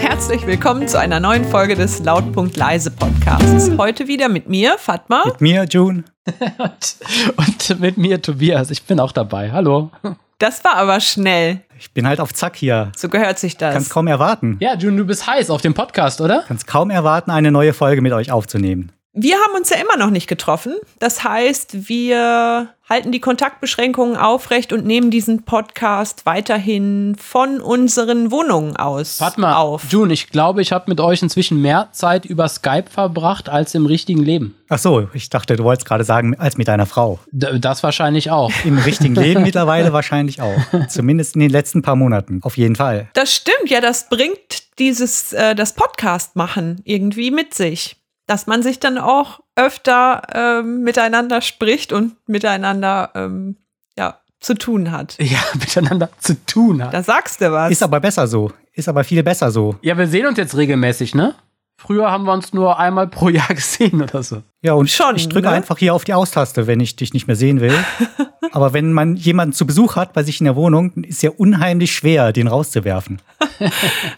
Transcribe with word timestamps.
und 0.00 0.08
herzlich 0.08 0.46
willkommen 0.46 0.88
zu 0.88 0.98
einer 0.98 1.20
neuen 1.20 1.44
Folge 1.44 1.74
des 1.74 2.02
Lautpunkt 2.02 2.56
Leise 2.56 2.90
Podcasts. 2.90 3.70
Heute 3.76 4.08
wieder 4.08 4.28
mit 4.28 4.48
mir, 4.48 4.78
Fatma. 4.78 5.24
Mit 5.26 5.40
mir, 5.40 5.64
June. 5.64 6.04
und, 6.58 6.96
und 7.36 7.80
mit 7.80 7.98
mir, 7.98 8.22
Tobias. 8.22 8.70
Ich 8.70 8.84
bin 8.84 8.98
auch 8.98 9.12
dabei. 9.12 9.52
Hallo. 9.52 9.90
Das 10.38 10.64
war 10.64 10.76
aber 10.76 11.00
schnell. 11.00 11.60
Ich 11.78 11.92
bin 11.92 12.06
halt 12.06 12.20
auf 12.20 12.32
Zack 12.32 12.56
hier. 12.56 12.92
So 12.96 13.08
gehört 13.08 13.38
sich 13.38 13.58
das. 13.58 13.74
Kannst 13.74 13.90
kaum 13.90 14.06
erwarten. 14.06 14.56
Ja, 14.60 14.74
June, 14.74 14.96
du 14.96 15.04
bist 15.04 15.26
heiß 15.26 15.50
auf 15.50 15.60
dem 15.60 15.74
Podcast, 15.74 16.20
oder? 16.20 16.44
Kannst 16.48 16.66
kaum 16.66 16.90
erwarten, 16.90 17.30
eine 17.30 17.50
neue 17.50 17.74
Folge 17.74 18.00
mit 18.00 18.12
euch 18.12 18.32
aufzunehmen. 18.32 18.92
Wir 19.12 19.38
haben 19.38 19.56
uns 19.56 19.70
ja 19.70 19.76
immer 19.76 19.96
noch 19.96 20.10
nicht 20.10 20.28
getroffen. 20.28 20.76
Das 21.00 21.24
heißt, 21.24 21.88
wir 21.88 22.68
halten 22.88 23.10
die 23.10 23.18
Kontaktbeschränkungen 23.18 24.16
aufrecht 24.16 24.72
und 24.72 24.86
nehmen 24.86 25.10
diesen 25.10 25.42
Podcast 25.44 26.26
weiterhin 26.26 27.16
von 27.18 27.60
unseren 27.60 28.30
Wohnungen 28.30 28.76
aus 28.76 29.20
Warte 29.20 29.40
mal, 29.40 29.54
auf. 29.54 29.90
June, 29.90 30.12
ich 30.12 30.28
glaube, 30.28 30.62
ich 30.62 30.70
habe 30.70 30.84
mit 30.88 31.00
euch 31.00 31.22
inzwischen 31.22 31.60
mehr 31.60 31.88
Zeit 31.90 32.24
über 32.24 32.48
Skype 32.48 32.88
verbracht 32.88 33.48
als 33.48 33.74
im 33.74 33.84
richtigen 33.84 34.22
Leben. 34.22 34.56
Ach 34.68 34.78
so, 34.78 35.08
ich 35.12 35.28
dachte, 35.28 35.56
du 35.56 35.64
wolltest 35.64 35.88
gerade 35.88 36.04
sagen, 36.04 36.38
als 36.38 36.56
mit 36.56 36.68
deiner 36.68 36.86
Frau. 36.86 37.18
D 37.32 37.58
das 37.58 37.82
wahrscheinlich 37.82 38.30
auch. 38.30 38.52
Im 38.64 38.78
richtigen 38.78 39.16
Leben 39.16 39.42
mittlerweile 39.44 39.92
wahrscheinlich 39.92 40.40
auch. 40.40 40.60
Zumindest 40.88 41.34
in 41.34 41.40
den 41.40 41.50
letzten 41.50 41.82
paar 41.82 41.96
Monaten. 41.96 42.40
Auf 42.44 42.56
jeden 42.56 42.76
Fall. 42.76 43.08
Das 43.14 43.34
stimmt, 43.34 43.70
ja, 43.70 43.80
das 43.80 44.08
bringt 44.08 44.78
dieses, 44.78 45.32
äh, 45.32 45.56
das 45.56 45.74
Podcast 45.74 46.36
machen 46.36 46.80
irgendwie 46.84 47.32
mit 47.32 47.54
sich 47.54 47.99
dass 48.30 48.46
man 48.46 48.62
sich 48.62 48.78
dann 48.78 48.96
auch 48.96 49.40
öfter 49.56 50.22
ähm, 50.32 50.82
miteinander 50.82 51.40
spricht 51.40 51.92
und 51.92 52.14
miteinander 52.28 53.10
ähm, 53.16 53.56
ja, 53.98 54.20
zu 54.38 54.54
tun 54.54 54.92
hat. 54.92 55.16
Ja, 55.18 55.40
miteinander 55.54 56.10
zu 56.20 56.36
tun 56.46 56.84
hat. 56.84 56.94
Da 56.94 57.02
sagst 57.02 57.40
du 57.40 57.50
was. 57.50 57.72
Ist 57.72 57.82
aber 57.82 57.98
besser 57.98 58.28
so. 58.28 58.52
Ist 58.72 58.88
aber 58.88 59.02
viel 59.02 59.24
besser 59.24 59.50
so. 59.50 59.74
Ja, 59.82 59.98
wir 59.98 60.06
sehen 60.06 60.26
uns 60.26 60.38
jetzt 60.38 60.56
regelmäßig, 60.56 61.12
ne? 61.12 61.34
Früher 61.82 62.10
haben 62.10 62.24
wir 62.24 62.34
uns 62.34 62.52
nur 62.52 62.78
einmal 62.78 63.08
pro 63.08 63.30
Jahr 63.30 63.48
gesehen 63.54 64.02
oder 64.02 64.22
so. 64.22 64.42
Ja, 64.60 64.74
und 64.74 64.90
Schon, 64.90 65.16
ich 65.16 65.30
drücke 65.30 65.48
ne? 65.48 65.54
einfach 65.54 65.78
hier 65.78 65.94
auf 65.94 66.04
die 66.04 66.12
Austaste, 66.12 66.66
wenn 66.66 66.78
ich 66.78 66.94
dich 66.94 67.14
nicht 67.14 67.26
mehr 67.26 67.36
sehen 67.36 67.62
will. 67.62 67.72
Aber 68.52 68.74
wenn 68.74 68.92
man 68.92 69.16
jemanden 69.16 69.54
zu 69.54 69.66
Besuch 69.66 69.96
hat 69.96 70.12
bei 70.12 70.22
sich 70.22 70.40
in 70.40 70.44
der 70.44 70.56
Wohnung, 70.56 70.92
ist 71.04 71.22
ja 71.22 71.30
unheimlich 71.30 71.92
schwer, 71.92 72.32
den 72.32 72.48
rauszuwerfen. 72.48 73.22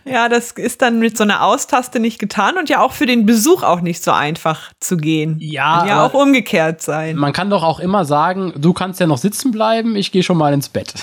Ja, 0.05 0.29
das 0.29 0.53
ist 0.53 0.83
dann 0.83 1.01
mit 1.01 1.17
so 1.17 1.25
einer 1.25 1.43
Austaste 1.43 1.99
nicht 1.99 2.19
getan 2.21 2.57
und 2.59 2.69
ja 2.69 2.81
auch 2.81 2.93
für 2.93 3.07
den 3.07 3.27
Besuch 3.27 3.65
auch 3.65 3.81
nicht 3.81 4.03
so 4.05 4.13
einfach 4.13 4.71
zu 4.79 4.97
gehen. 4.97 5.37
Ja, 5.41 5.79
Kann 5.79 5.89
ja 5.89 6.07
auch 6.07 6.15
umgekehrt 6.15 6.81
sein. 6.81 7.17
Man 7.17 7.33
kann 7.33 7.51
doch 7.51 7.65
auch 7.65 7.81
immer 7.81 8.05
sagen, 8.05 8.53
du 8.57 8.73
kannst 8.73 9.01
ja 9.01 9.07
noch 9.09 9.19
sitzen 9.19 9.51
bleiben, 9.51 9.97
ich 9.97 10.13
gehe 10.13 10.23
schon 10.23 10.37
mal 10.37 10.53
ins 10.53 10.69
Bett. 10.69 10.95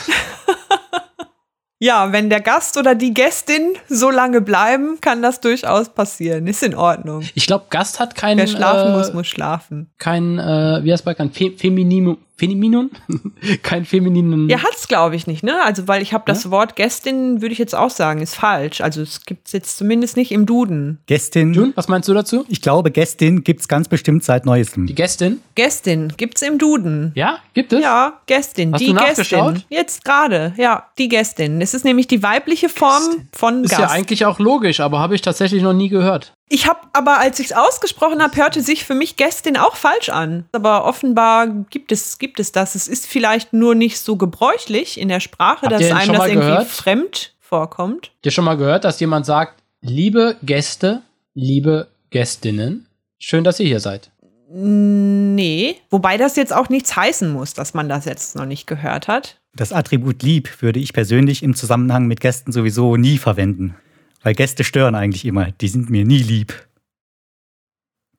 Ja, 1.82 2.12
wenn 2.12 2.30
der 2.30 2.42
Gast 2.42 2.76
oder 2.76 2.94
die 2.94 3.14
Gästin 3.14 3.76
so 3.88 4.10
lange 4.10 4.42
bleiben, 4.42 5.00
kann 5.00 5.22
das 5.22 5.40
durchaus 5.40 5.88
passieren. 5.88 6.46
Ist 6.46 6.62
in 6.62 6.76
Ordnung. 6.76 7.24
Ich 7.36 7.48
glaube, 7.48 7.68
Gast 7.70 8.02
hat 8.02 8.16
keinen. 8.16 8.38
Wer 8.38 8.48
schlafen 8.48 8.92
äh, 8.92 8.98
muss, 8.98 9.14
muss 9.14 9.28
schlafen. 9.28 9.90
Kein, 9.98 10.38
äh, 10.40 10.82
wie 10.84 10.92
heißt 10.92 11.06
bei 11.06 11.14
kein 11.14 11.32
Fe 11.32 11.52
Femininum. 11.56 12.18
Femininum? 12.40 12.90
kein 13.64 13.86
femininen. 13.86 14.50
Ja, 14.50 14.64
hat's 14.64 14.88
glaube 14.88 15.16
ich 15.16 15.28
nicht, 15.28 15.44
ne? 15.44 15.62
Also, 15.64 15.88
weil 15.88 16.02
ich 16.02 16.14
habe 16.14 16.24
das 16.26 16.50
Wort 16.50 16.76
Gästin, 16.76 17.42
würde 17.42 17.52
ich 17.52 17.60
jetzt 17.60 17.76
auch 17.76 17.90
sagen, 17.90 18.22
ist 18.22 18.36
falsch. 18.36 18.82
Also, 18.82 19.02
es 19.02 19.26
gibt's 19.26 19.52
jetzt 19.52 19.78
zumindest 19.78 20.16
nicht 20.18 20.32
im 20.32 20.46
Duden. 20.46 21.00
Gästin, 21.06 21.54
June, 21.54 21.74
was 21.76 21.88
meinst 21.88 22.08
du 22.08 22.14
dazu? 22.14 22.46
ich 22.48 22.62
glaube, 22.62 22.92
Gästin 22.92 23.44
gibt's 23.44 23.68
ganz 23.68 23.88
bestimmt 23.88 24.24
seit 24.24 24.46
neuestem. 24.46 24.88
Die 24.88 24.96
Gästin? 24.96 25.42
Gästin 25.56 26.14
gibt's 26.16 26.42
im 26.42 26.58
Duden. 26.58 27.12
Ja, 27.16 27.40
gibt 27.54 27.74
es? 27.74 27.82
Ja, 27.84 28.20
Gästin, 28.26 28.74
Hast 28.74 28.82
die 28.82 28.88
du 28.88 28.94
nachgeschaut? 28.94 29.54
Gästin. 29.56 29.78
Jetzt 29.78 30.06
gerade, 30.06 30.54
ja, 30.58 30.88
die 30.98 31.10
Gästin. 31.10 31.62
Es 31.62 31.74
ist 31.74 31.84
nämlich 31.84 32.08
die 32.08 32.24
weibliche 32.24 32.70
Form 32.70 33.28
von 33.34 33.64
Ist 33.66 33.72
Gast. 33.72 33.82
ja 33.82 33.90
eigentlich 33.90 34.26
auch 34.26 34.40
logisch, 34.40 34.80
aber 34.80 35.00
habe 35.00 35.16
ich 35.16 35.22
tatsächlich 35.22 35.62
noch 35.62 35.74
nie 35.74 35.90
gehört. 35.90 36.34
Ich 36.52 36.68
habe 36.68 36.80
aber, 36.94 37.20
als 37.20 37.40
ich 37.40 37.48
es 37.48 37.54
ausgesprochen 37.54 38.24
habe, 38.24 38.36
hörte 38.36 38.62
sich 38.62 38.84
für 38.84 38.96
mich 38.96 39.18
Gästin 39.18 39.56
auch 39.56 39.76
falsch 39.76 40.10
an. 40.10 40.46
Aber 40.52 40.86
offenbar 40.86 41.48
gibt 41.48 41.92
es, 41.92 42.18
gibt 42.18 42.40
es 42.40 42.52
das. 42.52 42.74
Es 42.74 42.88
ist 42.88 43.06
vielleicht 43.06 43.54
nur 43.54 43.76
nicht 43.76 44.00
so 44.00 44.16
gebräuchlich 44.16 45.00
in 45.00 45.10
der 45.10 45.20
Sprache, 45.20 45.68
Habt 45.68 45.74
dass 45.74 45.92
einem 45.92 46.14
das 46.14 46.28
irgendwie 46.28 46.48
gehört? 46.48 46.68
fremd 46.68 47.36
vorkommt. 47.40 48.08
Habt 48.08 48.26
ihr 48.26 48.32
schon 48.32 48.46
mal 48.46 48.58
gehört, 48.58 48.84
dass 48.84 49.00
jemand 49.00 49.28
sagt, 49.28 49.62
liebe 49.82 50.38
Gäste, 50.42 51.04
liebe 51.36 51.88
Gästinnen, 52.10 52.88
schön, 53.20 53.44
dass 53.44 53.60
ihr 53.60 53.68
hier 53.68 53.80
seid. 53.80 54.10
Nee. 54.52 55.76
Wobei 55.92 56.18
das 56.18 56.36
jetzt 56.36 56.54
auch 56.54 56.70
nichts 56.70 56.96
heißen 56.96 57.32
muss, 57.32 57.54
dass 57.54 57.76
man 57.76 57.88
das 57.88 58.06
jetzt 58.06 58.36
noch 58.36 58.46
nicht 58.48 58.66
gehört 58.66 59.08
hat. 59.08 59.38
Das 59.54 59.72
Attribut 59.72 60.24
lieb 60.24 60.62
würde 60.64 60.80
ich 60.80 60.94
persönlich 60.94 61.44
im 61.44 61.56
Zusammenhang 61.56 62.08
mit 62.08 62.20
Gästen 62.20 62.52
sowieso 62.52 62.96
nie 62.96 63.20
verwenden. 63.20 63.76
Weil 64.24 64.34
Gäste 64.36 64.64
stören 64.64 64.96
eigentlich 64.96 65.26
immer. 65.26 65.52
Die 65.52 65.68
sind 65.68 65.90
mir 65.90 66.06
nie 66.06 66.22
lieb. 66.22 66.54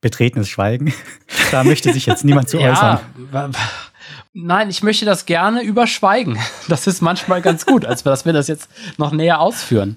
Betretenes 0.00 0.49
Schweigen. 0.49 0.93
Da 1.53 1.65
möchte 1.65 1.93
sich 1.93 2.06
jetzt 2.06 2.25
niemand 2.25 2.49
zu 2.49 2.59
äußern. 2.61 3.00
wa- 3.33 3.50
Nein, 4.33 4.71
ich 4.71 4.83
möchte 4.84 5.05
das 5.05 5.27
gerne 5.27 5.62
überschweigen. 5.62 6.39
Das 6.69 6.87
ist 6.87 7.00
manchmal 7.00 7.43
ganz 7.43 7.66
gut, 7.66 7.84
als 7.84 8.03
dass 8.05 8.25
wir 8.25 8.33
das 8.33 8.47
jetzt 8.49 8.69
noch 8.99 9.10
näher 9.12 9.41
ausführen. 9.41 9.97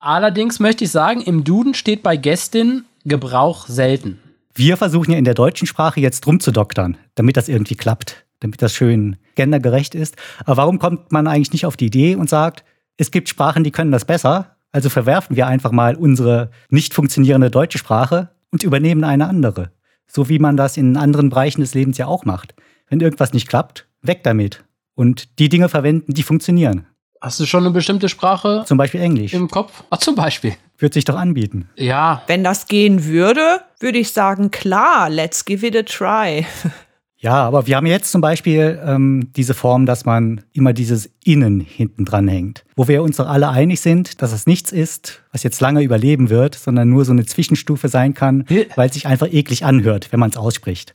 Allerdings 0.00 0.58
möchte 0.60 0.84
ich 0.84 0.90
sagen, 0.90 1.20
im 1.20 1.44
Duden 1.44 1.74
steht 1.74 2.02
bei 2.02 2.16
Gästin 2.16 2.84
Gebrauch 3.04 3.66
selten. 3.66 4.18
Wir 4.54 4.76
versuchen 4.78 5.12
ja 5.12 5.18
in 5.18 5.24
der 5.24 5.34
deutschen 5.34 5.66
Sprache 5.66 6.00
jetzt 6.00 6.26
rumzudoktern, 6.26 6.96
damit 7.14 7.36
das 7.36 7.48
irgendwie 7.48 7.74
klappt, 7.76 8.24
damit 8.40 8.62
das 8.62 8.72
schön 8.72 9.16
gendergerecht 9.34 9.94
ist. 9.94 10.16
Aber 10.40 10.56
warum 10.56 10.78
kommt 10.78 11.12
man 11.12 11.26
eigentlich 11.26 11.52
nicht 11.52 11.66
auf 11.66 11.76
die 11.76 11.86
Idee 11.86 12.14
und 12.16 12.30
sagt, 12.30 12.64
es 12.96 13.10
gibt 13.10 13.28
Sprachen, 13.28 13.64
die 13.64 13.70
können 13.70 13.92
das 13.92 14.06
besser, 14.06 14.55
also 14.72 14.90
verwerfen 14.90 15.36
wir 15.36 15.46
einfach 15.46 15.72
mal 15.72 15.96
unsere 15.96 16.50
nicht 16.70 16.94
funktionierende 16.94 17.50
deutsche 17.50 17.78
Sprache 17.78 18.30
und 18.50 18.62
übernehmen 18.62 19.04
eine 19.04 19.26
andere. 19.28 19.70
So 20.06 20.28
wie 20.28 20.38
man 20.38 20.56
das 20.56 20.76
in 20.76 20.96
anderen 20.96 21.30
Bereichen 21.30 21.60
des 21.62 21.74
Lebens 21.74 21.98
ja 21.98 22.06
auch 22.06 22.24
macht. 22.24 22.54
Wenn 22.88 23.00
irgendwas 23.00 23.32
nicht 23.32 23.48
klappt, 23.48 23.86
weg 24.02 24.22
damit. 24.22 24.64
Und 24.94 25.38
die 25.38 25.48
Dinge 25.48 25.68
verwenden, 25.68 26.14
die 26.14 26.22
funktionieren. 26.22 26.86
Hast 27.20 27.40
du 27.40 27.46
schon 27.46 27.64
eine 27.64 27.72
bestimmte 27.72 28.08
Sprache 28.08 28.62
Zum 28.66 28.78
Beispiel 28.78 29.00
Englisch. 29.00 29.32
im 29.32 29.48
Kopf? 29.48 29.82
Ach, 29.90 29.98
zum 29.98 30.14
Beispiel. 30.14 30.54
Wird 30.78 30.94
sich 30.94 31.04
doch 31.04 31.16
anbieten. 31.16 31.68
Ja, 31.76 32.22
Wenn 32.26 32.44
das 32.44 32.66
gehen 32.66 33.04
würde, 33.06 33.60
würde 33.80 33.98
ich 33.98 34.12
sagen, 34.12 34.50
klar, 34.50 35.08
let's 35.10 35.44
give 35.44 35.66
it 35.66 35.74
a 35.76 35.82
try. 35.82 36.46
Ja, 37.18 37.44
aber 37.44 37.66
wir 37.66 37.76
haben 37.76 37.86
jetzt 37.86 38.12
zum 38.12 38.20
Beispiel 38.20 38.80
ähm, 38.84 39.30
diese 39.34 39.54
Form, 39.54 39.86
dass 39.86 40.04
man 40.04 40.42
immer 40.52 40.72
dieses 40.72 41.10
Innen 41.24 41.60
hinten 41.60 42.04
dran 42.04 42.28
hängt. 42.28 42.64
Wo 42.76 42.88
wir 42.88 43.02
uns 43.02 43.16
doch 43.16 43.26
alle 43.26 43.48
einig 43.48 43.80
sind, 43.80 44.20
dass 44.20 44.32
es 44.32 44.46
nichts 44.46 44.70
ist, 44.70 45.22
was 45.32 45.42
jetzt 45.42 45.60
lange 45.60 45.82
überleben 45.82 46.28
wird, 46.28 46.54
sondern 46.54 46.90
nur 46.90 47.04
so 47.04 47.12
eine 47.12 47.24
Zwischenstufe 47.24 47.88
sein 47.88 48.12
kann, 48.12 48.44
weil 48.76 48.88
es 48.88 48.94
sich 48.94 49.06
einfach 49.06 49.32
eklig 49.32 49.64
anhört, 49.64 50.08
wenn 50.12 50.20
man 50.20 50.30
es 50.30 50.36
ausspricht. 50.36 50.92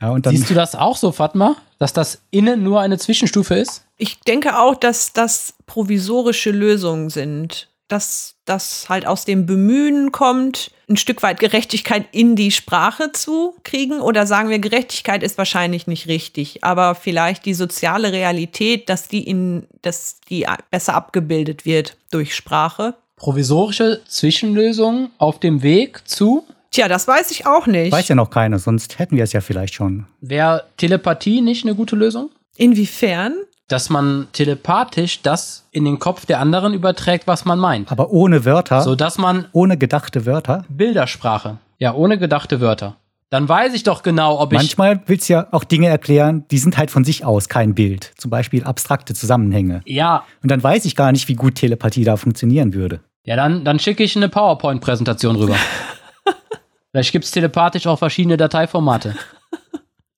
Ja, 0.00 0.10
und 0.10 0.26
dann, 0.26 0.36
siehst 0.36 0.50
du 0.50 0.54
das 0.54 0.74
auch 0.74 0.96
so, 0.96 1.12
Fatma? 1.12 1.56
Dass 1.78 1.92
das 1.92 2.22
innen 2.30 2.62
nur 2.62 2.80
eine 2.80 2.98
Zwischenstufe 2.98 3.54
ist? 3.54 3.84
Ich 3.96 4.20
denke 4.20 4.58
auch, 4.58 4.74
dass 4.74 5.12
das 5.12 5.54
provisorische 5.66 6.50
Lösungen 6.50 7.10
sind. 7.10 7.68
Dass 7.88 8.33
das 8.44 8.88
halt 8.88 9.06
aus 9.06 9.24
dem 9.24 9.46
Bemühen 9.46 10.12
kommt, 10.12 10.70
ein 10.88 10.96
Stück 10.96 11.22
weit 11.22 11.40
Gerechtigkeit 11.40 12.06
in 12.12 12.36
die 12.36 12.50
Sprache 12.50 13.12
zu 13.12 13.54
kriegen. 13.62 14.00
Oder 14.00 14.26
sagen 14.26 14.50
wir, 14.50 14.58
Gerechtigkeit 14.58 15.22
ist 15.22 15.38
wahrscheinlich 15.38 15.86
nicht 15.86 16.08
richtig, 16.08 16.62
aber 16.62 16.94
vielleicht 16.94 17.46
die 17.46 17.54
soziale 17.54 18.12
Realität, 18.12 18.88
dass 18.88 19.08
die 19.08 19.26
in, 19.26 19.66
dass 19.82 20.20
die 20.28 20.46
besser 20.70 20.94
abgebildet 20.94 21.64
wird 21.64 21.96
durch 22.10 22.34
Sprache. 22.34 22.94
Provisorische 23.16 24.02
Zwischenlösung 24.06 25.10
auf 25.18 25.40
dem 25.40 25.62
Weg 25.62 26.02
zu. 26.06 26.44
Tja, 26.70 26.88
das 26.88 27.06
weiß 27.06 27.30
ich 27.30 27.46
auch 27.46 27.66
nicht. 27.66 27.92
weiß 27.92 28.08
ja 28.08 28.14
noch 28.16 28.30
keiner, 28.30 28.58
sonst 28.58 28.98
hätten 28.98 29.16
wir 29.16 29.24
es 29.24 29.32
ja 29.32 29.40
vielleicht 29.40 29.74
schon. 29.74 30.06
Wäre 30.20 30.64
Telepathie 30.76 31.40
nicht 31.40 31.64
eine 31.64 31.74
gute 31.76 31.96
Lösung? 31.96 32.30
Inwiefern? 32.56 33.36
Dass 33.68 33.88
man 33.88 34.28
telepathisch 34.32 35.22
das 35.22 35.66
in 35.70 35.84
den 35.84 35.98
Kopf 35.98 36.26
der 36.26 36.40
anderen 36.40 36.74
überträgt, 36.74 37.26
was 37.26 37.44
man 37.46 37.58
meint. 37.58 37.90
Aber 37.90 38.10
ohne 38.10 38.44
Wörter, 38.44 38.82
So 38.82 38.94
dass 38.94 39.16
man 39.18 39.46
ohne 39.52 39.78
gedachte 39.78 40.26
Wörter. 40.26 40.64
Bildersprache. 40.68 41.58
Ja, 41.78 41.94
ohne 41.94 42.18
gedachte 42.18 42.60
Wörter. 42.60 42.96
Dann 43.30 43.48
weiß 43.48 43.74
ich 43.74 43.82
doch 43.82 44.02
genau, 44.02 44.38
ob 44.38 44.52
ich. 44.52 44.58
Manchmal 44.58 45.00
willst 45.06 45.28
du 45.28 45.32
ja 45.32 45.46
auch 45.50 45.64
Dinge 45.64 45.88
erklären, 45.88 46.44
die 46.50 46.58
sind 46.58 46.76
halt 46.76 46.90
von 46.90 47.04
sich 47.04 47.24
aus 47.24 47.48
kein 47.48 47.74
Bild. 47.74 48.12
Zum 48.16 48.30
Beispiel 48.30 48.62
abstrakte 48.64 49.14
Zusammenhänge. 49.14 49.80
Ja, 49.86 50.24
Und 50.42 50.50
dann 50.50 50.62
weiß 50.62 50.84
ich 50.84 50.94
gar 50.94 51.10
nicht, 51.10 51.26
wie 51.28 51.34
gut 51.34 51.56
Telepathie 51.56 52.04
da 52.04 52.16
funktionieren 52.16 52.74
würde. 52.74 53.00
ja, 53.24 53.34
dann, 53.34 53.64
dann 53.64 53.78
schicke 53.80 54.04
ich 54.04 54.14
eine 54.14 54.28
PowerPoint-Präsentation 54.28 55.36
rüber. 55.36 55.56
Vielleicht 56.92 57.10
gibt 57.12 57.24
es 57.24 57.30
telepathisch 57.32 57.86
auch 57.88 57.98
verschiedene 57.98 58.36
Dateiformate. 58.36 59.16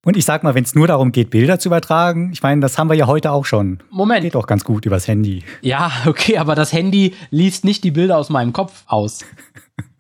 Und 0.07 0.17
ich 0.17 0.25
sag 0.25 0.45
mal, 0.45 0.55
wenn 0.55 0.63
es 0.63 0.77
nur 0.77 0.87
darum 0.87 1.11
geht, 1.11 1.31
Bilder 1.31 1.59
zu 1.59 1.69
übertragen, 1.69 2.31
ich 2.33 2.41
meine, 2.41 2.61
das 2.61 2.79
haben 2.79 2.89
wir 2.89 2.95
ja 2.95 3.09
heute 3.09 3.33
auch 3.33 3.45
schon. 3.45 3.81
Moment. 3.91 4.23
Geht 4.23 4.37
auch 4.37 4.47
ganz 4.47 4.63
gut 4.63 4.87
übers 4.87 5.09
Handy. 5.09 5.43
Ja, 5.63 5.91
okay, 6.07 6.39
aber 6.39 6.55
das 6.55 6.73
Handy 6.73 7.15
liest 7.31 7.65
nicht 7.65 7.83
die 7.83 7.91
Bilder 7.91 8.17
aus 8.17 8.31
meinem 8.31 8.53
Kopf 8.53 8.85
aus. 8.87 9.25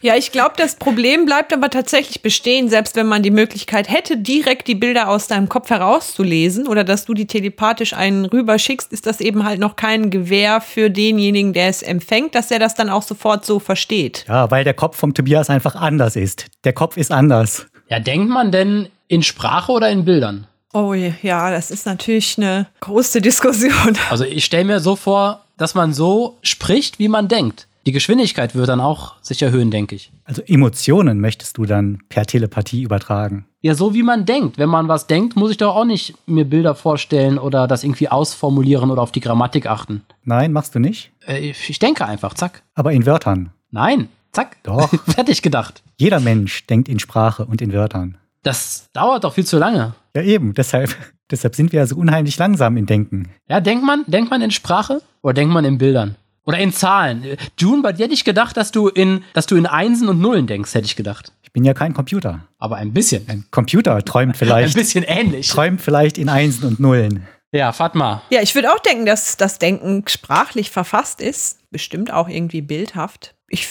Ja, 0.01 0.15
ich 0.15 0.31
glaube, 0.31 0.53
das 0.57 0.77
Problem 0.77 1.27
bleibt 1.27 1.53
aber 1.53 1.71
tatsächlich 1.71 2.23
bestehen, 2.23 2.69
selbst 2.69 2.95
wenn 2.95 3.09
man 3.09 3.25
die 3.25 3.33
Möglichkeit 3.33 3.91
hätte, 3.91 4.17
direkt 4.17 4.69
die 4.69 4.77
Bilder 4.77 5.09
aus 5.09 5.27
deinem 5.27 5.49
Kopf 5.49 5.71
herauszulesen 5.71 6.69
oder 6.69 6.85
dass 6.85 7.07
du 7.07 7.13
die 7.13 7.27
telepathisch 7.27 7.93
einen 7.93 8.27
rüberschickst, 8.27 8.93
ist 8.93 9.07
das 9.07 9.21
eben 9.21 9.45
halt 9.45 9.59
noch 9.59 9.75
kein 9.75 10.11
Gewähr 10.11 10.61
für 10.61 10.89
denjenigen, 10.89 11.53
der 11.53 11.69
es 11.69 11.83
empfängt, 11.83 12.37
dass 12.37 12.53
er 12.53 12.61
das 12.61 12.77
dann 12.77 12.91
auch 12.91 13.03
sofort 13.03 13.45
so 13.45 13.59
versteht. 13.59 14.25
Ja, 14.29 14.53
weil 14.53 14.63
der 14.63 14.75
Kopf 14.75 14.97
vom 14.97 15.15
Tobias 15.15 15.51
einfach 15.51 15.75
anders 15.75 16.15
ist. 16.15 16.47
Der 16.63 16.75
Kopf 16.75 16.97
ist 16.97 17.11
anders. 17.11 17.67
Ja, 17.89 17.99
denkt 17.99 18.29
man 18.29 18.53
denn 18.53 18.89
in 19.09 19.23
Sprache 19.23 19.73
oder 19.73 19.91
in 19.91 20.05
Bildern? 20.05 20.47
Oh 20.73 20.93
ja, 20.93 21.51
das 21.51 21.71
ist 21.71 21.87
natürlich 21.87 22.37
eine 22.37 22.67
große 22.81 23.21
Diskussion. 23.21 23.97
Also 24.11 24.25
ich 24.25 24.45
stelle 24.45 24.65
mir 24.65 24.81
so 24.81 24.97
vor, 24.97 25.45
dass 25.57 25.75
man 25.75 25.95
so 25.95 26.39
spricht, 26.43 26.99
wie 26.99 27.09
man 27.09 27.29
denkt. 27.29 27.67
Die 27.87 27.93
Geschwindigkeit 27.93 28.57
wird 28.57 28.69
dann 28.69 28.81
auch 28.81 29.15
sich 29.23 29.41
erhöhen, 29.43 29.71
denke 29.71 29.95
ich. 29.95 30.11
Also 30.25 30.43
Emotionen 30.43 31.21
möchtest 31.21 31.57
du 31.57 31.67
dann 31.67 32.01
per 32.09 32.27
Telepathie 32.27 32.83
übertragen. 32.83 33.47
Ja, 33.63 33.75
so 33.75 33.95
wie 33.95 34.03
man 34.03 34.27
denkt. 34.27 34.59
Wenn 34.59 34.69
man 34.69 34.89
was 34.89 35.07
denkt, 35.07 35.37
muss 35.37 35.53
ich 35.53 35.57
doch 35.57 35.77
auch 35.77 35.85
nicht 35.85 36.15
mir 36.27 36.45
Bilder 36.45 36.75
vorstellen 36.75 37.39
oder 37.39 37.69
das 37.69 37.85
irgendwie 37.85 38.09
ausformulieren 38.09 38.91
oder 38.91 39.03
auf 39.03 39.13
die 39.13 39.21
Grammatik 39.21 39.67
achten. 39.67 40.03
Nein, 40.25 40.53
machst 40.53 40.75
du 40.75 40.81
nicht? 40.81 41.13
Äh, 41.27 41.51
ich 41.51 41.79
denke 41.79 42.05
einfach, 42.05 42.35
zack. 42.35 42.63
Aber 42.75 42.93
in 42.93 43.07
Wörtern. 43.07 43.51
Nein, 43.71 44.09
zack. 44.33 44.57
Doch. 44.65 44.91
Fertig 45.07 45.43
gedacht. 45.43 45.85
Jeder 45.97 46.19
Mensch 46.19 46.67
denkt 46.67 46.89
in 46.89 46.99
Sprache 46.99 47.45
und 47.47 47.63
in 47.63 47.73
Wörtern. 47.73 48.19
Das 48.47 48.89
dauert 48.93 49.25
doch 49.25 49.35
viel 49.35 49.45
zu 49.45 49.59
lange. 49.59 49.95
Ja, 50.15 50.23
eben. 50.23 50.55
Deshalb, 50.55 50.95
deshalb 51.31 51.57
sind 51.57 51.73
wir 51.73 51.81
ja 51.81 51.87
so 51.87 51.97
unheimlich 51.97 52.39
langsam 52.39 52.77
im 52.77 52.87
Denken. 52.87 53.29
Ja, 53.49 53.61
denkt 53.61 53.85
man, 53.85 54.05
denkt 54.07 54.31
man 54.31 54.41
in 54.41 54.53
Sprache 54.53 55.03
oder 55.21 55.35
denkt 55.35 55.53
man 55.53 55.65
in 55.65 55.79
Bildern? 55.79 56.15
Oder 56.45 56.59
in 56.59 56.73
Zahlen. 56.73 57.25
June, 57.59 57.83
bei 57.83 57.93
dir 57.93 58.05
hätte 58.05 58.15
ich 58.15 58.25
gedacht, 58.25 58.57
dass 58.57 58.71
du 58.71 58.87
in, 58.87 59.25
dass 59.35 59.47
du 59.47 59.57
in 59.57 59.67
Einsen 59.67 60.09
und 60.09 60.21
Nullen 60.21 60.47
denkst, 60.47 60.75
hätte 60.75 60.85
ich 60.87 60.95
gedacht. 60.95 61.33
Ich 61.43 61.53
bin 61.53 61.65
ja 61.65 61.75
kein 61.75 61.93
Computer. 61.93 62.47
Aber 62.59 62.77
ein 62.77 62.93
bisschen. 62.93 63.29
Ein 63.29 63.47
Computer 63.51 64.01
träumt 64.05 64.35
Ein 64.35 64.39
vielleicht, 64.39 64.77
bisschen 64.77 65.03
ähnlich. 65.03 65.49
träumt 65.49 65.81
vielleicht 65.81 66.17
in 66.17 66.29
Einsen 66.29 66.67
und 66.67 66.79
Nullen. 66.79 67.27
Ja, 67.51 67.73
Fatma. 67.73 68.23
Ja, 68.31 68.43
ich 68.43 68.55
würde 68.55 68.73
auch 68.73 68.79
denken, 68.79 69.07
dass 69.07 69.37
das 69.37 69.59
Denken 69.59 70.05
sprachlich 70.07 70.71
verfasst 70.71 71.21
ist. 71.21 71.59
Bestimmt 71.73 72.13
auch 72.13 72.29
irgendwie 72.29 72.63
bildhaft. 72.63 73.35
Ich 73.49 73.67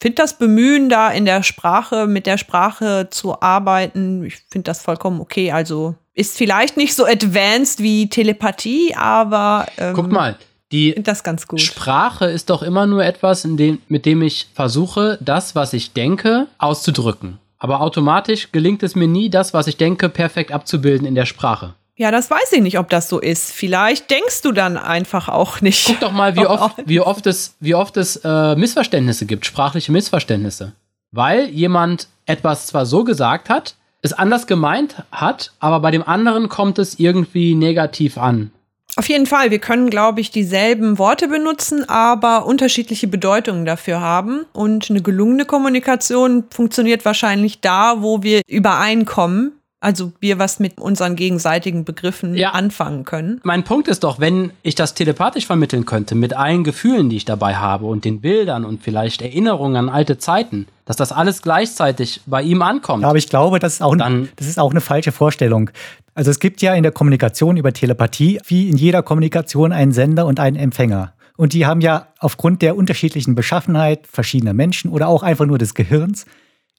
finde 0.00 0.16
das 0.16 0.38
Bemühen, 0.38 0.88
da 0.88 1.10
in 1.10 1.24
der 1.24 1.42
Sprache, 1.42 2.06
mit 2.06 2.26
der 2.26 2.38
Sprache 2.38 3.08
zu 3.10 3.40
arbeiten, 3.40 4.24
ich 4.24 4.36
finde 4.50 4.64
das 4.64 4.82
vollkommen 4.82 5.20
okay. 5.20 5.52
Also 5.52 5.94
ist 6.14 6.36
vielleicht 6.36 6.76
nicht 6.76 6.94
so 6.94 7.04
advanced 7.04 7.80
wie 7.80 8.08
Telepathie, 8.08 8.94
aber 8.94 9.66
ähm, 9.76 9.94
Guck 9.94 10.10
mal, 10.10 10.36
die 10.72 10.92
finde 10.92 11.10
das 11.10 11.22
ganz 11.22 11.46
gut. 11.46 11.60
Sprache 11.60 12.26
ist 12.26 12.50
doch 12.50 12.62
immer 12.62 12.86
nur 12.86 13.04
etwas, 13.04 13.42
dem, 13.42 13.80
mit 13.88 14.04
dem 14.04 14.22
ich 14.22 14.48
versuche, 14.54 15.18
das, 15.20 15.54
was 15.54 15.72
ich 15.72 15.92
denke, 15.92 16.46
auszudrücken. 16.58 17.38
Aber 17.58 17.80
automatisch 17.80 18.52
gelingt 18.52 18.82
es 18.82 18.94
mir 18.94 19.08
nie, 19.08 19.30
das, 19.30 19.52
was 19.52 19.66
ich 19.66 19.76
denke, 19.76 20.08
perfekt 20.08 20.52
abzubilden 20.52 21.06
in 21.06 21.14
der 21.14 21.26
Sprache. 21.26 21.74
Ja, 21.98 22.12
das 22.12 22.30
weiß 22.30 22.52
ich 22.52 22.62
nicht, 22.62 22.78
ob 22.78 22.88
das 22.88 23.08
so 23.08 23.18
ist. 23.18 23.52
Vielleicht 23.52 24.08
denkst 24.08 24.42
du 24.42 24.52
dann 24.52 24.76
einfach 24.76 25.28
auch 25.28 25.60
nicht. 25.60 25.84
Guck 25.84 25.98
doch 25.98 26.12
mal, 26.12 26.36
wie 26.36 26.46
oft, 26.46 26.76
wie 26.86 27.00
oft 27.00 27.26
es, 27.26 27.56
wie 27.58 27.74
oft 27.74 27.96
es 27.96 28.16
äh, 28.24 28.54
Missverständnisse 28.54 29.26
gibt, 29.26 29.44
sprachliche 29.44 29.90
Missverständnisse. 29.90 30.72
Weil 31.10 31.48
jemand 31.48 32.06
etwas 32.24 32.68
zwar 32.68 32.86
so 32.86 33.02
gesagt 33.02 33.50
hat, 33.50 33.74
es 34.00 34.12
anders 34.12 34.46
gemeint 34.46 35.02
hat, 35.10 35.52
aber 35.58 35.80
bei 35.80 35.90
dem 35.90 36.06
anderen 36.06 36.48
kommt 36.48 36.78
es 36.78 37.00
irgendwie 37.00 37.56
negativ 37.56 38.16
an. 38.16 38.52
Auf 38.94 39.08
jeden 39.08 39.26
Fall, 39.26 39.50
wir 39.50 39.58
können, 39.58 39.90
glaube 39.90 40.20
ich, 40.20 40.30
dieselben 40.30 40.98
Worte 40.98 41.28
benutzen, 41.28 41.88
aber 41.88 42.46
unterschiedliche 42.46 43.08
Bedeutungen 43.08 43.64
dafür 43.64 44.00
haben. 44.00 44.44
Und 44.52 44.88
eine 44.90 45.02
gelungene 45.02 45.44
Kommunikation 45.44 46.44
funktioniert 46.50 47.04
wahrscheinlich 47.04 47.60
da, 47.60 48.02
wo 48.02 48.22
wir 48.22 48.42
übereinkommen. 48.46 49.57
Also 49.80 50.12
wir 50.20 50.40
was 50.40 50.58
mit 50.58 50.78
unseren 50.80 51.14
gegenseitigen 51.14 51.84
Begriffen 51.84 52.34
Ja. 52.34 52.50
anfangen 52.50 53.04
können. 53.04 53.40
Mein 53.44 53.62
Punkt 53.62 53.86
ist 53.86 54.02
doch, 54.02 54.18
wenn 54.18 54.50
ich 54.62 54.74
das 54.74 54.94
telepathisch 54.94 55.46
vermitteln 55.46 55.84
könnte, 55.86 56.16
mit 56.16 56.34
allen 56.34 56.64
Gefühlen, 56.64 57.08
die 57.10 57.16
ich 57.16 57.24
dabei 57.24 57.54
habe 57.56 57.86
und 57.86 58.04
den 58.04 58.20
Bildern 58.20 58.64
und 58.64 58.82
vielleicht 58.82 59.22
Erinnerungen 59.22 59.76
an 59.76 59.88
alte 59.88 60.18
Zeiten, 60.18 60.66
dass 60.84 60.96
das 60.96 61.12
alles 61.12 61.42
gleichzeitig 61.42 62.22
bei 62.26 62.42
ihm 62.42 62.60
ankommt. 62.62 63.02
Ja, 63.02 63.08
aber 63.10 63.18
ich 63.18 63.28
glaube, 63.28 63.60
das 63.60 63.74
ist, 63.74 63.82
auch, 63.82 63.94
Dann- 63.94 64.28
das 64.34 64.48
ist 64.48 64.58
auch 64.58 64.72
eine 64.72 64.80
falsche 64.80 65.12
Vorstellung. 65.12 65.70
Also 66.14 66.32
es 66.32 66.40
gibt 66.40 66.60
ja 66.60 66.74
in 66.74 66.82
der 66.82 66.90
Kommunikation 66.90 67.56
über 67.56 67.72
Telepathie, 67.72 68.40
wie 68.48 68.68
in 68.68 68.76
jeder 68.76 69.04
Kommunikation, 69.04 69.70
einen 69.72 69.92
Sender 69.92 70.26
und 70.26 70.40
einen 70.40 70.56
Empfänger. 70.56 71.12
Und 71.36 71.52
die 71.52 71.66
haben 71.66 71.80
ja 71.80 72.08
aufgrund 72.18 72.62
der 72.62 72.76
unterschiedlichen 72.76 73.36
Beschaffenheit 73.36 74.08
verschiedener 74.10 74.54
Menschen 74.54 74.90
oder 74.90 75.06
auch 75.06 75.22
einfach 75.22 75.46
nur 75.46 75.58
des 75.58 75.74
Gehirns, 75.74 76.26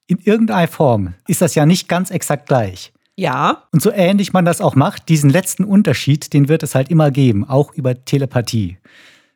in 0.10 0.18
irgendeiner 0.18 0.68
Form 0.68 1.14
ist 1.28 1.42
das 1.42 1.54
ja 1.54 1.66
nicht 1.66 1.88
ganz 1.88 2.10
exakt 2.10 2.48
gleich. 2.48 2.92
Ja, 3.16 3.64
Und 3.72 3.82
so 3.82 3.92
ähnlich 3.92 4.34
man 4.34 4.46
das 4.46 4.60
auch 4.60 4.76
macht, 4.76 5.08
diesen 5.10 5.30
letzten 5.30 5.64
Unterschied, 5.64 6.34
den 6.34 6.50
wird 6.50 6.64
es 6.64 6.74
halt 6.74 6.90
immer 6.90 7.12
geben, 7.12 7.48
auch 7.48 7.74
über 7.74 8.06
Telepathie. 8.06 8.78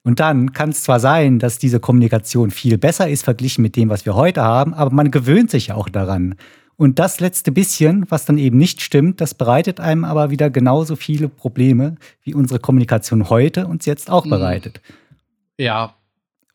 Und 0.04 0.20
dann 0.20 0.52
kann 0.54 0.70
es 0.70 0.84
zwar 0.84 1.00
sein, 1.00 1.38
dass 1.38 1.60
diese 1.60 1.80
Kommunikation 1.80 2.50
viel 2.50 2.78
besser 2.78 3.08
ist 3.08 3.24
verglichen 3.24 3.62
mit 3.62 3.76
dem, 3.76 3.90
was 3.90 4.06
wir 4.06 4.16
heute 4.16 4.42
haben, 4.42 4.74
aber 4.74 4.92
man 4.92 5.12
gewöhnt 5.12 5.52
sich 5.52 5.68
ja 5.68 5.76
auch 5.76 5.90
daran. 5.90 6.36
Und 6.76 6.98
das 6.98 7.20
letzte 7.20 7.52
bisschen, 7.52 8.10
was 8.10 8.26
dann 8.26 8.40
eben 8.40 8.58
nicht 8.58 8.82
stimmt, 8.82 9.22
das 9.22 9.36
bereitet 9.36 9.80
einem 9.80 10.06
aber 10.06 10.32
wieder 10.32 10.50
genauso 10.50 10.96
viele 10.96 11.30
Probleme, 11.30 11.96
wie 12.24 12.34
unsere 12.34 12.60
Kommunikation 12.60 13.30
heute 13.30 13.68
uns 13.68 13.86
jetzt 13.86 14.10
auch 14.10 14.26
bereitet. 14.26 14.82
ja, 15.58 15.94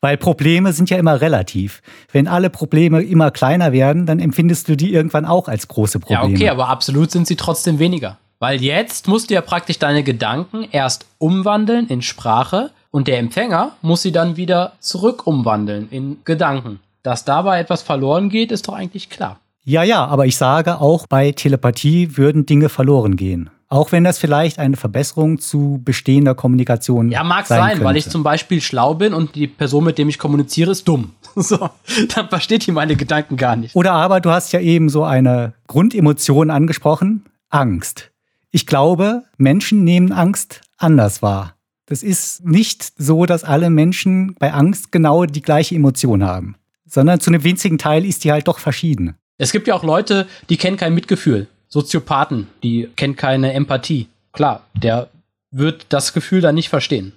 Weil 0.01 0.17
Probleme 0.17 0.71
sind 0.71 0.89
ja 0.89 0.97
immer 0.97 1.19
relativ. 1.19 1.81
Wenn 2.11 2.27
alle 2.27 2.49
Probleme 2.49 3.01
immer 3.01 3.31
kleiner 3.31 3.73
werden, 3.73 4.05
dann 4.05 4.19
empfindest 4.19 4.69
du 4.69 4.77
die 4.77 4.93
irgendwann 4.93 5.25
auch 5.25 5.47
als 5.47 5.67
große 5.67 5.99
ja, 6.07 6.19
Probleme. 6.19 6.37
okay, 6.37 6.49
aber 6.49 6.69
absolut 6.69 7.11
sind 7.11 7.27
sie 7.27 7.35
trotzdem 7.35 7.79
weniger. 7.79 8.17
Weil 8.39 8.61
jetzt 8.61 9.09
musst 9.09 9.29
du 9.29 9.33
ja 9.33 9.41
praktisch 9.41 9.79
deine 9.79 10.03
Gedanken 10.03 10.65
erst 10.71 11.05
umwandeln 11.17 11.87
in 11.87 12.01
Sprache 12.01 12.71
und 12.91 13.09
der 13.09 13.19
Empfänger 13.19 13.73
muss 13.81 14.01
sie 14.01 14.13
dann 14.13 14.37
wieder 14.37 14.71
zurück 14.79 15.27
umwandeln 15.27 15.89
in 15.91 16.19
Gedanken. 16.23 16.79
Dass 17.03 17.25
dabei 17.25 17.59
etwas 17.59 17.81
verloren 17.81 18.29
geht, 18.29 18.53
ist 18.53 18.67
doch 18.67 18.73
eigentlich 18.73 19.09
klar. 19.09 19.39
Ja, 19.65 19.83
ja, 19.83 20.05
aber 20.05 20.25
ich 20.25 20.37
sage, 20.37 20.79
auch 20.79 21.05
bei 21.07 21.33
Telepathie 21.33 22.17
würden 22.17 22.45
Dinge 22.45 22.69
verloren 22.69 23.17
gehen. 23.17 23.49
Auch 23.71 23.91
wenn 23.91 24.03
das 24.03 24.17
vielleicht 24.17 24.57
eine 24.57 24.77
Verbesserung 24.77 25.37
zu 25.39 25.79
bestehender 25.85 26.33
Kommunikation 26.33 27.11
Ja, 27.11 27.23
mag 27.23 27.45
sein, 27.45 27.77
sein, 27.77 27.83
weil 27.83 27.97
ich 27.97 28.09
zum 28.09 28.23
Beispiel 28.23 28.61
schlau 28.61 28.95
bin 28.95 29.13
und 29.13 29.35
die 29.35 29.45
Person, 29.45 29.83
mit 29.83 29.99
dem 29.99 30.09
ich 30.09 30.17
kommuniziere, 30.17 30.71
ist 30.71 30.87
dumm. 30.87 31.13
So, 31.35 31.69
dann 32.15 32.27
versteht 32.27 32.65
die 32.65 32.71
meine 32.71 32.95
Gedanken 32.95 33.37
gar 33.37 33.55
nicht. 33.55 33.75
Oder 33.75 33.93
aber 33.93 34.19
du 34.19 34.31
hast 34.31 34.51
ja 34.51 34.59
eben 34.59 34.89
so 34.89 35.03
eine 35.03 35.53
Grundemotion 35.67 36.49
angesprochen, 36.49 37.25
Angst. 37.49 38.11
Ich 38.49 38.65
glaube, 38.65 39.23
Menschen 39.37 39.83
nehmen 39.83 40.11
Angst 40.11 40.61
anders 40.77 41.21
wahr. 41.21 41.55
Das 41.85 42.01
ist 42.01 42.43
nicht 42.45 42.91
so, 42.97 43.25
dass 43.25 43.43
alle 43.43 43.69
Menschen 43.69 44.35
bei 44.39 44.51
Angst 44.51 44.91
genau 44.91 45.25
die 45.25 45.41
gleiche 45.41 45.75
Emotion 45.75 46.23
haben, 46.23 46.55
sondern 46.85 47.19
zu 47.19 47.29
einem 47.29 47.43
winzigen 47.43 47.77
Teil 47.77 48.05
ist 48.05 48.23
die 48.23 48.31
halt 48.31 48.47
doch 48.47 48.57
verschieden. 48.57 49.15
Es 49.37 49.51
gibt 49.51 49.67
ja 49.67 49.75
auch 49.75 49.83
Leute, 49.83 50.27
die 50.49 50.57
kennen 50.57 50.77
kein 50.77 50.95
Mitgefühl. 50.95 51.47
Soziopathen, 51.69 52.47
die 52.63 52.89
kennen 52.95 53.15
keine 53.15 53.53
Empathie. 53.53 54.07
Klar, 54.33 54.63
der 54.73 55.09
wird 55.51 55.85
das 55.89 56.13
Gefühl 56.13 56.41
dann 56.41 56.55
nicht 56.55 56.69
verstehen. 56.69 57.13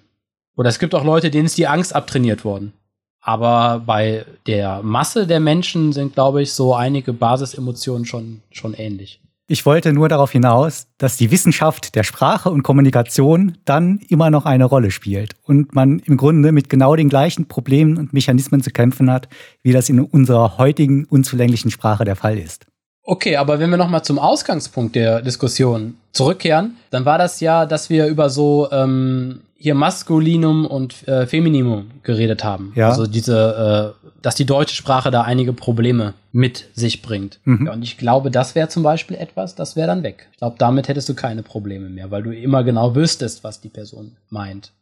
Oder 0.57 0.69
es 0.69 0.79
gibt 0.79 0.95
auch 0.95 1.05
Leute, 1.05 1.31
denen 1.31 1.47
ist 1.47 1.59
die 1.59 1.67
Angst 1.67 1.95
abtrainiert 1.95 2.45
worden. 2.45 2.73
Aber 3.21 3.83
bei 3.85 4.27
der 4.47 4.83
Masse 4.83 5.27
der 5.27 5.41
Menschen 5.41 5.93
sind, 5.93 6.15
glaube 6.15 6.43
ich, 6.43 6.53
so 6.53 6.75
einige 6.75 7.13
Basisemotionen 7.13 8.05
schon, 8.05 8.43
schon 8.51 8.75
ähnlich. 8.75 9.21
Ich 9.49 9.67
wollte 9.67 9.93
nur 9.93 10.09
darauf 10.09 10.33
hinaus, 10.33 10.87
dass 10.99 11.17
die 11.17 11.31
Wissenschaft 11.31 11.95
der 11.95 12.05
Sprache 12.05 12.51
und 12.51 12.63
Kommunikation 12.63 13.59
dann 13.65 14.01
immer 14.09 14.31
noch 14.31 14.45
eine 14.45 14.65
Rolle 14.65 14.91
spielt 14.91 15.35
und 15.43 15.75
man 15.75 15.99
im 16.01 16.17
Grunde 16.17 16.53
mit 16.53 16.69
genau 16.69 16.97
den 16.97 17.09
gleichen 17.09 17.49
Problemen 17.49 17.97
und 17.97 18.13
Mechanismen 18.13 18.63
zu 18.63 18.71
kämpfen 18.71 19.11
hat, 19.11 19.29
wie 19.63 19.73
das 19.73 19.89
in 19.89 20.01
unserer 20.01 20.59
heutigen 20.59 21.05
unzulänglichen 21.05 21.71
Sprache 21.71 22.05
der 22.05 22.17
Fall 22.17 22.39
ist. 22.39 22.67
Okay, 23.05 23.37
aber 23.37 23.59
wenn 23.59 23.71
wir 23.71 23.77
nochmal 23.77 24.05
zum 24.05 24.19
Ausgangspunkt 24.19 24.95
der 24.95 25.23
Diskussion 25.23 25.97
zurückkehren, 26.13 26.77
dann 26.91 27.05
war 27.05 27.19
das 27.19 27.41
ja, 27.41 27.67
dass 27.67 27.91
wir 27.91 28.07
über 28.07 28.31
so 28.31 28.71
ähm, 28.71 29.41
hier 29.57 29.75
Maskulinum 29.75 30.67
und 30.67 31.07
äh, 31.09 31.27
Femininum 31.27 31.91
geredet 32.05 32.45
haben. 32.45 32.73
Ja. 32.77 32.91
Also 32.91 33.07
diese, 33.07 33.95
äh, 34.03 34.09
dass 34.23 34.37
die 34.37 34.45
deutsche 34.45 34.77
Sprache 34.77 35.11
da 35.11 35.23
einige 35.23 35.53
Probleme 35.53 36.15
mit 36.31 36.69
sich 36.75 37.03
bringt. 37.03 37.41
Mhm. 37.45 37.67
Ja, 37.67 37.73
und 37.73 37.83
ich 37.83 37.99
glaube, 37.99 38.31
das 38.31 38.55
wäre 38.55 38.69
zum 38.69 38.85
Beispiel 38.85 39.17
etwas, 39.17 39.57
das 39.57 39.75
wäre 39.75 39.89
dann 39.89 40.05
weg. 40.05 40.29
Ich 40.33 40.39
glaube, 40.39 40.57
damit 40.59 40.87
hättest 40.87 41.09
du 41.09 41.15
keine 41.15 41.43
Probleme 41.43 41.89
mehr, 41.89 42.11
weil 42.13 42.23
du 42.23 42.31
immer 42.31 42.63
genau 42.63 42.95
wüsstest, 42.95 43.43
was 43.43 43.61
die 43.61 43.69
Person 43.69 44.17
meint. 44.31 44.73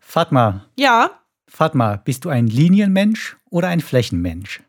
Fatma, 0.00 0.64
ja. 0.76 1.10
Fatma, 1.48 1.96
bist 1.96 2.24
du 2.24 2.30
ein 2.30 2.46
Linienmensch 2.46 3.36
oder 3.50 3.68
ein 3.68 3.80
Flächenmensch? 3.80 4.60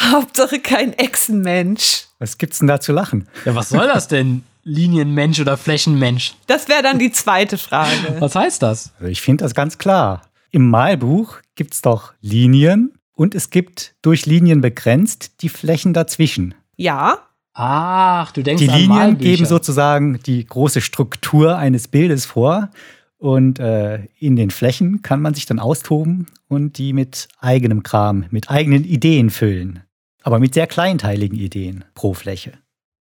Hauptsache 0.00 0.60
kein 0.60 0.92
Echsenmensch. 0.94 2.06
Was 2.18 2.38
gibt's 2.38 2.58
denn 2.58 2.68
da 2.68 2.80
zu 2.80 2.92
lachen? 2.92 3.28
Ja, 3.44 3.54
was 3.54 3.68
soll 3.70 3.86
das 3.86 4.08
denn? 4.08 4.42
Linienmensch 4.62 5.40
oder 5.40 5.56
Flächenmensch? 5.56 6.34
Das 6.46 6.68
wäre 6.68 6.82
dann 6.82 6.98
die 6.98 7.12
zweite 7.12 7.56
Frage. 7.56 7.96
Was 8.18 8.34
heißt 8.34 8.62
das? 8.62 8.92
Also 8.98 9.10
ich 9.10 9.22
finde 9.22 9.44
das 9.44 9.54
ganz 9.54 9.78
klar. 9.78 10.22
Im 10.50 10.68
Malbuch 10.68 11.38
gibt's 11.54 11.80
doch 11.80 12.12
Linien 12.20 12.92
Und 13.14 13.34
es 13.34 13.48
gibt 13.48 13.94
durch 14.02 14.26
Linien 14.26 14.60
begrenzt 14.60 15.42
die 15.42 15.48
Flächen 15.48 15.94
dazwischen. 15.94 16.54
Ja, 16.76 17.20
Ach, 17.52 18.32
du 18.32 18.42
denkst 18.42 18.62
Die 18.62 18.70
an 18.70 18.76
Linien 18.76 18.96
Malbücher. 18.98 19.30
geben 19.30 19.46
sozusagen 19.46 20.20
die 20.24 20.44
große 20.46 20.80
Struktur 20.80 21.56
eines 21.56 21.88
Bildes 21.88 22.24
vor. 22.24 22.70
Und 23.18 23.58
äh, 23.58 24.04
in 24.18 24.36
den 24.36 24.50
Flächen 24.50 25.02
kann 25.02 25.20
man 25.20 25.34
sich 25.34 25.46
dann 25.46 25.58
austoben 25.58 26.26
und 26.48 26.78
die 26.78 26.92
mit 26.92 27.28
eigenem 27.38 27.82
Kram, 27.82 28.24
mit 28.30 28.50
eigenen 28.50 28.84
Ideen 28.84 29.28
füllen. 29.30 29.80
Aber 30.22 30.38
mit 30.38 30.54
sehr 30.54 30.66
kleinteiligen 30.66 31.38
Ideen 31.38 31.84
pro 31.94 32.14
Fläche. 32.14 32.52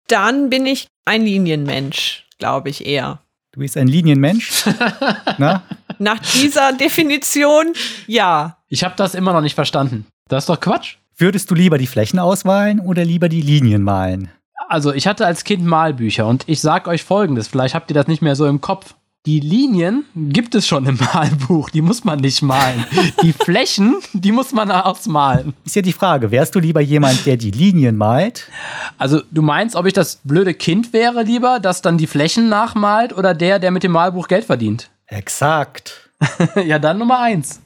dann 0.08 0.50
bin 0.50 0.66
ich 0.66 0.88
ein 1.06 1.22
Linienmensch, 1.24 2.26
glaube 2.38 2.70
ich 2.70 2.86
eher. 2.86 3.20
Du 3.54 3.60
bist 3.60 3.78
ein 3.78 3.88
Linienmensch. 3.88 4.66
Na? 5.38 5.64
Nach 6.00 6.20
dieser 6.20 6.74
Definition, 6.74 7.74
ja. 8.08 8.58
Ich 8.68 8.84
habe 8.84 8.96
das 8.98 9.14
immer 9.16 9.34
noch 9.34 9.42
nicht 9.42 9.56
verstanden. 9.56 10.06
Das 10.30 10.44
ist 10.44 10.50
doch 10.50 10.60
Quatsch. 10.60 10.96
Würdest 11.18 11.52
du 11.52 11.56
lieber 11.56 11.78
die 11.78 11.88
Flächen 11.88 12.20
ausmalen 12.20 12.80
oder 12.80 13.04
lieber 13.06 13.30
die 13.30 13.42
Linien 13.42 13.84
malen? 13.84 14.30
Also, 14.70 14.94
ich 14.94 15.06
hatte 15.08 15.26
als 15.26 15.44
Kind 15.44 15.66
Malbücher 15.66 16.26
und 16.26 16.44
ich 16.48 16.62
sag 16.62 16.88
euch 16.88 17.04
folgendes, 17.04 17.50
vielleicht 17.50 17.76
habt 17.76 17.92
ihr 17.92 17.94
das 17.94 18.08
nicht 18.08 18.22
mehr 18.22 18.36
so 18.36 18.48
im 18.48 18.62
Kopf. 18.62 18.96
Die 19.28 19.40
Linien 19.40 20.06
gibt 20.16 20.56
es 20.56 20.66
schon 20.66 20.88
im 20.88 20.98
Malbuch, 21.14 21.70
die 21.70 21.84
muss 21.84 22.04
man 22.04 22.20
nicht 22.20 22.42
malen. 22.42 22.84
Die 23.22 23.34
Flächen, 23.34 23.98
die 24.14 24.32
muss 24.32 24.52
man 24.52 24.72
ausmalen. 24.72 25.54
Ist 25.64 25.76
ja 25.76 25.84
die 25.84 25.94
Frage, 25.94 26.32
wärst 26.32 26.56
du 26.56 26.60
lieber 26.60 26.82
jemand, 26.82 27.28
der 27.28 27.38
die 27.38 27.52
Linien 27.52 27.98
malt? 27.98 28.50
Also, 28.98 29.22
du 29.30 29.44
meinst, 29.44 29.76
ob 29.76 29.86
ich 29.86 29.94
das 29.94 30.16
blöde 30.24 30.56
Kind 30.56 30.92
wäre 30.92 31.22
lieber, 31.22 31.60
das 31.60 31.84
dann 31.84 32.00
die 32.00 32.08
Flächen 32.08 32.50
nachmalt 32.50 33.16
oder 33.16 33.36
der, 33.36 33.60
der 33.60 33.70
mit 33.70 33.84
dem 33.84 33.92
Malbuch 33.92 34.28
Geld 34.28 34.46
verdient? 34.46 34.90
Exakt. 35.06 36.10
ja, 36.66 36.80
dann 36.80 36.98
Nummer 36.98 37.20
eins. 37.20 37.62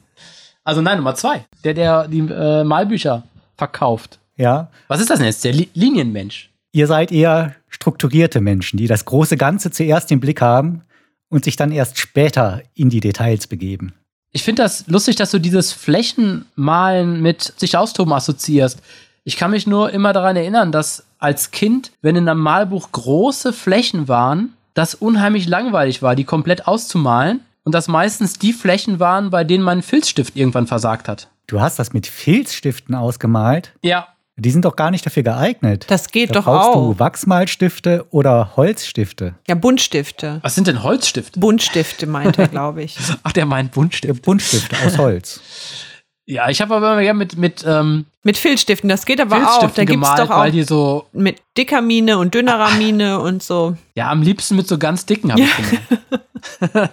Also 0.62 0.82
nein, 0.82 0.98
Nummer 0.98 1.14
zwei. 1.14 1.46
Der, 1.64 1.72
der 1.72 2.06
die 2.06 2.18
äh, 2.18 2.64
Malbücher 2.64 3.22
verkauft. 3.56 4.18
Ja. 4.36 4.68
Was 4.88 5.00
ist 5.00 5.08
das 5.08 5.20
denn 5.20 5.26
jetzt? 5.26 5.42
Der 5.42 5.54
Li 5.54 5.70
Linienmensch. 5.72 6.50
Ihr 6.72 6.86
seid 6.86 7.12
eher 7.12 7.54
strukturierte 7.70 8.42
Menschen, 8.42 8.76
die 8.76 8.88
das 8.88 9.06
große 9.06 9.38
Ganze 9.38 9.70
zuerst 9.70 10.12
im 10.12 10.20
Blick 10.20 10.42
haben 10.42 10.82
und 11.28 11.44
sich 11.44 11.56
dann 11.56 11.72
erst 11.72 11.98
später 11.98 12.62
in 12.74 12.90
die 12.90 13.00
Details 13.00 13.46
begeben. 13.46 13.94
Ich 14.32 14.42
finde 14.42 14.62
das 14.62 14.86
lustig, 14.86 15.16
dass 15.16 15.30
du 15.30 15.38
dieses 15.38 15.72
Flächenmalen 15.72 17.22
mit 17.22 17.54
sich 17.56 17.76
austoben 17.76 18.12
assoziierst. 18.12 18.82
Ich 19.24 19.36
kann 19.36 19.50
mich 19.50 19.66
nur 19.66 19.90
immer 19.90 20.12
daran 20.12 20.36
erinnern, 20.36 20.72
dass 20.72 21.04
als 21.18 21.50
Kind, 21.50 21.92
wenn 22.02 22.16
in 22.16 22.28
einem 22.28 22.40
Malbuch 22.40 22.92
große 22.92 23.52
Flächen 23.52 24.08
waren, 24.08 24.54
das 24.74 24.94
unheimlich 24.94 25.48
langweilig 25.48 26.02
war, 26.02 26.14
die 26.14 26.24
komplett 26.24 26.66
auszumalen. 26.68 27.40
Und 27.64 27.74
das 27.74 27.88
meistens 27.88 28.34
die 28.34 28.52
Flächen 28.52 29.00
waren, 29.00 29.30
bei 29.30 29.42
denen 29.42 29.64
mein 29.64 29.82
Filzstift 29.82 30.36
irgendwann 30.36 30.68
versagt 30.68 31.08
hat. 31.08 31.28
Du 31.48 31.60
hast 31.60 31.78
das 31.78 31.92
mit 31.92 32.06
Filzstiften 32.06 32.94
ausgemalt. 32.94 33.72
Ja. 33.82 34.08
Die 34.38 34.50
sind 34.50 34.66
doch 34.66 34.76
gar 34.76 34.90
nicht 34.90 35.06
dafür 35.06 35.22
geeignet. 35.22 35.86
Das 35.88 36.08
geht 36.08 36.28
da 36.28 36.34
doch 36.34 36.44
brauchst 36.44 36.68
auch. 36.68 36.92
du 36.92 36.98
Wachsmalstifte 36.98 38.04
oder 38.10 38.52
Holzstifte. 38.56 39.34
Ja, 39.48 39.54
Buntstifte. 39.54 40.40
Was 40.42 40.54
sind 40.54 40.66
denn 40.66 40.82
Holzstifte? 40.82 41.40
Buntstifte 41.40 42.06
meint 42.06 42.38
er, 42.38 42.48
glaube 42.48 42.82
ich. 42.82 42.98
Ach, 43.22 43.32
der 43.32 43.46
meint 43.46 43.72
Buntstift. 43.72 44.22
Buntstifte 44.22 44.76
aus 44.84 44.98
Holz. 44.98 45.40
Ja, 46.26 46.50
ich 46.50 46.60
habe 46.60 46.74
aber 46.74 46.92
immer 46.92 47.02
gerne 47.02 47.18
mit, 47.18 47.36
mit 47.36 47.64
ähm, 47.66 48.06
Mit 48.24 48.36
Filzstiften, 48.36 48.88
das 48.88 49.06
geht 49.06 49.20
aber 49.20 49.36
auch. 49.36 49.60
Da 49.60 49.66
gibt 49.66 49.78
es 49.78 49.86
gemalt, 49.86 50.18
doch 50.18 50.30
auch 50.30 50.40
weil 50.40 50.50
die 50.50 50.64
so, 50.64 51.06
mit 51.12 51.40
dicker 51.56 51.80
Mine 51.80 52.18
und 52.18 52.34
dünnerer 52.34 52.72
Mine 52.72 53.20
und 53.20 53.44
so. 53.44 53.76
ja, 53.94 54.10
am 54.10 54.22
liebsten 54.22 54.56
mit 54.56 54.66
so 54.66 54.76
ganz 54.76 55.06
dicken 55.06 55.30
habe 55.30 55.42
ich 55.42 55.56
gemacht. 55.56 56.02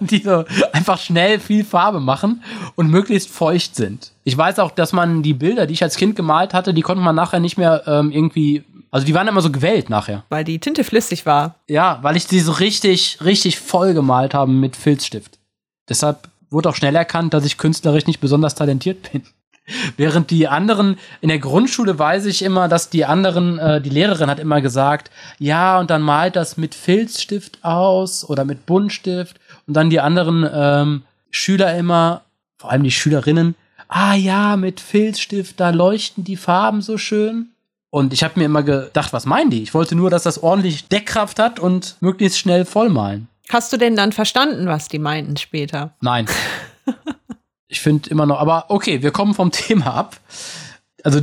die 0.00 0.18
so 0.18 0.44
einfach 0.72 0.98
schnell 0.98 1.40
viel 1.40 1.64
Farbe 1.64 2.00
machen 2.00 2.42
und 2.76 2.90
möglichst 2.90 3.30
feucht 3.30 3.74
sind. 3.74 4.12
Ich 4.22 4.36
weiß 4.36 4.58
auch, 4.60 4.70
dass 4.70 4.92
man 4.92 5.22
die 5.22 5.34
Bilder, 5.34 5.66
die 5.66 5.74
ich 5.74 5.82
als 5.82 5.96
Kind 5.96 6.16
gemalt 6.16 6.54
hatte, 6.54 6.72
die 6.72 6.82
konnte 6.82 7.02
man 7.02 7.14
nachher 7.14 7.40
nicht 7.40 7.58
mehr 7.58 7.82
ähm, 7.86 8.10
irgendwie, 8.10 8.62
also 8.90 9.04
die 9.04 9.14
waren 9.14 9.28
immer 9.28 9.42
so 9.42 9.50
gewellt 9.50 9.90
nachher. 9.90 10.24
Weil 10.28 10.44
die 10.44 10.58
Tinte 10.60 10.84
flüssig 10.84 11.26
war. 11.26 11.56
Ja, 11.68 11.98
weil 12.02 12.16
ich 12.16 12.26
die 12.26 12.40
so 12.40 12.52
richtig, 12.52 13.18
richtig 13.24 13.58
voll 13.58 13.94
gemalt 13.94 14.34
habe 14.34 14.50
mit 14.50 14.76
Filzstift. 14.76 15.38
Deshalb 15.88 16.28
wurde 16.54 16.70
auch 16.70 16.74
schnell 16.74 16.96
erkannt, 16.96 17.34
dass 17.34 17.44
ich 17.44 17.58
künstlerisch 17.58 18.06
nicht 18.06 18.20
besonders 18.20 18.54
talentiert 18.54 19.12
bin. 19.12 19.22
Während 19.96 20.30
die 20.30 20.48
anderen, 20.48 20.98
in 21.20 21.28
der 21.28 21.38
Grundschule 21.38 21.98
weiß 21.98 22.26
ich 22.26 22.42
immer, 22.42 22.68
dass 22.68 22.90
die 22.90 23.04
anderen, 23.04 23.58
äh, 23.58 23.80
die 23.80 23.90
Lehrerin 23.90 24.30
hat 24.30 24.38
immer 24.38 24.60
gesagt, 24.60 25.10
ja, 25.38 25.78
und 25.78 25.90
dann 25.90 26.02
malt 26.02 26.36
das 26.36 26.56
mit 26.56 26.74
Filzstift 26.74 27.58
aus 27.62 28.28
oder 28.28 28.44
mit 28.44 28.66
Buntstift. 28.66 29.40
Und 29.66 29.74
dann 29.74 29.90
die 29.90 30.00
anderen 30.00 30.48
ähm, 30.52 31.02
Schüler 31.30 31.76
immer, 31.76 32.22
vor 32.58 32.70
allem 32.70 32.82
die 32.82 32.90
Schülerinnen, 32.90 33.54
ah 33.88 34.14
ja, 34.14 34.56
mit 34.56 34.80
Filzstift, 34.80 35.60
da 35.60 35.70
leuchten 35.70 36.24
die 36.24 36.36
Farben 36.36 36.82
so 36.82 36.98
schön. 36.98 37.50
Und 37.90 38.12
ich 38.12 38.24
habe 38.24 38.38
mir 38.38 38.46
immer 38.46 38.62
gedacht, 38.62 39.12
was 39.12 39.24
meinen 39.24 39.50
die? 39.50 39.62
Ich 39.62 39.72
wollte 39.72 39.94
nur, 39.94 40.10
dass 40.10 40.24
das 40.24 40.42
ordentlich 40.42 40.88
Deckkraft 40.88 41.38
hat 41.38 41.60
und 41.60 41.96
möglichst 42.00 42.38
schnell 42.38 42.64
vollmalen. 42.64 43.28
Hast 43.50 43.72
du 43.72 43.76
denn 43.76 43.96
dann 43.96 44.12
verstanden, 44.12 44.66
was 44.66 44.88
die 44.88 44.98
meinten 44.98 45.36
später? 45.36 45.94
Nein. 46.00 46.26
ich 47.68 47.80
finde 47.80 48.10
immer 48.10 48.26
noch, 48.26 48.40
aber 48.40 48.66
okay, 48.68 49.02
wir 49.02 49.10
kommen 49.10 49.34
vom 49.34 49.50
Thema 49.52 49.94
ab. 49.94 50.16
Also, 51.02 51.20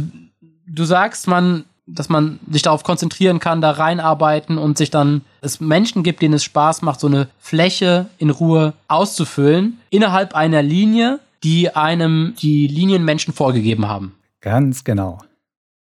du 0.67 0.83
sagst, 0.85 1.27
man, 1.27 1.65
dass 1.87 2.09
man 2.09 2.39
sich 2.49 2.61
darauf 2.61 2.83
konzentrieren 2.83 3.39
kann, 3.39 3.61
da 3.61 3.71
reinarbeiten 3.71 4.57
und 4.57 4.77
sich 4.77 4.91
dann 4.91 5.21
es 5.41 5.59
Menschen 5.59 6.03
gibt, 6.03 6.21
denen 6.21 6.35
es 6.35 6.43
Spaß 6.43 6.83
macht, 6.83 6.99
so 6.99 7.07
eine 7.07 7.27
Fläche 7.39 8.07
in 8.17 8.29
Ruhe 8.29 8.73
auszufüllen, 8.87 9.79
innerhalb 9.89 10.35
einer 10.35 10.61
Linie, 10.61 11.19
die 11.43 11.75
einem 11.75 12.35
die 12.39 12.67
Linienmenschen 12.67 13.33
vorgegeben 13.33 13.87
haben. 13.87 14.15
Ganz 14.41 14.83
genau. 14.83 15.19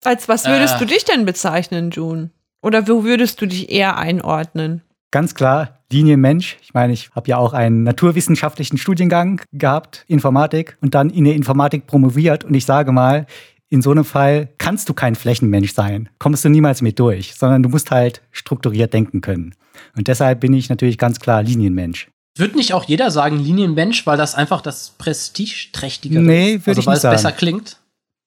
Als 0.03 0.29
was 0.29 0.47
würdest 0.47 0.77
Äh. 0.77 0.79
du 0.79 0.87
dich 0.87 1.05
denn 1.05 1.27
bezeichnen, 1.27 1.91
June? 1.91 2.31
Oder 2.63 2.89
wo 2.89 3.05
würdest 3.05 3.41
du 3.43 3.47
dich 3.47 3.71
eher 3.71 3.99
einordnen? 3.99 4.83
Ganz 5.11 5.35
klar, 5.35 5.81
Linienmensch. 5.93 6.57
Ich 6.63 6.73
meine, 6.73 6.93
ich 6.93 7.11
habe 7.15 7.29
ja 7.29 7.37
auch 7.37 7.53
einen 7.53 7.83
naturwissenschaftlichen 7.83 8.79
Studiengang 8.79 9.41
gehabt, 9.53 10.05
Informatik, 10.07 10.77
und 10.81 10.95
dann 10.95 11.11
in 11.11 11.25
der 11.25 11.35
Informatik 11.35 11.87
promoviert. 11.87 12.45
Und 12.45 12.55
ich 12.55 12.65
sage 12.65 12.93
mal, 12.93 13.27
in 13.69 13.83
so 13.83 13.91
einem 13.91 14.05
Fall 14.05 14.49
kannst 14.59 14.89
du 14.89 14.95
kein 14.95 15.15
Flächenmensch 15.17 15.73
sein. 15.75 16.09
Kommst 16.19 16.45
du 16.45 16.49
niemals 16.49 16.83
mit 16.83 16.99
durch, 16.99 17.35
sondern 17.35 17.63
du 17.63 17.69
musst 17.69 17.91
halt 17.91 18.23
strukturiert 18.31 18.93
denken 18.93 19.21
können. 19.21 19.55
Und 19.97 20.09
deshalb 20.09 20.41
bin 20.41 20.53
ich 20.53 20.69
natürlich 20.69 20.99
ganz 20.99 21.19
klar 21.21 21.43
Linienmensch. 21.43 22.09
Wird 22.37 22.55
nicht 22.55 22.73
auch 22.75 22.85
jeder 22.85 23.11
sagen 23.11 23.39
Linienmensch, 23.39 24.07
weil 24.07 24.17
das 24.17 24.35
einfach 24.37 24.61
das 24.61 24.91
prestigeträchtige 24.99 26.21
Nee, 26.21 26.55
ist? 26.55 26.69
also, 26.69 26.81
ich 26.81 26.87
weil 26.87 26.97
es 26.97 27.03
sagen. 27.03 27.15
besser 27.17 27.33
klingt? 27.33 27.79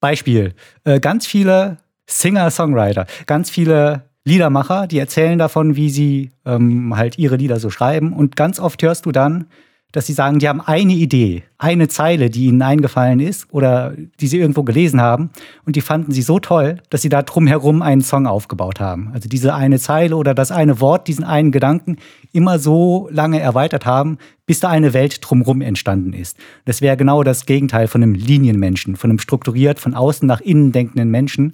Beispiel. 0.02 0.54
Äh, 0.84 1.00
ganz 1.00 1.26
viele 1.26 1.78
Singer-Songwriter, 2.10 3.06
ganz 3.26 3.50
viele 3.50 4.04
Liedermacher, 4.26 4.88
die 4.88 5.00
erzählen 5.00 5.38
davon, 5.38 5.76
wie 5.76 5.90
sie 5.90 6.32
ähm, 6.46 6.96
halt 6.96 7.18
ihre 7.18 7.36
Lieder 7.36 7.60
so 7.60 7.70
schreiben. 7.70 8.14
Und 8.14 8.36
ganz 8.36 8.60
oft 8.60 8.82
hörst 8.82 9.06
du 9.06 9.12
dann, 9.12 9.48
dass 9.94 10.08
sie 10.08 10.14
sagen, 10.14 10.40
die 10.40 10.50
haben 10.50 10.60
eine 10.60 10.94
Idee, 10.94 11.44
eine 11.60 11.88
Zeile, 11.88 12.32
die 12.32 12.48
ihnen 12.48 12.64
eingefallen 12.64 13.20
ist 13.20 13.46
oder 13.54 13.94
die 14.20 14.28
sie 14.28 14.40
irgendwo 14.40 14.64
gelesen 14.64 15.00
haben. 15.00 15.30
Und 15.66 15.76
die 15.76 15.82
fanden 15.82 16.12
sie 16.12 16.24
so 16.24 16.40
toll, 16.40 16.78
dass 16.90 17.04
sie 17.04 17.10
da 17.10 17.22
drumherum 17.22 17.84
einen 17.84 18.02
Song 18.02 18.26
aufgebaut 18.26 18.80
haben. 18.80 19.12
Also 19.14 19.30
diese 19.30 19.54
eine 19.54 19.78
Zeile 19.78 20.16
oder 20.18 20.34
das 20.34 20.52
eine 20.52 20.82
Wort, 20.82 21.08
diesen 21.08 21.24
einen 21.24 21.52
Gedanken 21.52 21.98
immer 22.32 22.58
so 22.58 23.08
lange 23.12 23.40
erweitert 23.40 23.86
haben, 23.86 24.18
bis 24.48 24.60
da 24.60 24.70
eine 24.70 24.94
Welt 24.94 25.20
drumherum 25.22 25.62
entstanden 25.62 26.14
ist. 26.14 26.38
Das 26.66 26.82
wäre 26.82 26.98
genau 26.98 27.22
das 27.22 27.46
Gegenteil 27.46 27.88
von 27.88 28.02
einem 28.02 28.16
Linienmenschen, 28.16 28.96
von 28.96 29.12
einem 29.12 29.20
strukturiert 29.20 29.80
von 29.80 29.94
außen 29.94 30.28
nach 30.28 30.42
innen 30.42 30.72
denkenden 30.72 31.12
Menschen, 31.12 31.54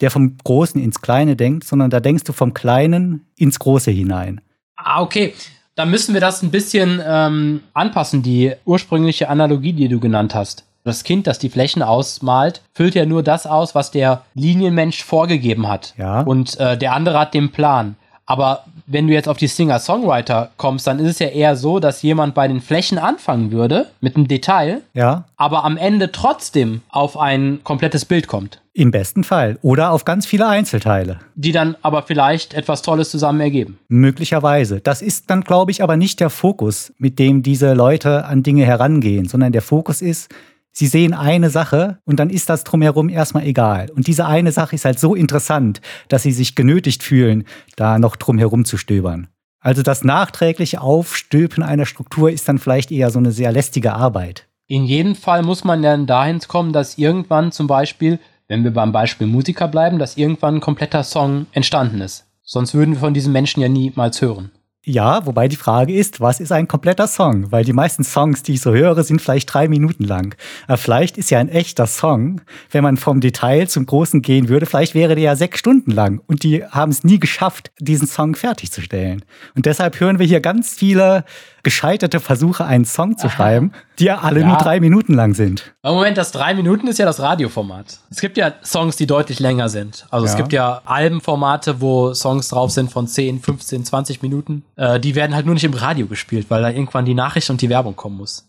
der 0.00 0.10
vom 0.10 0.36
Großen 0.42 0.80
ins 0.80 1.00
Kleine 1.00 1.36
denkt, 1.36 1.64
sondern 1.64 1.90
da 1.90 2.00
denkst 2.00 2.24
du 2.24 2.32
vom 2.32 2.54
Kleinen 2.54 3.26
ins 3.36 3.58
Große 3.58 3.90
hinein. 3.90 4.40
Ah, 4.76 5.02
okay. 5.02 5.34
Dann 5.74 5.90
müssen 5.90 6.12
wir 6.12 6.20
das 6.20 6.42
ein 6.42 6.50
bisschen 6.50 7.00
ähm, 7.06 7.60
anpassen, 7.72 8.22
die 8.22 8.52
ursprüngliche 8.64 9.28
Analogie, 9.28 9.72
die 9.72 9.88
du 9.88 10.00
genannt 10.00 10.34
hast. 10.34 10.64
Das 10.84 11.04
Kind, 11.04 11.26
das 11.26 11.38
die 11.38 11.50
Flächen 11.50 11.82
ausmalt, 11.82 12.62
füllt 12.72 12.94
ja 12.94 13.04
nur 13.04 13.22
das 13.22 13.46
aus, 13.46 13.74
was 13.74 13.90
der 13.90 14.22
Linienmensch 14.34 15.04
vorgegeben 15.04 15.68
hat. 15.68 15.94
Ja. 15.98 16.22
Und 16.22 16.58
äh, 16.58 16.78
der 16.78 16.94
andere 16.94 17.18
hat 17.18 17.34
den 17.34 17.52
Plan. 17.52 17.96
Aber 18.26 18.64
wenn 18.86 19.06
du 19.06 19.12
jetzt 19.12 19.28
auf 19.28 19.36
die 19.36 19.46
Singer-Songwriter 19.46 20.50
kommst, 20.56 20.86
dann 20.86 20.98
ist 20.98 21.12
es 21.12 21.18
ja 21.18 21.28
eher 21.28 21.56
so, 21.56 21.78
dass 21.78 22.02
jemand 22.02 22.34
bei 22.34 22.48
den 22.48 22.60
Flächen 22.60 22.98
anfangen 22.98 23.52
würde, 23.52 23.86
mit 24.00 24.16
einem 24.16 24.28
Detail, 24.28 24.82
Ja, 24.94 25.24
aber 25.36 25.64
am 25.64 25.76
Ende 25.76 26.10
trotzdem 26.10 26.82
auf 26.88 27.18
ein 27.18 27.60
komplettes 27.64 28.04
Bild 28.04 28.26
kommt. 28.26 28.60
Im 28.78 28.90
besten 28.92 29.24
Fall. 29.24 29.58
Oder 29.62 29.90
auf 29.90 30.04
ganz 30.04 30.24
viele 30.24 30.46
Einzelteile. 30.46 31.18
Die 31.34 31.52
dann 31.52 31.76
aber 31.82 32.02
vielleicht 32.02 32.54
etwas 32.54 32.82
Tolles 32.82 33.10
zusammen 33.10 33.40
ergeben. 33.40 33.78
Möglicherweise. 33.88 34.80
Das 34.80 35.02
ist 35.02 35.28
dann, 35.30 35.42
glaube 35.42 35.72
ich, 35.72 35.82
aber 35.82 35.96
nicht 35.96 36.20
der 36.20 36.30
Fokus, 36.30 36.92
mit 36.98 37.18
dem 37.18 37.42
diese 37.42 37.74
Leute 37.74 38.24
an 38.24 38.42
Dinge 38.42 38.64
herangehen, 38.64 39.26
sondern 39.26 39.52
der 39.52 39.62
Fokus 39.62 40.00
ist, 40.00 40.32
sie 40.70 40.86
sehen 40.86 41.12
eine 41.12 41.50
Sache 41.50 41.98
und 42.04 42.20
dann 42.20 42.30
ist 42.30 42.48
das 42.48 42.62
drumherum 42.62 43.08
erstmal 43.08 43.44
egal. 43.44 43.90
Und 43.90 44.06
diese 44.06 44.26
eine 44.26 44.52
Sache 44.52 44.76
ist 44.76 44.84
halt 44.84 45.00
so 45.00 45.16
interessant, 45.16 45.80
dass 46.08 46.22
sie 46.22 46.32
sich 46.32 46.54
genötigt 46.54 47.02
fühlen, 47.02 47.44
da 47.74 47.98
noch 47.98 48.14
drumherum 48.14 48.64
zu 48.64 48.76
stöbern. 48.76 49.26
Also 49.60 49.82
das 49.82 50.04
nachträgliche 50.04 50.80
Aufstülpen 50.80 51.64
einer 51.64 51.84
Struktur 51.84 52.30
ist 52.30 52.48
dann 52.48 52.58
vielleicht 52.58 52.92
eher 52.92 53.10
so 53.10 53.18
eine 53.18 53.32
sehr 53.32 53.50
lästige 53.50 53.94
Arbeit. 53.94 54.46
In 54.68 54.84
jedem 54.84 55.16
Fall 55.16 55.42
muss 55.42 55.64
man 55.64 55.82
dann 55.82 56.06
dahin 56.06 56.38
kommen, 56.46 56.72
dass 56.72 56.96
irgendwann 56.98 57.50
zum 57.50 57.66
Beispiel, 57.66 58.20
wenn 58.48 58.64
wir 58.64 58.72
beim 58.72 58.92
Beispiel 58.92 59.26
Musiker 59.26 59.68
bleiben, 59.68 59.98
dass 59.98 60.16
irgendwann 60.16 60.56
ein 60.56 60.60
kompletter 60.60 61.04
Song 61.04 61.46
entstanden 61.52 62.00
ist. 62.00 62.26
Sonst 62.42 62.74
würden 62.74 62.94
wir 62.94 63.00
von 63.00 63.14
diesen 63.14 63.32
Menschen 63.32 63.60
ja 63.60 63.68
niemals 63.68 64.20
hören. 64.22 64.50
Ja, 64.88 65.26
wobei 65.26 65.48
die 65.48 65.56
Frage 65.56 65.92
ist, 65.92 66.18
was 66.18 66.40
ist 66.40 66.50
ein 66.50 66.66
kompletter 66.66 67.06
Song? 67.06 67.52
Weil 67.52 67.62
die 67.62 67.74
meisten 67.74 68.04
Songs, 68.04 68.42
die 68.42 68.54
ich 68.54 68.62
so 68.62 68.72
höre, 68.72 69.04
sind 69.04 69.20
vielleicht 69.20 69.52
drei 69.52 69.68
Minuten 69.68 70.02
lang. 70.02 70.34
Aber 70.66 70.78
vielleicht 70.78 71.18
ist 71.18 71.30
ja 71.30 71.38
ein 71.38 71.50
echter 71.50 71.86
Song, 71.86 72.40
wenn 72.70 72.82
man 72.82 72.96
vom 72.96 73.20
Detail 73.20 73.68
zum 73.68 73.84
Großen 73.84 74.22
gehen 74.22 74.48
würde, 74.48 74.64
vielleicht 74.64 74.94
wäre 74.94 75.14
der 75.14 75.24
ja 75.24 75.36
sechs 75.36 75.58
Stunden 75.58 75.90
lang. 75.90 76.22
Und 76.26 76.42
die 76.42 76.64
haben 76.64 76.90
es 76.90 77.04
nie 77.04 77.20
geschafft, 77.20 77.70
diesen 77.78 78.08
Song 78.08 78.34
fertigzustellen. 78.34 79.26
Und 79.54 79.66
deshalb 79.66 80.00
hören 80.00 80.18
wir 80.18 80.26
hier 80.26 80.40
ganz 80.40 80.72
viele 80.72 81.24
gescheiterte 81.62 82.18
Versuche, 82.18 82.64
einen 82.64 82.86
Song 82.86 83.18
zu 83.18 83.26
Aha. 83.26 83.36
schreiben, 83.36 83.72
die 83.98 84.04
ja 84.04 84.20
alle 84.20 84.40
ja. 84.40 84.46
nur 84.46 84.56
drei 84.56 84.80
Minuten 84.80 85.12
lang 85.12 85.34
sind. 85.34 85.74
Moment, 85.82 86.16
das 86.16 86.32
drei 86.32 86.54
Minuten 86.54 86.86
ist 86.86 86.98
ja 86.98 87.04
das 87.04 87.20
Radioformat. 87.20 87.98
Es 88.10 88.20
gibt 88.20 88.38
ja 88.38 88.54
Songs, 88.64 88.96
die 88.96 89.06
deutlich 89.06 89.38
länger 89.40 89.68
sind. 89.68 90.06
Also 90.10 90.24
ja. 90.24 90.32
es 90.32 90.36
gibt 90.38 90.52
ja 90.54 90.80
Albenformate, 90.86 91.82
wo 91.82 92.14
Songs 92.14 92.48
drauf 92.48 92.70
sind 92.70 92.90
von 92.90 93.06
10, 93.06 93.40
15, 93.40 93.84
20 93.84 94.22
Minuten. 94.22 94.64
Äh, 94.78 95.00
die 95.00 95.14
werden 95.14 95.34
halt 95.34 95.44
nur 95.44 95.54
nicht 95.54 95.64
im 95.64 95.74
Radio 95.74 96.06
gespielt, 96.06 96.46
weil 96.48 96.62
da 96.62 96.70
irgendwann 96.70 97.04
die 97.04 97.14
Nachricht 97.14 97.50
und 97.50 97.60
die 97.60 97.68
Werbung 97.68 97.96
kommen 97.96 98.16
muss. 98.16 98.48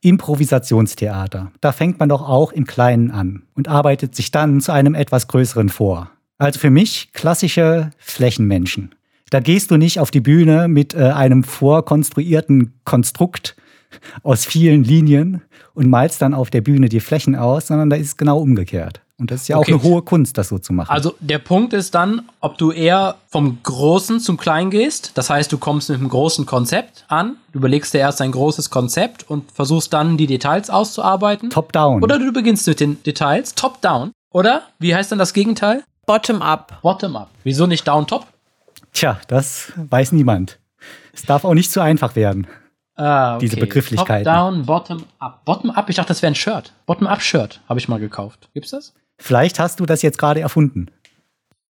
Improvisationstheater. 0.00 1.50
Da 1.60 1.72
fängt 1.72 1.98
man 1.98 2.08
doch 2.08 2.22
auch 2.22 2.52
im 2.52 2.66
Kleinen 2.66 3.10
an 3.10 3.42
und 3.54 3.68
arbeitet 3.68 4.14
sich 4.14 4.30
dann 4.30 4.60
zu 4.60 4.72
einem 4.72 4.94
etwas 4.94 5.26
größeren 5.26 5.68
vor. 5.68 6.10
Also 6.38 6.60
für 6.60 6.70
mich 6.70 7.12
klassische 7.12 7.90
Flächenmenschen. 7.98 8.94
Da 9.30 9.40
gehst 9.40 9.72
du 9.72 9.76
nicht 9.76 9.98
auf 9.98 10.12
die 10.12 10.20
Bühne 10.20 10.68
mit 10.68 10.94
äh, 10.94 11.10
einem 11.10 11.42
vorkonstruierten 11.42 12.74
Konstrukt 12.84 13.56
aus 14.22 14.44
vielen 14.44 14.84
Linien 14.84 15.42
und 15.74 15.88
malst 15.88 16.22
dann 16.22 16.34
auf 16.34 16.50
der 16.50 16.60
Bühne 16.60 16.88
die 16.88 17.00
Flächen 17.00 17.34
aus, 17.34 17.66
sondern 17.66 17.90
da 17.90 17.96
ist 17.96 18.06
es 18.06 18.16
genau 18.16 18.38
umgekehrt. 18.38 19.00
Und 19.18 19.30
das 19.30 19.42
ist 19.42 19.48
ja 19.48 19.56
okay. 19.56 19.72
auch 19.72 19.80
eine 19.80 19.82
hohe 19.82 20.02
Kunst, 20.02 20.36
das 20.36 20.48
so 20.48 20.58
zu 20.58 20.74
machen. 20.74 20.90
Also 20.90 21.14
der 21.20 21.38
Punkt 21.38 21.72
ist 21.72 21.94
dann, 21.94 22.28
ob 22.40 22.58
du 22.58 22.70
eher 22.70 23.16
vom 23.28 23.58
Großen 23.62 24.20
zum 24.20 24.36
Kleinen 24.36 24.70
gehst. 24.70 25.12
Das 25.14 25.30
heißt, 25.30 25.50
du 25.50 25.56
kommst 25.56 25.88
mit 25.88 25.98
einem 25.98 26.10
großen 26.10 26.44
Konzept 26.44 27.06
an, 27.08 27.36
du 27.52 27.58
überlegst 27.60 27.94
dir 27.94 27.98
erst 27.98 28.20
ein 28.20 28.32
großes 28.32 28.68
Konzept 28.68 29.28
und 29.28 29.50
versuchst 29.52 29.92
dann 29.94 30.18
die 30.18 30.26
Details 30.26 30.68
auszuarbeiten. 30.68 31.48
Top-down. 31.48 32.02
Oder 32.02 32.18
du 32.18 32.30
beginnst 32.30 32.66
mit 32.66 32.78
den 32.78 33.02
Details. 33.04 33.54
Top-down. 33.54 34.12
Oder? 34.32 34.62
Wie 34.78 34.94
heißt 34.94 35.10
dann 35.10 35.18
das 35.18 35.32
Gegenteil? 35.32 35.82
Bottom-up. 36.04 36.82
Bottom-up. 36.82 37.30
Wieso 37.42 37.66
nicht 37.66 37.88
down-top? 37.88 38.26
Tja, 38.92 39.18
das 39.28 39.72
weiß 39.76 40.12
niemand. 40.12 40.58
Es 41.14 41.22
darf 41.22 41.44
auch 41.44 41.54
nicht 41.54 41.72
zu 41.72 41.80
einfach 41.80 42.16
werden. 42.16 42.46
Ah, 42.96 43.36
okay. 43.36 43.46
Diese 43.46 43.56
Begrifflichkeiten. 43.56 44.24
Top 44.24 44.34
down, 44.34 44.66
bottom 44.66 45.04
up. 45.18 45.44
Bottom 45.44 45.70
up, 45.70 45.88
ich 45.88 45.96
dachte, 45.96 46.08
das 46.08 46.22
wäre 46.22 46.32
ein 46.32 46.34
Shirt. 46.34 46.72
Bottom 46.84 47.06
up 47.06 47.22
Shirt 47.22 47.60
habe 47.68 47.80
ich 47.80 47.88
mal 47.88 47.98
gekauft. 47.98 48.48
Gibt's 48.54 48.70
das? 48.70 48.94
Vielleicht 49.18 49.58
hast 49.58 49.80
du 49.80 49.86
das 49.86 50.02
jetzt 50.02 50.18
gerade 50.18 50.40
erfunden. 50.40 50.86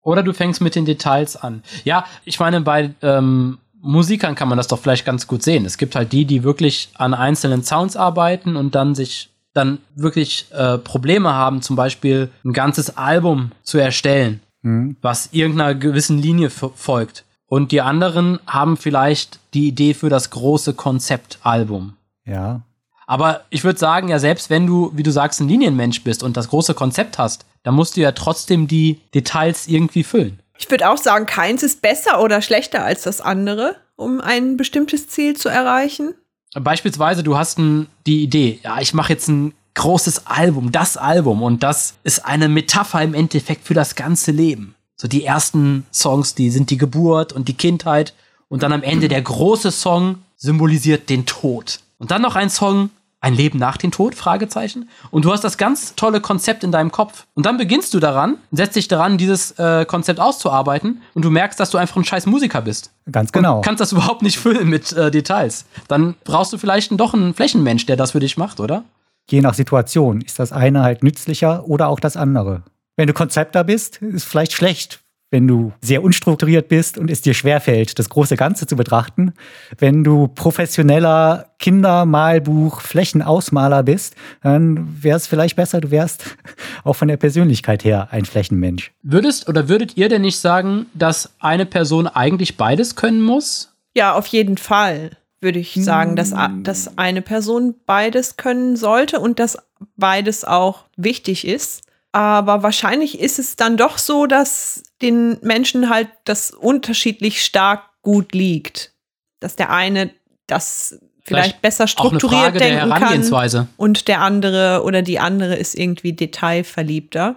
Oder 0.02 0.22
du 0.22 0.32
fängst 0.32 0.60
mit 0.60 0.74
den 0.74 0.84
Details 0.84 1.36
an. 1.36 1.62
Ja, 1.84 2.04
ich 2.24 2.38
meine, 2.38 2.60
bei 2.60 2.94
ähm, 3.02 3.58
Musikern 3.80 4.34
kann 4.34 4.48
man 4.48 4.58
das 4.58 4.68
doch 4.68 4.78
vielleicht 4.78 5.04
ganz 5.04 5.26
gut 5.26 5.42
sehen. 5.42 5.64
Es 5.64 5.78
gibt 5.78 5.94
halt 5.96 6.12
die, 6.12 6.24
die 6.24 6.42
wirklich 6.42 6.90
an 6.94 7.14
einzelnen 7.14 7.62
Sounds 7.62 7.96
arbeiten 7.96 8.56
und 8.56 8.74
dann 8.74 8.94
sich 8.94 9.30
dann 9.54 9.78
wirklich 9.94 10.46
äh, 10.52 10.78
Probleme 10.78 11.32
haben, 11.32 11.62
zum 11.62 11.76
Beispiel 11.76 12.30
ein 12.44 12.52
ganzes 12.52 12.96
Album 12.96 13.52
zu 13.62 13.78
erstellen 13.78 14.40
mhm. 14.64 14.96
was 15.00 15.28
irgendeiner 15.32 15.74
gewissen 15.74 16.18
Linie 16.18 16.50
folgt. 16.50 17.24
Und 17.46 17.70
die 17.70 17.82
anderen 17.82 18.40
haben 18.46 18.76
vielleicht 18.76 19.38
die 19.52 19.68
Idee 19.68 19.94
für 19.94 20.08
das 20.08 20.30
große 20.30 20.74
Konzeptalbum. 20.74 21.94
Ja. 22.24 22.62
Aber 23.06 23.42
ich 23.50 23.64
würde 23.64 23.78
sagen, 23.78 24.08
ja, 24.08 24.18
selbst 24.18 24.50
wenn 24.50 24.66
du, 24.66 24.90
wie 24.94 25.02
du 25.02 25.10
sagst, 25.10 25.40
ein 25.40 25.48
Linienmensch 25.48 26.02
bist 26.02 26.22
und 26.22 26.36
das 26.36 26.48
große 26.48 26.74
Konzept 26.74 27.18
hast, 27.18 27.44
dann 27.62 27.74
musst 27.74 27.96
du 27.96 28.00
ja 28.00 28.12
trotzdem 28.12 28.66
die 28.66 29.00
Details 29.14 29.66
irgendwie 29.66 30.04
füllen. 30.04 30.40
Ich 30.58 30.70
würde 30.70 30.88
auch 30.88 30.98
sagen, 30.98 31.26
keins 31.26 31.62
ist 31.62 31.82
besser 31.82 32.22
oder 32.22 32.40
schlechter 32.40 32.84
als 32.84 33.02
das 33.02 33.20
andere, 33.20 33.76
um 33.96 34.20
ein 34.20 34.56
bestimmtes 34.56 35.08
Ziel 35.08 35.36
zu 35.36 35.48
erreichen. 35.48 36.14
Beispielsweise, 36.54 37.22
du 37.22 37.36
hast 37.36 37.58
ein, 37.58 37.88
die 38.06 38.22
Idee, 38.22 38.60
ja, 38.62 38.80
ich 38.80 38.94
mache 38.94 39.12
jetzt 39.12 39.28
ein 39.28 39.54
großes 39.74 40.26
Album, 40.26 40.72
das 40.72 40.96
Album. 40.96 41.42
Und 41.42 41.62
das 41.62 41.94
ist 42.04 42.24
eine 42.24 42.48
Metapher 42.48 43.02
im 43.02 43.14
Endeffekt 43.14 43.66
für 43.66 43.74
das 43.74 43.94
ganze 43.96 44.30
Leben. 44.30 44.74
So 44.96 45.08
die 45.08 45.24
ersten 45.24 45.84
Songs, 45.92 46.34
die 46.34 46.50
sind 46.50 46.70
die 46.70 46.78
Geburt 46.78 47.32
und 47.32 47.48
die 47.48 47.56
Kindheit. 47.56 48.14
Und 48.48 48.62
dann 48.62 48.72
am 48.72 48.84
Ende 48.84 49.08
der 49.08 49.22
große 49.22 49.72
Song 49.72 50.18
symbolisiert 50.36 51.10
den 51.10 51.26
Tod. 51.26 51.80
Und 51.98 52.10
dann 52.10 52.22
noch 52.22 52.36
ein 52.36 52.50
Song, 52.50 52.90
ein 53.24 53.34
Leben 53.34 53.58
nach 53.58 53.76
dem 53.76 53.90
Tod? 53.90 54.14
Fragezeichen. 54.14 54.88
Und 55.10 55.24
du 55.24 55.32
hast 55.32 55.42
das 55.42 55.58
ganz 55.58 55.94
tolle 55.96 56.20
Konzept 56.20 56.62
in 56.62 56.72
deinem 56.72 56.92
Kopf. 56.92 57.26
Und 57.34 57.46
dann 57.46 57.56
beginnst 57.56 57.94
du 57.94 58.00
daran, 58.00 58.36
setzt 58.52 58.76
dich 58.76 58.88
daran, 58.88 59.18
dieses 59.18 59.52
äh, 59.58 59.84
Konzept 59.84 60.20
auszuarbeiten. 60.20 61.02
Und 61.14 61.24
du 61.24 61.30
merkst, 61.30 61.58
dass 61.58 61.70
du 61.70 61.78
einfach 61.78 61.96
ein 61.96 62.04
scheiß 62.04 62.26
Musiker 62.26 62.62
bist. 62.62 62.92
Ganz 63.10 63.32
genau. 63.32 63.56
Und 63.56 63.64
kannst 63.64 63.80
das 63.80 63.92
überhaupt 63.92 64.22
nicht 64.22 64.38
füllen 64.38 64.68
mit 64.68 64.92
äh, 64.92 65.10
Details. 65.10 65.64
Dann 65.88 66.14
brauchst 66.24 66.52
du 66.52 66.58
vielleicht 66.58 66.92
doch 67.00 67.14
einen 67.14 67.34
Flächenmensch, 67.34 67.86
der 67.86 67.96
das 67.96 68.12
für 68.12 68.20
dich 68.20 68.36
macht, 68.36 68.60
oder? 68.60 68.84
je 69.30 69.40
nach 69.40 69.54
Situation 69.54 70.20
ist 70.20 70.38
das 70.38 70.52
eine 70.52 70.82
halt 70.82 71.02
nützlicher 71.02 71.66
oder 71.66 71.88
auch 71.88 72.00
das 72.00 72.16
andere. 72.16 72.62
Wenn 72.96 73.06
du 73.06 73.12
Konzepter 73.12 73.64
bist, 73.64 74.00
ist 74.02 74.24
vielleicht 74.24 74.52
schlecht, 74.52 75.00
wenn 75.34 75.48
du 75.48 75.72
sehr 75.80 76.04
unstrukturiert 76.04 76.68
bist 76.68 76.96
und 76.96 77.10
es 77.10 77.20
dir 77.20 77.34
schwerfällt, 77.34 77.98
das 77.98 78.08
große 78.08 78.36
Ganze 78.36 78.68
zu 78.68 78.76
betrachten. 78.76 79.34
Wenn 79.78 80.04
du 80.04 80.28
professioneller 80.28 81.46
Kindermalbuch, 81.58 82.80
Flächenausmaler 82.80 83.82
bist, 83.82 84.14
dann 84.44 85.02
wäre 85.02 85.16
es 85.16 85.26
vielleicht 85.26 85.56
besser, 85.56 85.80
du 85.80 85.90
wärst 85.90 86.36
auch 86.84 86.92
von 86.92 87.08
der 87.08 87.16
Persönlichkeit 87.16 87.82
her 87.82 88.06
ein 88.12 88.26
Flächenmensch. 88.26 88.92
Würdest 89.02 89.48
oder 89.48 89.68
würdet 89.68 89.96
ihr 89.96 90.08
denn 90.08 90.22
nicht 90.22 90.38
sagen, 90.38 90.86
dass 90.94 91.32
eine 91.40 91.66
Person 91.66 92.06
eigentlich 92.06 92.56
beides 92.56 92.94
können 92.94 93.20
muss? 93.20 93.74
Ja, 93.92 94.14
auf 94.14 94.28
jeden 94.28 94.56
Fall 94.56 95.16
würde 95.40 95.58
ich 95.58 95.74
sagen, 95.74 96.14
dass, 96.14 96.32
dass 96.62 96.86
hm. 96.86 96.92
eine 96.94 97.22
Person 97.22 97.74
beides 97.86 98.36
können 98.36 98.76
sollte 98.76 99.18
und 99.18 99.40
dass 99.40 99.58
beides 99.96 100.44
auch 100.44 100.84
wichtig 100.96 101.44
ist. 101.44 101.82
Aber 102.14 102.62
wahrscheinlich 102.62 103.18
ist 103.18 103.40
es 103.40 103.56
dann 103.56 103.76
doch 103.76 103.98
so, 103.98 104.26
dass 104.26 104.84
den 105.02 105.36
Menschen 105.42 105.90
halt 105.90 106.08
das 106.22 106.52
unterschiedlich 106.52 107.44
stark 107.44 107.82
gut 108.02 108.32
liegt. 108.32 108.92
Dass 109.40 109.56
der 109.56 109.70
eine 109.70 110.10
das 110.46 111.00
vielleicht, 111.24 111.24
vielleicht 111.24 111.62
besser 111.62 111.88
strukturiert 111.88 112.60
denken 112.60 112.88
kann 112.88 113.68
und 113.76 114.06
der 114.06 114.20
andere 114.20 114.84
oder 114.84 115.02
die 115.02 115.18
andere 115.18 115.56
ist 115.56 115.74
irgendwie 115.74 116.12
detailverliebter. 116.12 117.34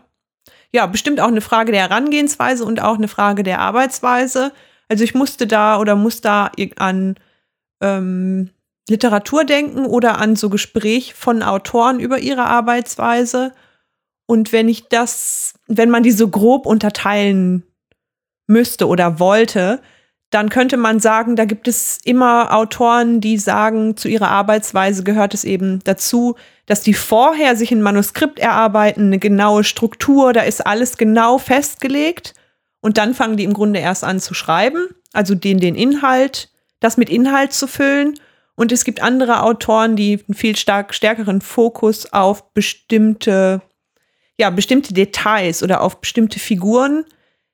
Ja, 0.71 0.85
bestimmt 0.85 1.21
auch 1.21 1.29
eine 1.29 1.41
Frage 1.41 1.71
der 1.71 1.89
Herangehensweise 1.89 2.63
und 2.63 2.79
auch 2.79 2.97
eine 2.97 3.07
Frage 3.07 3.41
der 3.41 3.59
Arbeitsweise. 3.61 4.51
Also 4.89 5.03
ich 5.03 5.15
musste 5.15 5.47
da 5.47 5.79
oder 5.79 5.95
muss 5.95 6.21
da 6.21 6.51
an 6.75 7.15
ähm, 7.81 8.51
Literatur 8.87 9.43
denken 9.43 9.87
oder 9.87 10.19
an 10.19 10.35
so 10.35 10.51
Gespräch 10.51 11.15
von 11.15 11.41
Autoren 11.41 11.99
über 11.99 12.19
ihre 12.19 12.45
Arbeitsweise. 12.45 13.53
Und 14.27 14.51
wenn 14.51 14.69
ich 14.69 14.87
das, 14.89 15.55
wenn 15.67 15.89
man 15.89 16.03
die 16.03 16.11
so 16.11 16.27
grob 16.27 16.67
unterteilen 16.67 17.63
müsste 18.45 18.87
oder 18.87 19.19
wollte, 19.19 19.81
dann 20.29 20.49
könnte 20.49 20.77
man 20.77 20.99
sagen, 20.99 21.35
da 21.35 21.45
gibt 21.45 21.67
es 21.67 21.97
immer 22.03 22.53
Autoren, 22.53 23.19
die 23.19 23.39
sagen, 23.39 23.97
zu 23.97 24.09
ihrer 24.09 24.29
Arbeitsweise 24.29 25.03
gehört 25.03 25.33
es 25.33 25.43
eben 25.43 25.79
dazu, 25.85 26.35
dass 26.67 26.81
die 26.81 26.93
vorher 26.93 27.55
sich 27.55 27.71
ein 27.71 27.81
Manuskript 27.81 28.37
erarbeiten, 28.37 29.07
eine 29.07 29.19
genaue 29.19 29.63
Struktur, 29.63 30.33
da 30.33 30.41
ist 30.41 30.67
alles 30.67 30.97
genau 30.97 31.39
festgelegt 31.39 32.35
und 32.81 32.99
dann 32.99 33.15
fangen 33.15 33.37
die 33.37 33.45
im 33.45 33.53
Grunde 33.53 33.79
erst 33.79 34.03
an 34.03 34.19
zu 34.19 34.33
schreiben, 34.33 34.89
also 35.13 35.33
den, 35.33 35.59
den 35.59 35.75
Inhalt 35.75 36.51
das 36.79 36.97
mit 36.97 37.09
Inhalt 37.09 37.53
zu 37.53 37.67
füllen. 37.67 38.19
Und 38.55 38.71
es 38.71 38.83
gibt 38.83 39.01
andere 39.01 39.43
Autoren, 39.43 39.95
die 39.95 40.23
einen 40.27 40.35
viel 40.35 40.55
stark 40.55 40.93
stärkeren 40.93 41.41
Fokus 41.41 42.11
auf 42.11 42.53
bestimmte, 42.53 43.61
ja, 44.39 44.49
bestimmte 44.49 44.93
Details 44.93 45.63
oder 45.63 45.81
auf 45.81 45.99
bestimmte 45.99 46.39
Figuren 46.39 47.05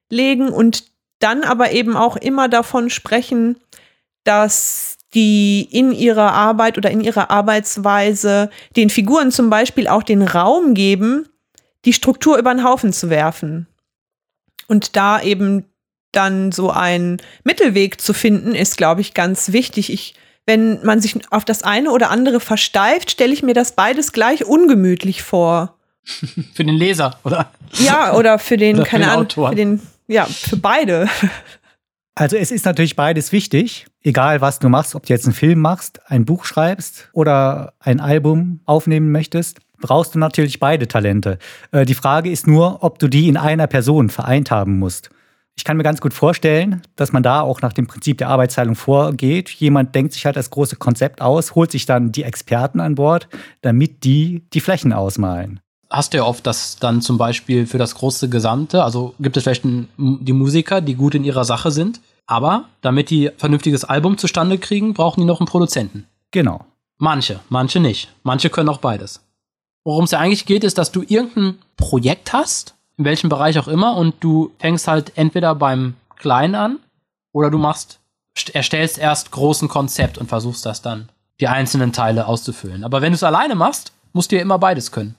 legen 0.10 0.50
und 0.50 0.86
dann 1.20 1.44
aber 1.44 1.72
eben 1.72 1.96
auch 1.96 2.18
immer 2.18 2.50
davon 2.50 2.90
sprechen, 2.90 3.58
dass 4.24 4.98
die 5.14 5.68
in 5.72 5.92
ihrer 5.92 6.34
Arbeit 6.34 6.78
oder 6.78 6.92
in 6.92 7.02
ihrer 7.02 7.30
Arbeitsweise 7.30 8.50
den 8.76 8.90
Figuren 8.90 9.32
zum 9.32 9.50
Beispiel 9.50 9.88
auch 9.88 10.04
den 10.04 10.22
Raum 10.22 10.74
geben, 10.74 11.30
die 11.86 11.94
Struktur 11.94 12.38
über 12.38 12.54
den 12.54 12.64
Haufen 12.64 12.94
zu 12.94 13.10
werfen. 13.10 13.68
Und 14.68 14.96
da 14.96 15.22
eben 15.22 15.66
dann 16.12 16.52
so 16.52 16.70
ein 16.72 17.22
Mittelweg 17.44 18.00
zu 18.00 18.14
finden, 18.14 18.56
ist, 18.56 18.78
glaube 18.78 19.02
ich, 19.02 19.14
ganz 19.14 19.52
wichtig. 19.52 19.92
Ich, 19.92 20.16
wenn 20.46 20.84
man 20.84 21.02
sich 21.02 21.16
auf 21.32 21.46
das 21.46 21.64
eine 21.64 21.92
oder 21.92 22.10
andere 22.10 22.40
versteift, 22.40 23.12
stelle 23.12 23.34
ich 23.34 23.44
mir 23.44 23.54
das 23.54 23.74
beides 23.74 24.14
gleich 24.14 24.46
ungemütlich 24.46 25.24
vor. 25.24 25.78
für 26.54 26.64
den 26.64 26.76
Leser, 26.76 27.18
oder? 27.24 27.52
Ja, 27.74 28.14
oder 28.14 28.40
für 28.40 28.58
den, 28.58 28.78
oder 28.78 28.86
keine 28.86 29.12
Ahnung, 29.12 29.30
für 29.30 29.56
den, 29.56 29.82
ja, 30.08 30.26
für 30.26 30.58
beide. 30.58 31.08
Also 32.16 32.38
es 32.38 32.52
ist 32.52 32.66
natürlich 32.66 32.96
beides 32.96 33.32
wichtig, 33.32 33.88
egal 34.04 34.40
was 34.40 34.60
du 34.60 34.70
machst, 34.70 34.94
ob 34.94 35.08
du 35.08 35.14
jetzt 35.14 35.26
einen 35.26 35.34
Film 35.34 35.60
machst, 35.60 36.00
ein 36.06 36.26
Buch 36.26 36.46
schreibst 36.46 37.10
oder 37.12 37.74
ein 37.80 38.00
Album 38.00 38.60
aufnehmen 38.66 39.12
möchtest, 39.12 39.62
brauchst 39.82 40.14
du 40.14 40.20
natürlich 40.20 40.60
beide 40.60 40.88
Talente. 40.88 41.40
Äh, 41.72 41.86
die 41.86 41.96
Frage 41.96 42.30
ist 42.30 42.46
nur, 42.46 42.84
ob 42.84 43.00
du 43.00 43.08
die 43.08 43.28
in 43.28 43.36
einer 43.36 43.66
Person 43.66 44.10
vereint 44.10 44.52
haben 44.52 44.78
musst. 44.78 45.10
Ich 45.56 45.64
kann 45.64 45.78
mir 45.78 45.84
ganz 45.84 46.02
gut 46.02 46.14
vorstellen, 46.14 46.82
dass 46.96 47.14
man 47.14 47.24
da 47.24 47.42
auch 47.42 47.62
nach 47.62 47.74
dem 47.74 47.88
Prinzip 47.88 48.18
der 48.18 48.30
Arbeitsteilung 48.30 48.76
vorgeht. 48.76 49.50
Jemand 49.50 49.94
denkt 49.94 50.14
sich 50.14 50.26
halt 50.26 50.36
das 50.36 50.50
große 50.50 50.78
Konzept 50.78 51.22
aus, 51.22 51.56
holt 51.56 51.72
sich 51.72 51.86
dann 51.86 52.12
die 52.12 52.24
Experten 52.24 52.80
an 52.80 52.96
Bord, 52.96 53.28
damit 53.62 54.04
die 54.04 54.44
die 54.54 54.62
Flächen 54.62 54.94
ausmalen. 54.94 55.60
Hast 55.94 56.12
du 56.12 56.18
ja 56.18 56.24
oft, 56.24 56.48
dass 56.48 56.78
dann 56.78 57.04
zum 57.04 57.20
Beispiel 57.20 57.68
für 57.68 57.78
das 57.78 57.94
große 57.94 58.28
Gesamte, 58.28 58.84
also 58.84 59.14
gibt 59.20 59.38
es 59.38 59.44
vielleicht 59.44 59.64
ein, 59.64 59.90
die 59.98 60.34
Musiker, 60.34 60.82
die 60.82 60.96
gut 60.96 61.14
in 61.14 61.24
ihrer 61.24 61.46
Sache 61.46 61.70
sind, 61.70 62.02
aber 62.26 62.66
damit 62.82 63.12
die 63.12 63.30
vernünftiges 63.38 63.86
Album 63.86 64.18
zustande 64.18 64.58
kriegen, 64.58 64.96
brauchen 64.96 65.20
die 65.20 65.28
noch 65.28 65.40
einen 65.40 65.48
Produzenten. 65.48 66.08
Genau. 66.32 66.66
Manche, 66.98 67.42
manche 67.50 67.80
nicht. 67.80 68.10
Manche 68.24 68.50
können 68.50 68.70
auch 68.70 68.80
beides. 68.80 69.22
Worum 69.84 70.06
es 70.06 70.12
ja 70.12 70.20
eigentlich 70.20 70.48
geht, 70.48 70.64
ist, 70.64 70.80
dass 70.80 70.92
du 70.92 71.04
irgendein 71.08 71.60
Projekt 71.78 72.34
hast, 72.34 72.74
in 72.98 73.06
welchem 73.06 73.30
Bereich 73.30 73.60
auch 73.60 73.68
immer, 73.68 73.96
und 73.96 74.16
du 74.20 74.52
fängst 74.58 74.88
halt 74.88 75.12
entweder 75.16 75.54
beim 75.54 75.94
Kleinen 76.16 76.56
an 76.56 76.80
oder 77.34 77.52
du 77.52 77.60
machst, 77.60 78.00
erstellst 78.54 78.98
erst 78.98 79.30
großen 79.30 79.68
Konzept 79.68 80.18
und 80.18 80.26
versuchst 80.26 80.66
das 80.66 80.82
dann, 80.82 81.10
die 81.40 81.48
einzelnen 81.48 81.94
Teile 81.94 82.26
auszufüllen. 82.26 82.84
Aber 82.84 83.04
wenn 83.04 83.12
du 83.12 83.16
es 83.16 83.24
alleine 83.24 83.54
machst, 83.54 83.92
musst 84.12 84.32
du 84.32 84.38
ja 84.38 84.42
immer 84.42 84.58
beides 84.58 84.92
können. 84.92 85.16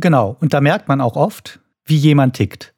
Genau. 0.00 0.36
Und 0.40 0.54
da 0.54 0.60
merkt 0.60 0.88
man 0.88 1.00
auch 1.00 1.16
oft, 1.16 1.60
wie 1.84 1.96
jemand 1.96 2.34
tickt. 2.34 2.74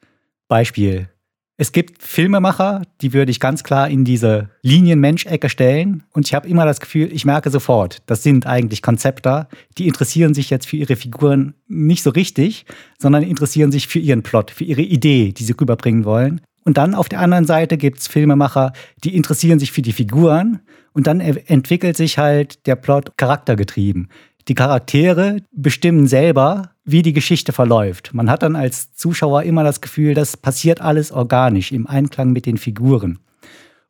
Beispiel. 0.48 1.09
Es 1.56 1.72
gibt 1.72 2.02
Filmemacher, 2.02 2.83
die 3.02 3.12
würde 3.12 3.30
ich 3.30 3.38
ganz 3.38 3.62
klar 3.62 3.90
in 3.90 4.02
diese 4.02 4.48
Linienmensch-Ecke 4.62 5.50
stellen. 5.50 6.04
Und 6.12 6.26
ich 6.26 6.33
habe 6.33 6.48
immer 6.48 6.64
das 6.64 6.80
Gefühl, 6.80 7.12
ich 7.12 7.26
merke 7.26 7.50
sofort, 7.50 7.98
das 8.06 8.22
sind 8.22 8.46
eigentlich 8.46 8.80
Konzepter, 8.80 9.46
die 9.76 9.87
interessieren 9.87 10.33
sich 10.33 10.48
jetzt 10.48 10.66
für 10.66 10.78
ihre 10.78 10.96
Figuren 10.96 11.52
nicht 11.68 12.02
so 12.02 12.09
richtig, 12.09 12.64
sondern 12.98 13.22
interessieren 13.22 13.72
sich 13.72 13.88
für 13.88 13.98
ihren 13.98 14.22
Plot, 14.22 14.50
für 14.50 14.64
ihre 14.64 14.80
Idee, 14.80 15.33
die 15.33 15.44
sie 15.44 15.52
rüberbringen 15.52 16.06
wollen. 16.06 16.40
Und 16.64 16.78
dann 16.78 16.94
auf 16.94 17.11
der 17.11 17.20
anderen 17.20 17.44
Seite 17.44 17.76
gibt 17.76 17.98
es 17.98 18.09
Filmemacher, 18.09 18.72
die 19.04 19.14
interessieren 19.14 19.59
sich 19.59 19.70
für 19.70 19.83
die 19.83 19.92
Figuren 19.92 20.61
und 20.92 21.06
dann 21.06 21.20
entwickelt 21.20 21.96
sich 21.96 22.16
halt 22.16 22.66
der 22.66 22.76
Plot 22.76 23.18
charaktergetrieben. 23.18 24.09
Die 24.50 24.56
Charaktere 24.56 25.36
bestimmen 25.52 26.08
selber, 26.08 26.72
wie 26.82 27.02
die 27.02 27.12
Geschichte 27.12 27.52
verläuft. 27.52 28.12
Man 28.14 28.28
hat 28.28 28.42
dann 28.42 28.56
als 28.56 28.92
Zuschauer 28.94 29.44
immer 29.44 29.62
das 29.62 29.80
Gefühl, 29.80 30.14
das 30.14 30.36
passiert 30.36 30.80
alles 30.80 31.12
organisch 31.12 31.70
im 31.70 31.86
Einklang 31.86 32.32
mit 32.32 32.46
den 32.46 32.56
Figuren. 32.56 33.20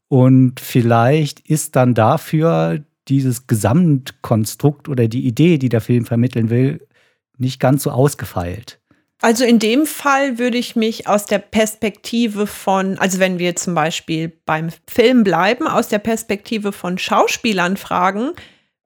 Und 0.09 0.61
vielleicht 0.61 1.41
ist 1.41 1.77
dann 1.77 1.95
dafür 1.95 2.85
dieses 3.09 3.47
Gesamtkonstrukt 3.47 4.91
oder 4.91 5.09
die 5.09 5.27
Idee, 5.27 5.57
die 5.57 5.71
der 5.71 5.81
Film 5.81 6.05
vermitteln 6.05 6.51
will, 6.51 6.87
nicht 7.39 7.59
ganz 7.59 7.85
so 7.85 7.91
ausgefeilt. 7.91 8.81
Also 9.23 9.47
in 9.47 9.61
dem 9.61 9.87
Fall 9.87 10.39
würde 10.39 10.59
ich 10.59 10.77
mich 10.77 11.09
aus 11.09 11.25
der 11.25 11.39
Perspektive 11.39 12.47
von, 12.47 12.99
also 12.99 13.19
wenn 13.19 13.39
wir 13.39 13.57
zum 13.57 13.75
Beispiel 13.75 14.31
beim 14.45 14.69
Film 14.87 15.25
bleiben, 15.25 15.67
aus 15.67 15.89
der 15.89 16.01
Perspektive 16.01 16.73
von 16.73 16.99
Schauspielern 16.99 17.79
fragen, 17.79 18.33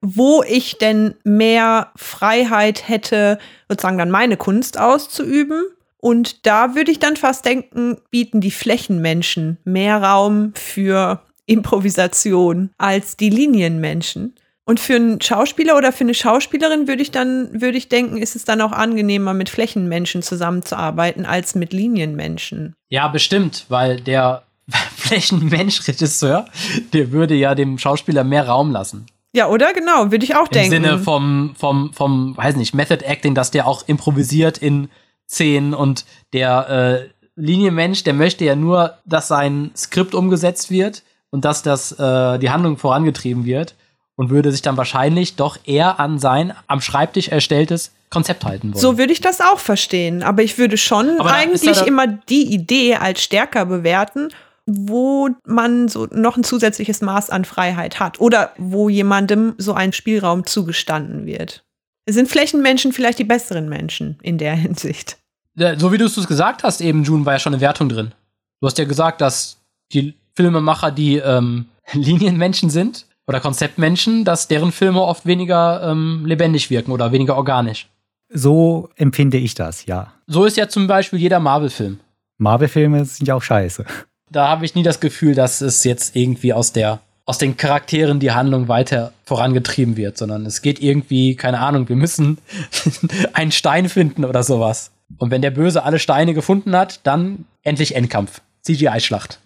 wo 0.05 0.43
ich 0.43 0.77
denn 0.77 1.15
mehr 1.23 1.91
Freiheit 1.95 2.87
hätte, 2.87 3.39
sozusagen 3.67 3.97
dann 3.97 4.11
meine 4.11 4.37
Kunst 4.37 4.79
auszuüben. 4.79 5.63
Und 5.97 6.45
da 6.45 6.75
würde 6.75 6.91
ich 6.91 6.99
dann 6.99 7.15
fast 7.15 7.45
denken, 7.45 7.97
bieten 8.11 8.39
die 8.39 8.51
Flächenmenschen 8.51 9.57
mehr 9.63 10.01
Raum 10.03 10.53
für 10.53 11.21
Improvisation 11.47 12.69
als 12.77 13.17
die 13.17 13.29
Linienmenschen. 13.29 14.35
Und 14.67 14.79
für 14.79 14.95
einen 14.95 15.21
Schauspieler 15.21 15.77
oder 15.77 15.91
für 15.91 16.03
eine 16.03 16.15
Schauspielerin 16.15 16.87
würde 16.87 17.01
ich 17.01 17.11
dann, 17.11 17.61
würde 17.61 17.77
ich 17.77 17.87
denken, 17.87 18.17
ist 18.17 18.35
es 18.35 18.45
dann 18.45 18.61
auch 18.61 18.71
angenehmer, 18.71 19.33
mit 19.33 19.49
Flächenmenschen 19.49 20.23
zusammenzuarbeiten 20.23 21.25
als 21.25 21.53
mit 21.53 21.71
Linienmenschen. 21.71 22.75
Ja, 22.89 23.07
bestimmt, 23.07 23.65
weil 23.69 24.01
der 24.01 24.43
Flächenmensch-Regisseur, 24.97 26.45
der 26.93 27.11
würde 27.11 27.35
ja 27.35 27.53
dem 27.53 27.77
Schauspieler 27.77 28.23
mehr 28.23 28.47
Raum 28.47 28.71
lassen. 28.71 29.05
Ja, 29.35 29.47
oder? 29.49 29.73
Genau, 29.73 30.11
würde 30.11 30.23
ich 30.23 30.35
auch 30.35 30.47
Im 30.47 30.51
denken. 30.51 30.73
Im 30.73 30.83
Sinne 30.83 30.99
vom, 30.99 31.55
vom, 31.57 31.91
vom, 31.93 32.37
weiß 32.37 32.55
nicht, 32.55 32.73
Method 32.73 33.03
Acting, 33.03 33.35
dass 33.35 33.51
der 33.51 33.67
auch 33.67 33.83
improvisiert 33.87 34.57
in 34.57 34.89
Szenen 35.29 35.73
und 35.73 36.05
der 36.31 36.69
äh, 36.69 37.09
Linienmensch, 37.35 38.03
der 38.03 38.13
möchte 38.13 38.45
ja 38.45 38.55
nur, 38.55 38.97
dass 39.05 39.27
sein 39.27 39.71
Skript 39.75 40.15
umgesetzt 40.15 40.71
wird 40.71 41.03
und 41.31 41.43
dass 41.43 41.63
das, 41.63 41.91
äh, 41.99 42.39
die 42.39 42.49
Handlung 42.49 42.77
vorangetrieben 42.77 43.43
wird 43.43 43.75
und 44.15 44.29
würde 44.29 44.53
sich 44.53 44.61
dann 44.61 44.77
wahrscheinlich 44.77 45.35
doch 45.35 45.57
eher 45.65 45.99
an 45.99 46.17
sein 46.17 46.53
am 46.67 46.79
Schreibtisch 46.79 47.27
erstelltes 47.27 47.91
Konzept 48.09 48.45
halten 48.45 48.73
wollen. 48.73 48.81
So 48.81 48.97
würde 48.97 49.11
ich 49.11 49.19
das 49.19 49.41
auch 49.41 49.59
verstehen. 49.59 50.23
Aber 50.23 50.43
ich 50.43 50.57
würde 50.57 50.77
schon 50.77 51.19
eigentlich 51.19 51.85
immer 51.85 52.07
die 52.07 52.53
Idee 52.53 52.95
als 52.95 53.21
stärker 53.21 53.65
bewerten 53.65 54.29
wo 54.65 55.29
man 55.45 55.87
so 55.87 56.07
noch 56.11 56.37
ein 56.37 56.43
zusätzliches 56.43 57.01
Maß 57.01 57.29
an 57.29 57.45
Freiheit 57.45 57.99
hat 57.99 58.19
oder 58.19 58.51
wo 58.57 58.89
jemandem 58.89 59.53
so 59.57 59.73
ein 59.73 59.93
Spielraum 59.93 60.45
zugestanden 60.45 61.25
wird. 61.25 61.63
Sind 62.07 62.29
Flächenmenschen 62.29 62.91
vielleicht 62.91 63.19
die 63.19 63.23
besseren 63.23 63.69
Menschen 63.69 64.17
in 64.21 64.37
der 64.37 64.55
Hinsicht? 64.55 65.17
So 65.55 65.91
wie 65.91 65.97
du 65.97 66.05
es 66.05 66.27
gesagt 66.27 66.63
hast, 66.63 66.81
eben, 66.81 67.03
June, 67.03 67.25
war 67.25 67.33
ja 67.33 67.39
schon 67.39 67.53
eine 67.53 67.61
Wertung 67.61 67.89
drin. 67.89 68.13
Du 68.59 68.67
hast 68.67 68.77
ja 68.77 68.85
gesagt, 68.85 69.21
dass 69.21 69.57
die 69.93 70.15
Filmemacher, 70.35 70.91
die 70.91 71.17
ähm, 71.17 71.65
Linienmenschen 71.93 72.69
sind 72.69 73.05
oder 73.27 73.39
Konzeptmenschen, 73.39 74.25
dass 74.25 74.47
deren 74.47 74.71
Filme 74.71 75.01
oft 75.01 75.25
weniger 75.25 75.91
ähm, 75.91 76.25
lebendig 76.25 76.69
wirken 76.69 76.91
oder 76.91 77.11
weniger 77.11 77.37
organisch. 77.37 77.87
So 78.29 78.89
empfinde 78.95 79.37
ich 79.37 79.53
das, 79.53 79.85
ja. 79.85 80.13
So 80.27 80.45
ist 80.45 80.57
ja 80.57 80.67
zum 80.67 80.87
Beispiel 80.87 81.19
jeder 81.19 81.39
Marvel-Film. 81.39 81.99
Marvel-Filme 82.37 83.05
sind 83.05 83.27
ja 83.27 83.35
auch 83.35 83.41
scheiße 83.41 83.85
da 84.29 84.47
habe 84.47 84.65
ich 84.65 84.75
nie 84.75 84.83
das 84.83 84.99
Gefühl, 84.99 85.35
dass 85.35 85.61
es 85.61 85.83
jetzt 85.83 86.15
irgendwie 86.15 86.53
aus 86.53 86.73
der 86.73 86.99
aus 87.27 87.39
den 87.39 87.57
Charakteren 87.57 88.19
die 88.19 88.31
Handlung 88.31 88.67
weiter 88.67 89.11
vorangetrieben 89.23 89.97
wird, 89.97 90.15
sondern 90.15 90.45
es 90.45 90.61
geht 90.61 90.79
irgendwie, 90.79 91.35
keine 91.35 91.59
Ahnung, 91.59 91.89
wir 91.89 91.95
müssen 91.95 92.37
einen 93.33 93.51
Stein 93.51 93.89
finden 93.89 94.25
oder 94.25 94.43
sowas. 94.43 94.91
Und 95.17 95.31
wenn 95.31 95.41
der 95.41 95.49
Böse 95.49 95.83
alle 95.83 95.97
Steine 95.97 96.35
gefunden 96.35 96.75
hat, 96.75 96.99
dann 97.03 97.45
endlich 97.63 97.95
Endkampf. 97.95 98.41
CGI-Schlacht. 98.61 99.39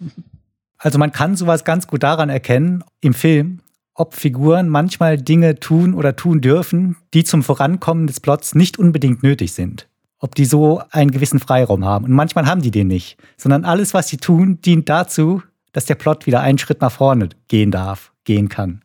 Also 0.76 0.98
man 0.98 1.12
kann 1.12 1.36
sowas 1.36 1.64
ganz 1.64 1.86
gut 1.86 2.02
daran 2.02 2.28
erkennen 2.28 2.84
im 3.00 3.14
Film, 3.14 3.60
ob 3.94 4.14
Figuren 4.14 4.68
manchmal 4.68 5.16
Dinge 5.16 5.58
tun 5.58 5.94
oder 5.94 6.16
tun 6.16 6.40
dürfen, 6.40 6.96
die 7.12 7.24
zum 7.24 7.42
Vorankommen 7.42 8.06
des 8.06 8.20
Plots 8.20 8.54
nicht 8.54 8.78
unbedingt 8.78 9.22
nötig 9.22 9.52
sind 9.52 9.89
ob 10.20 10.34
die 10.34 10.44
so 10.44 10.82
einen 10.90 11.10
gewissen 11.10 11.40
Freiraum 11.40 11.84
haben. 11.84 12.04
Und 12.04 12.12
manchmal 12.12 12.46
haben 12.46 12.62
die 12.62 12.70
den 12.70 12.86
nicht, 12.86 13.16
sondern 13.36 13.64
alles, 13.64 13.94
was 13.94 14.08
sie 14.08 14.18
tun, 14.18 14.60
dient 14.60 14.88
dazu, 14.88 15.42
dass 15.72 15.86
der 15.86 15.94
Plot 15.94 16.26
wieder 16.26 16.40
einen 16.40 16.58
Schritt 16.58 16.80
nach 16.80 16.92
vorne 16.92 17.30
gehen 17.48 17.70
darf, 17.70 18.12
gehen 18.24 18.48
kann. 18.48 18.82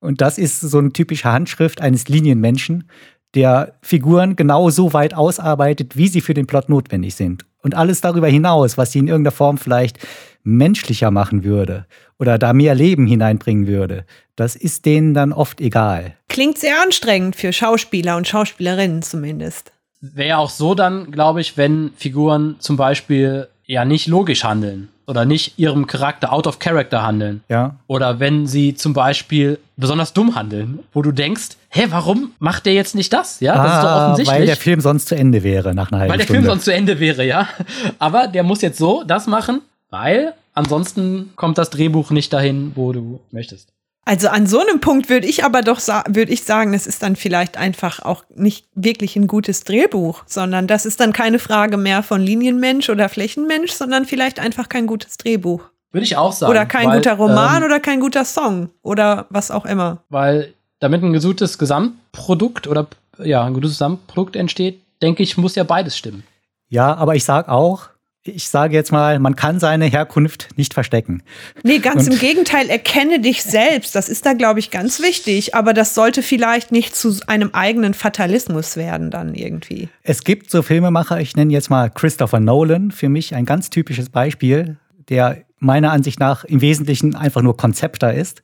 Und 0.00 0.20
das 0.20 0.38
ist 0.38 0.60
so 0.60 0.78
eine 0.78 0.92
typische 0.92 1.30
Handschrift 1.30 1.80
eines 1.80 2.08
Linienmenschen, 2.08 2.88
der 3.34 3.74
Figuren 3.82 4.36
genau 4.36 4.70
so 4.70 4.92
weit 4.92 5.14
ausarbeitet, 5.14 5.96
wie 5.96 6.08
sie 6.08 6.20
für 6.20 6.34
den 6.34 6.46
Plot 6.46 6.68
notwendig 6.68 7.14
sind. 7.14 7.44
Und 7.60 7.74
alles 7.74 8.00
darüber 8.00 8.28
hinaus, 8.28 8.78
was 8.78 8.92
sie 8.92 9.00
in 9.00 9.08
irgendeiner 9.08 9.32
Form 9.32 9.58
vielleicht 9.58 9.98
menschlicher 10.44 11.10
machen 11.10 11.44
würde 11.44 11.86
oder 12.18 12.38
da 12.38 12.52
mehr 12.52 12.74
Leben 12.74 13.06
hineinbringen 13.06 13.66
würde, 13.66 14.06
das 14.36 14.54
ist 14.54 14.86
denen 14.86 15.12
dann 15.12 15.32
oft 15.32 15.60
egal. 15.60 16.14
Klingt 16.28 16.58
sehr 16.58 16.80
anstrengend 16.80 17.36
für 17.36 17.52
Schauspieler 17.52 18.16
und 18.16 18.28
Schauspielerinnen 18.28 19.02
zumindest 19.02 19.72
wäre 20.00 20.38
auch 20.38 20.50
so 20.50 20.74
dann, 20.74 21.10
glaube 21.10 21.40
ich, 21.40 21.56
wenn 21.56 21.90
Figuren 21.96 22.56
zum 22.58 22.76
Beispiel 22.76 23.48
ja 23.66 23.84
nicht 23.84 24.06
logisch 24.06 24.44
handeln 24.44 24.88
oder 25.06 25.24
nicht 25.24 25.58
ihrem 25.58 25.86
Charakter 25.86 26.32
out 26.32 26.46
of 26.46 26.58
character 26.58 27.02
handeln. 27.02 27.42
Ja. 27.48 27.76
Oder 27.86 28.20
wenn 28.20 28.46
sie 28.46 28.74
zum 28.74 28.92
Beispiel 28.92 29.58
besonders 29.76 30.12
dumm 30.12 30.34
handeln, 30.34 30.80
wo 30.92 31.02
du 31.02 31.12
denkst, 31.12 31.56
hä, 31.70 31.86
warum 31.88 32.32
macht 32.38 32.66
der 32.66 32.74
jetzt 32.74 32.94
nicht 32.94 33.12
das? 33.12 33.40
Ja, 33.40 33.54
das 33.54 33.62
ah, 33.62 33.76
ist 33.76 33.82
doch 33.82 33.88
ah, 33.88 34.04
offensichtlich. 34.04 34.38
Weil 34.40 34.46
der 34.46 34.56
Film 34.56 34.80
sonst 34.80 35.08
zu 35.08 35.16
Ende 35.16 35.42
wäre 35.42 35.74
nach 35.74 35.90
einer 35.90 36.00
halben 36.00 36.10
Weil 36.10 36.18
der 36.18 36.24
Stunde. 36.24 36.42
Film 36.42 36.50
sonst 36.50 36.64
zu 36.64 36.74
Ende 36.74 37.00
wäre, 37.00 37.24
ja. 37.24 37.48
Aber 37.98 38.28
der 38.28 38.42
muss 38.42 38.60
jetzt 38.60 38.78
so 38.78 39.02
das 39.02 39.26
machen, 39.26 39.62
weil 39.90 40.34
ansonsten 40.52 41.30
kommt 41.36 41.56
das 41.56 41.70
Drehbuch 41.70 42.10
nicht 42.10 42.32
dahin, 42.32 42.72
wo 42.74 42.92
du 42.92 43.20
möchtest. 43.30 43.72
Also 44.08 44.28
an 44.28 44.46
so 44.46 44.58
einem 44.58 44.80
Punkt 44.80 45.10
würde 45.10 45.26
ich 45.26 45.44
aber 45.44 45.60
doch 45.60 45.80
würde 46.08 46.32
ich 46.32 46.44
sagen, 46.44 46.72
es 46.72 46.86
ist 46.86 47.02
dann 47.02 47.14
vielleicht 47.14 47.58
einfach 47.58 48.00
auch 48.00 48.24
nicht 48.34 48.66
wirklich 48.74 49.16
ein 49.16 49.26
gutes 49.26 49.64
Drehbuch, 49.64 50.22
sondern 50.24 50.66
das 50.66 50.86
ist 50.86 51.00
dann 51.00 51.12
keine 51.12 51.38
Frage 51.38 51.76
mehr 51.76 52.02
von 52.02 52.22
Linienmensch 52.22 52.88
oder 52.88 53.10
Flächenmensch, 53.10 53.70
sondern 53.70 54.06
vielleicht 54.06 54.40
einfach 54.40 54.70
kein 54.70 54.86
gutes 54.86 55.18
Drehbuch. 55.18 55.62
Würde 55.92 56.06
ich 56.06 56.16
auch 56.16 56.32
sagen. 56.32 56.50
Oder 56.50 56.64
kein 56.64 56.88
weil, 56.88 56.96
guter 56.96 57.16
Roman 57.16 57.58
ähm, 57.58 57.64
oder 57.64 57.80
kein 57.80 58.00
guter 58.00 58.24
Song 58.24 58.70
oder 58.80 59.26
was 59.28 59.50
auch 59.50 59.66
immer. 59.66 59.98
Weil 60.08 60.54
damit 60.80 61.02
ein 61.02 61.12
gutes 61.12 61.58
Gesamtprodukt 61.58 62.66
oder 62.66 62.86
ja, 63.22 63.44
ein 63.44 63.52
gutes 63.52 63.72
Gesamtprodukt 63.72 64.36
entsteht, 64.36 64.80
denke 65.02 65.22
ich, 65.22 65.36
muss 65.36 65.54
ja 65.54 65.64
beides 65.64 65.98
stimmen. 65.98 66.22
Ja, 66.70 66.94
aber 66.94 67.14
ich 67.14 67.24
sag 67.24 67.50
auch, 67.50 67.90
ich 68.28 68.48
sage 68.48 68.74
jetzt 68.74 68.92
mal, 68.92 69.18
man 69.18 69.36
kann 69.36 69.58
seine 69.60 69.86
Herkunft 69.86 70.48
nicht 70.56 70.74
verstecken. 70.74 71.22
Nee, 71.62 71.78
ganz 71.78 72.06
Und- 72.06 72.14
im 72.14 72.18
Gegenteil, 72.18 72.68
erkenne 72.68 73.20
dich 73.20 73.42
selbst. 73.42 73.94
Das 73.94 74.08
ist 74.08 74.24
da, 74.26 74.32
glaube 74.32 74.58
ich, 74.60 74.70
ganz 74.70 75.00
wichtig. 75.00 75.54
Aber 75.54 75.74
das 75.74 75.94
sollte 75.94 76.22
vielleicht 76.22 76.72
nicht 76.72 76.94
zu 76.94 77.14
einem 77.26 77.50
eigenen 77.52 77.94
Fatalismus 77.94 78.76
werden, 78.76 79.10
dann 79.10 79.34
irgendwie. 79.34 79.88
Es 80.02 80.24
gibt 80.24 80.50
so 80.50 80.62
Filmemacher, 80.62 81.20
ich 81.20 81.36
nenne 81.36 81.52
jetzt 81.52 81.70
mal 81.70 81.90
Christopher 81.90 82.40
Nolan, 82.40 82.90
für 82.90 83.08
mich 83.08 83.34
ein 83.34 83.44
ganz 83.44 83.70
typisches 83.70 84.10
Beispiel, 84.10 84.76
der 85.08 85.38
meiner 85.58 85.92
Ansicht 85.92 86.20
nach 86.20 86.44
im 86.44 86.60
Wesentlichen 86.60 87.14
einfach 87.16 87.42
nur 87.42 87.56
Konzepter 87.56 88.14
ist, 88.14 88.42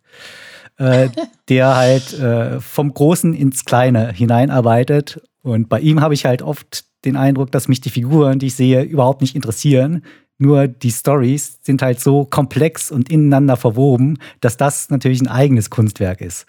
äh, 0.79 1.09
der 1.49 1.77
halt 1.77 2.13
äh, 2.19 2.61
vom 2.61 2.93
Großen 2.93 3.35
ins 3.35 3.65
Kleine 3.65 4.13
hineinarbeitet. 4.13 5.21
Und 5.43 5.69
bei 5.69 5.81
ihm 5.81 6.01
habe 6.01 6.15
ich 6.15 6.25
halt 6.25 6.43
oft 6.43 6.85
den 7.05 7.17
Eindruck, 7.17 7.51
dass 7.51 7.69
mich 7.69 7.81
die 7.81 7.91
Figuren, 7.91 8.39
die 8.39 8.47
ich 8.47 8.55
sehe, 8.55 8.83
überhaupt 8.83 9.21
nicht 9.21 9.35
interessieren. 9.35 10.03
Nur 10.39 10.67
die 10.67 10.91
Stories 10.91 11.59
sind 11.63 11.83
halt 11.83 12.01
so 12.01 12.25
komplex 12.25 12.91
und 12.91 13.11
ineinander 13.11 13.57
verwoben, 13.57 14.19
dass 14.41 14.57
das 14.57 14.91
natürlich 14.91 15.21
ein 15.21 15.29
eigenes 15.29 15.71
Kunstwerk 15.71 16.21
ist. 16.21 16.47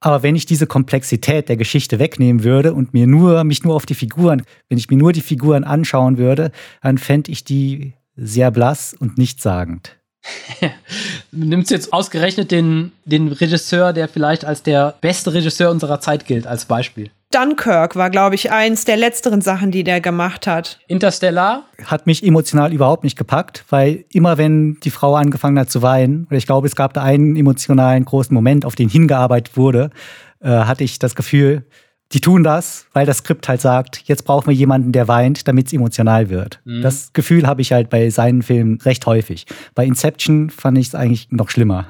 Aber 0.00 0.22
wenn 0.22 0.36
ich 0.36 0.46
diese 0.46 0.66
Komplexität 0.66 1.48
der 1.48 1.56
Geschichte 1.56 1.98
wegnehmen 1.98 2.44
würde 2.44 2.74
und 2.74 2.92
mir 2.92 3.06
nur, 3.06 3.42
mich 3.44 3.64
nur 3.64 3.74
auf 3.74 3.86
die 3.86 3.94
Figuren, 3.94 4.42
wenn 4.68 4.78
ich 4.78 4.90
mir 4.90 4.98
nur 4.98 5.12
die 5.12 5.22
Figuren 5.22 5.64
anschauen 5.64 6.18
würde, 6.18 6.52
dann 6.82 6.98
fände 6.98 7.32
ich 7.32 7.44
die 7.44 7.94
sehr 8.14 8.50
blass 8.50 8.94
und 8.94 9.18
nichtssagend. 9.18 9.96
Du 11.32 11.44
nimmst 11.44 11.70
jetzt 11.70 11.92
ausgerechnet 11.92 12.50
den, 12.50 12.92
den 13.04 13.28
Regisseur, 13.28 13.92
der 13.92 14.08
vielleicht 14.08 14.46
als 14.46 14.62
der 14.62 14.94
beste 15.02 15.34
Regisseur 15.34 15.70
unserer 15.70 16.00
Zeit 16.00 16.24
gilt, 16.24 16.46
als 16.46 16.64
Beispiel. 16.64 17.10
Dunkirk 17.32 17.96
war, 17.96 18.08
glaube 18.10 18.34
ich, 18.36 18.52
eins 18.52 18.84
der 18.84 18.96
letzteren 18.96 19.40
Sachen, 19.40 19.70
die 19.70 19.84
der 19.84 20.00
gemacht 20.00 20.46
hat. 20.46 20.78
Interstellar, 20.86 21.64
Hat 21.84 22.06
mich 22.06 22.24
emotional 22.24 22.72
überhaupt 22.72 23.04
nicht 23.04 23.18
gepackt, 23.18 23.64
weil 23.68 24.04
immer 24.12 24.38
wenn 24.38 24.78
die 24.84 24.90
Frau 24.90 25.16
angefangen 25.16 25.58
hat 25.58 25.70
zu 25.70 25.82
weinen, 25.82 26.26
oder 26.28 26.36
ich 26.36 26.46
glaube, 26.46 26.66
es 26.66 26.76
gab 26.76 26.94
da 26.94 27.02
einen 27.02 27.36
emotionalen 27.36 28.04
großen 28.04 28.32
Moment, 28.32 28.64
auf 28.64 28.76
den 28.76 28.88
hingearbeitet 28.88 29.56
wurde, 29.56 29.90
äh, 30.40 30.48
hatte 30.48 30.84
ich 30.84 30.98
das 30.98 31.14
Gefühl, 31.14 31.66
die 32.12 32.20
tun 32.20 32.44
das, 32.44 32.86
weil 32.92 33.04
das 33.04 33.18
Skript 33.18 33.48
halt 33.48 33.60
sagt, 33.60 34.02
jetzt 34.04 34.24
brauchen 34.24 34.46
wir 34.46 34.54
jemanden, 34.54 34.92
der 34.92 35.08
weint, 35.08 35.48
damit 35.48 35.66
es 35.66 35.72
emotional 35.72 36.30
wird. 36.30 36.60
Das 36.64 37.12
Gefühl 37.12 37.48
habe 37.48 37.62
ich 37.62 37.72
halt 37.72 37.90
bei 37.90 38.10
seinen 38.10 38.42
Filmen 38.42 38.80
recht 38.82 39.04
häufig. 39.06 39.44
Bei 39.74 39.84
Inception 39.84 40.50
fand 40.50 40.78
ich 40.78 40.86
es 40.86 40.94
eigentlich 40.94 41.32
noch 41.32 41.50
schlimmer. 41.50 41.86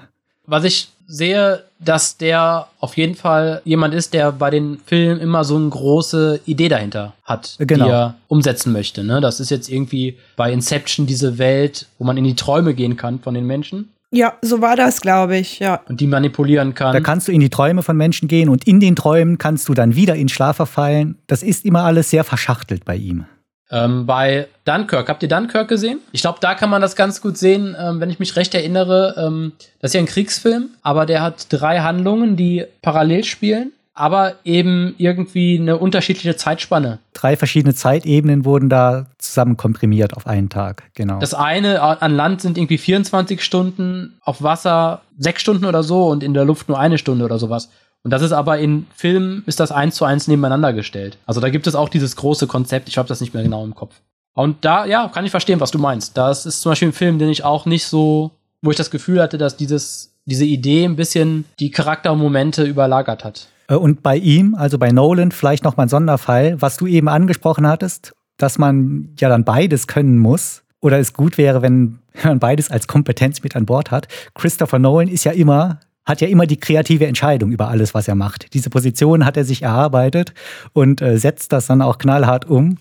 was 0.46 0.64
ich 0.64 0.88
sehe, 1.07 1.65
dass 1.79 2.17
der 2.17 2.67
auf 2.81 2.97
jeden 2.97 3.15
Fall 3.15 3.61
jemand 3.65 3.95
ist, 3.95 4.15
der 4.15 4.33
bei 4.33 4.51
den 4.51 4.79
Filmen 4.87 5.21
immer 5.21 5.45
so 5.45 5.57
eine 5.57 5.69
große 5.69 6.41
Idee 6.47 6.69
dahinter 6.69 7.12
hat, 7.25 7.57
Genau. 7.59 7.85
die 7.85 7.91
er 7.91 8.15
umsetzen 8.29 8.73
möchte. 8.73 9.05
Ne? 9.05 9.21
Das 9.21 9.41
ist 9.41 9.51
jetzt 9.51 9.69
irgendwie 9.71 10.17
bei 10.37 10.53
Inception 10.53 11.07
diese 11.07 11.39
Welt, 11.39 11.87
wo 11.99 12.05
man 12.05 12.17
in 12.17 12.25
die 12.25 12.35
Träume 12.37 12.75
gehen 12.75 12.97
kann 12.97 13.21
von 13.21 13.35
den 13.35 13.47
Menschen 13.47 13.91
Ja, 14.11 14.35
so 14.41 14.62
war 14.62 14.77
das, 14.77 15.01
glaube 15.01 15.37
ich, 15.37 15.59
ja. 15.59 15.81
und 15.89 16.01
die 16.01 16.07
manipulieren 16.07 16.75
kann. 16.75 16.93
Da 16.95 17.01
kannst 17.01 17.29
du 17.29 17.33
in 17.33 17.41
die 17.41 17.51
Träume 17.51 17.83
von 17.83 17.97
Menschen 17.97 18.29
gehen 18.29 18.49
und 18.49 18.67
in 18.67 18.81
den 18.81 18.97
Träumen 18.97 19.37
kannst 19.37 19.69
du 19.69 19.75
dann 19.75 19.95
wieder 19.97 20.15
in 20.15 20.29
Schlaf 20.29 20.57
verfallen. 20.57 21.17
Das 21.27 21.43
ist 21.43 21.65
immer 21.65 21.83
alles 21.85 22.09
sehr 22.11 22.25
verschachtelt 22.25 22.85
bei 22.85 22.97
ihm. 22.97 23.27
Ähm, 23.70 24.07
bei 24.07 24.46
Dunkirk, 24.64 25.09
habt 25.09 25.22
ihr 25.22 25.29
Dunkirk 25.29 25.68
gesehen? 25.68 25.98
Ich 26.12 26.20
glaube, 26.20 26.38
da 26.40 26.55
kann 26.55 26.70
man 26.70 26.81
das 26.81 26.94
ganz 26.94 27.20
gut 27.20 27.37
sehen, 27.37 27.76
ähm, 27.79 28.00
wenn 28.00 28.11
ich 28.11 28.18
mich 28.18 28.37
recht 28.37 28.55
erinnere. 28.55 29.14
Ähm, 29.18 29.52
das 29.81 29.90
ist 29.90 29.94
ja 29.94 30.00
ein 30.00 30.07
Kriegsfilm, 30.07 30.70
aber 30.83 31.07
der 31.07 31.22
hat 31.22 31.46
drei 31.50 31.81
Handlungen, 31.81 32.37
die 32.37 32.64
parallel 32.83 33.24
spielen, 33.24 33.72
aber 33.92 34.35
eben 34.44 34.94
irgendwie 34.98 35.59
eine 35.59 35.79
unterschiedliche 35.79 36.37
Zeitspanne. 36.37 36.98
Drei 37.14 37.37
verschiedene 37.37 37.74
Zeitebenen 37.74 38.44
wurden 38.44 38.68
da 38.68 39.07
zusammen 39.18 39.57
komprimiert 39.57 40.14
auf 40.14 40.26
einen 40.26 40.48
Tag, 40.48 40.85
genau. 40.94 41.18
Das 41.18 41.35
eine 41.35 41.81
an 41.81 42.14
Land 42.14 42.42
sind 42.42 42.59
irgendwie 42.59 42.79
24 42.79 43.42
Stunden, 43.42 44.18
auf 44.22 44.42
Wasser 44.42 45.00
sechs 45.18 45.40
Stunden 45.40 45.64
oder 45.64 45.83
so 45.83 46.07
und 46.07 46.22
in 46.22 46.35
der 46.35 46.44
Luft 46.44 46.68
nur 46.68 46.79
eine 46.79 46.98
Stunde 46.98 47.24
oder 47.24 47.38
sowas. 47.38 47.70
Und 48.07 48.11
das 48.11 48.23
ist 48.23 48.31
aber 48.31 48.61
in 48.61 48.87
Filmen 48.95 49.42
ist 49.47 49.59
das 49.59 49.73
eins 49.73 49.97
zu 49.97 50.05
eins 50.05 50.29
nebeneinander 50.29 50.73
gestellt. 50.73 51.19
Also 51.27 51.40
da 51.40 51.51
gibt 51.51 51.66
es 51.66 51.75
auch 51.75 51.88
dieses 51.88 52.14
große 52.14 52.47
Konzept. 52.47 52.88
Ich 52.88 52.99
habe 52.99 53.09
das 53.09 53.21
nicht 53.21 53.35
mehr 53.35 53.42
genau 53.42 53.64
im 53.64 53.75
Kopf. 53.75 53.97
Und 54.33 54.64
da, 54.64 54.87
ja, 54.87 55.09
kann 55.09 55.25
ich 55.25 55.33
verstehen, 55.33 55.59
was 55.59 55.73
du 55.73 55.81
meinst. 55.81 56.16
Das 56.16 56.47
ist 56.47 56.61
zum 56.61 56.71
Beispiel 56.71 56.87
ein 56.90 56.92
Film, 56.92 57.19
den 57.19 57.31
ich 57.31 57.42
auch 57.42 57.66
nicht 57.66 57.85
so, 57.85 58.31
wo 58.62 58.71
ich 58.71 58.77
das 58.77 58.92
Gefühl 58.92 59.21
hatte, 59.21 59.38
dass 59.38 59.57
dieses, 59.57 60.14
diese 60.25 60.45
Idee 60.45 60.85
ein 60.85 60.95
bisschen 60.95 61.47
die 61.59 61.73
Charaktermomente 61.73 62.62
überlagert 62.62 63.25
hat. 63.25 63.49
Äh, 63.66 63.75
Und 63.75 64.05
bei 64.05 64.16
ihm, 64.16 64.55
also 64.55 64.79
bei 64.79 64.92
Nolan, 64.92 65.33
vielleicht 65.33 65.64
noch 65.64 65.77
mal 65.77 65.87
ein 65.87 65.88
Sonderfall, 65.88 66.62
was 66.62 66.77
du 66.77 66.87
eben 66.87 67.09
angesprochen 67.09 67.66
hattest, 67.66 68.12
dass 68.37 68.57
man 68.57 69.09
ja 69.19 69.29
dann 69.29 69.42
beides 69.42 69.88
können 69.88 70.19
muss. 70.21 70.62
Oder 70.81 71.01
es 71.01 71.12
gut 71.12 71.38
wäre, 71.38 71.61
wenn 71.61 71.99
man 72.23 72.38
beides 72.38 72.71
als 72.71 72.87
Kompetenz 72.87 73.42
mit 73.42 73.57
an 73.57 73.66
Bord 73.66 73.90
hat. 73.90 74.07
Christopher 74.37 74.79
Nolan 74.79 75.09
ist 75.09 75.25
ja 75.25 75.33
immer, 75.33 75.81
hat 76.07 76.21
ja 76.21 76.29
immer 76.29 76.47
die 76.47 76.57
kreative 76.57 77.07
Entscheidung 77.07 77.51
über 77.51 77.69
alles, 77.69 77.92
was 77.92 78.09
er 78.09 78.14
macht. 78.14 78.55
Diese 78.55 78.71
Position 78.71 79.25
hat 79.25 79.37
er 79.37 79.45
sich 79.45 79.62
erarbeitet 79.62 80.33
und 80.73 81.03
äh, 81.03 81.19
setzt 81.19 81.53
das 81.53 81.66
dann 81.66 81.83
auch 81.83 81.99
knallhart 81.99 82.45
um. 82.45 82.79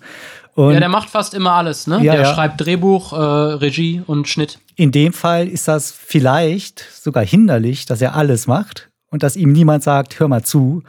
Und 0.54 0.74
ja, 0.74 0.80
der 0.80 0.90
macht 0.90 1.10
fast 1.10 1.34
immer 1.34 1.52
alles, 1.54 1.86
ne? 1.88 2.02
Ja, 2.02 2.14
der 2.14 2.22
ja. 2.22 2.34
schreibt 2.34 2.62
Drehbuch, 2.62 3.12
äh, 3.12 3.16
Regie 3.16 4.02
und 4.06 4.30
Schnitt. 4.30 4.60
in 4.78 4.92
dem 4.92 5.12
Fall 5.12 5.48
ist 5.48 5.68
das 5.68 5.92
vielleicht 5.92 6.86
sogar 6.94 7.26
hinderlich, 7.26 7.86
dass 7.86 8.02
er 8.02 8.16
alles 8.16 8.48
macht 8.48 8.90
und 9.10 9.24
dass 9.24 9.36
ihm 9.36 9.52
niemand 9.52 9.84
sagt, 9.84 10.20
hör 10.20 10.30
mal 10.30 10.44
zu, 10.44 10.84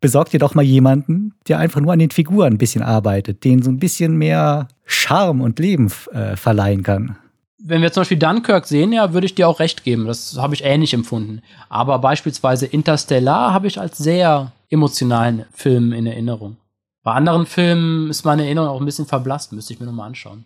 besorg 0.00 0.30
dir 0.30 0.38
doch 0.38 0.54
mal 0.54 0.62
jemanden, 0.62 1.34
der 1.48 1.58
einfach 1.58 1.80
nur 1.80 1.92
an 1.92 1.98
den 1.98 2.10
Figuren 2.10 2.54
ein 2.54 2.58
bisschen 2.58 2.82
arbeitet, 2.82 3.42
denen 3.42 3.62
so 3.62 3.70
ein 3.70 3.78
bisschen 3.78 4.16
mehr 4.16 4.68
Charme 4.84 5.40
und 5.40 5.58
Leben 5.58 5.90
äh, 6.12 6.36
verleihen 6.36 6.84
kann. 6.84 7.16
Wenn 7.58 7.82
wir 7.82 7.92
zum 7.92 8.02
Beispiel 8.02 8.18
Dunkirk 8.18 8.66
sehen, 8.66 8.92
ja, 8.92 9.12
würde 9.12 9.26
ich 9.26 9.34
dir 9.34 9.48
auch 9.48 9.60
recht 9.60 9.84
geben. 9.84 10.06
Das 10.06 10.36
habe 10.38 10.54
ich 10.54 10.64
ähnlich 10.64 10.94
empfunden. 10.94 11.42
Aber 11.68 11.98
beispielsweise 11.98 12.66
Interstellar 12.66 13.52
habe 13.52 13.66
ich 13.66 13.80
als 13.80 13.98
sehr 13.98 14.52
emotionalen 14.70 15.44
Film 15.52 15.92
in 15.92 16.06
Erinnerung. 16.06 16.56
Bei 17.02 17.12
anderen 17.12 17.46
Filmen 17.46 18.10
ist 18.10 18.24
meine 18.24 18.44
Erinnerung 18.44 18.68
auch 18.68 18.80
ein 18.80 18.86
bisschen 18.86 19.06
verblasst, 19.06 19.52
müsste 19.52 19.72
ich 19.72 19.80
mir 19.80 19.86
nochmal 19.86 20.08
anschauen. 20.08 20.44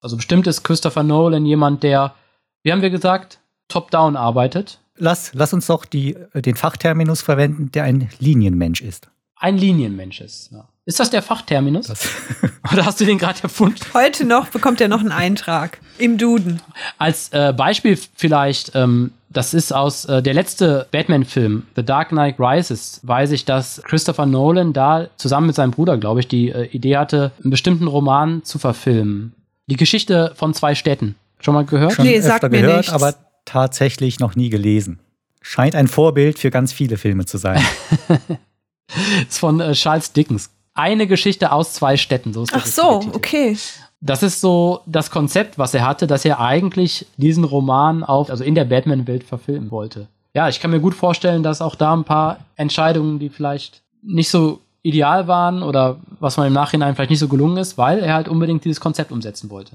Also 0.00 0.16
bestimmt 0.16 0.46
ist 0.46 0.62
Christopher 0.62 1.02
Nolan 1.02 1.44
jemand, 1.44 1.82
der, 1.82 2.14
wie 2.62 2.72
haben 2.72 2.82
wir 2.82 2.90
gesagt, 2.90 3.40
top-down 3.68 4.16
arbeitet. 4.16 4.78
Lass, 4.96 5.32
lass 5.34 5.52
uns 5.52 5.66
doch 5.66 5.84
die, 5.84 6.16
den 6.34 6.56
Fachterminus 6.56 7.22
verwenden, 7.22 7.70
der 7.72 7.84
ein 7.84 8.08
Linienmensch 8.18 8.82
ist. 8.82 9.08
Ein 9.36 9.56
Linienmensch 9.56 10.20
ist. 10.20 10.52
Ja. 10.52 10.68
Ist 10.90 10.98
das 10.98 11.10
der 11.10 11.22
Fachterminus? 11.22 11.86
Das, 11.86 12.08
Oder 12.72 12.84
hast 12.84 13.00
du 13.00 13.04
den 13.04 13.16
gerade 13.16 13.40
erfunden? 13.44 13.78
Heute 13.94 14.24
noch 14.24 14.48
bekommt 14.48 14.80
er 14.80 14.88
noch 14.88 14.98
einen 14.98 15.12
Eintrag 15.12 15.78
im 15.98 16.18
Duden. 16.18 16.60
Als 16.98 17.28
äh, 17.28 17.52
Beispiel 17.56 17.96
vielleicht, 18.16 18.72
ähm, 18.74 19.12
das 19.28 19.54
ist 19.54 19.72
aus 19.72 20.06
äh, 20.06 20.20
der 20.20 20.34
letzte 20.34 20.88
Batman-Film, 20.90 21.62
The 21.76 21.84
Dark 21.84 22.08
Knight 22.08 22.40
Rises, 22.40 22.98
weiß 23.04 23.30
ich, 23.30 23.44
dass 23.44 23.80
Christopher 23.84 24.26
Nolan 24.26 24.72
da 24.72 25.06
zusammen 25.16 25.46
mit 25.46 25.54
seinem 25.54 25.70
Bruder, 25.70 25.96
glaube 25.96 26.18
ich, 26.18 26.26
die 26.26 26.48
äh, 26.50 26.64
Idee 26.72 26.96
hatte, 26.96 27.30
einen 27.40 27.52
bestimmten 27.52 27.86
Roman 27.86 28.42
zu 28.42 28.58
verfilmen. 28.58 29.32
Die 29.68 29.76
Geschichte 29.76 30.32
von 30.34 30.54
zwei 30.54 30.74
Städten. 30.74 31.14
Schon 31.38 31.54
mal 31.54 31.64
gehört? 31.64 31.92
schon 31.92 32.04
Nee, 32.04 32.16
öfter 32.16 32.30
sagt 32.30 32.50
mir 32.50 32.62
gehört, 32.62 32.78
nichts. 32.78 32.92
aber 32.92 33.14
tatsächlich 33.44 34.18
noch 34.18 34.34
nie 34.34 34.50
gelesen. 34.50 34.98
Scheint 35.40 35.76
ein 35.76 35.86
Vorbild 35.86 36.40
für 36.40 36.50
ganz 36.50 36.72
viele 36.72 36.96
Filme 36.96 37.26
zu 37.26 37.38
sein. 37.38 37.62
ist 39.28 39.38
von 39.38 39.60
äh, 39.60 39.74
Charles 39.74 40.12
Dickens. 40.12 40.50
Eine 40.74 41.06
Geschichte 41.06 41.52
aus 41.52 41.74
zwei 41.74 41.96
Städten. 41.96 42.32
So 42.32 42.42
ist 42.42 42.52
der 42.52 42.60
Ach 42.60 42.66
so, 42.66 43.00
okay. 43.12 43.56
Das 44.00 44.22
ist 44.22 44.40
so 44.40 44.80
das 44.86 45.10
Konzept, 45.10 45.58
was 45.58 45.74
er 45.74 45.86
hatte, 45.86 46.06
dass 46.06 46.24
er 46.24 46.40
eigentlich 46.40 47.06
diesen 47.16 47.44
Roman 47.44 48.02
auf, 48.02 48.30
also 48.30 48.44
in 48.44 48.54
der 48.54 48.64
Batman-Welt 48.64 49.24
verfilmen 49.24 49.70
wollte. 49.70 50.06
Ja, 50.32 50.48
ich 50.48 50.60
kann 50.60 50.70
mir 50.70 50.80
gut 50.80 50.94
vorstellen, 50.94 51.42
dass 51.42 51.60
auch 51.60 51.74
da 51.74 51.92
ein 51.92 52.04
paar 52.04 52.38
Entscheidungen, 52.56 53.18
die 53.18 53.28
vielleicht 53.28 53.82
nicht 54.02 54.30
so 54.30 54.60
ideal 54.82 55.26
waren 55.26 55.62
oder 55.62 55.98
was 56.20 56.36
man 56.36 56.46
im 56.46 56.52
Nachhinein 56.52 56.94
vielleicht 56.94 57.10
nicht 57.10 57.18
so 57.18 57.28
gelungen 57.28 57.58
ist, 57.58 57.76
weil 57.76 57.98
er 57.98 58.14
halt 58.14 58.28
unbedingt 58.28 58.64
dieses 58.64 58.80
Konzept 58.80 59.12
umsetzen 59.12 59.50
wollte. 59.50 59.72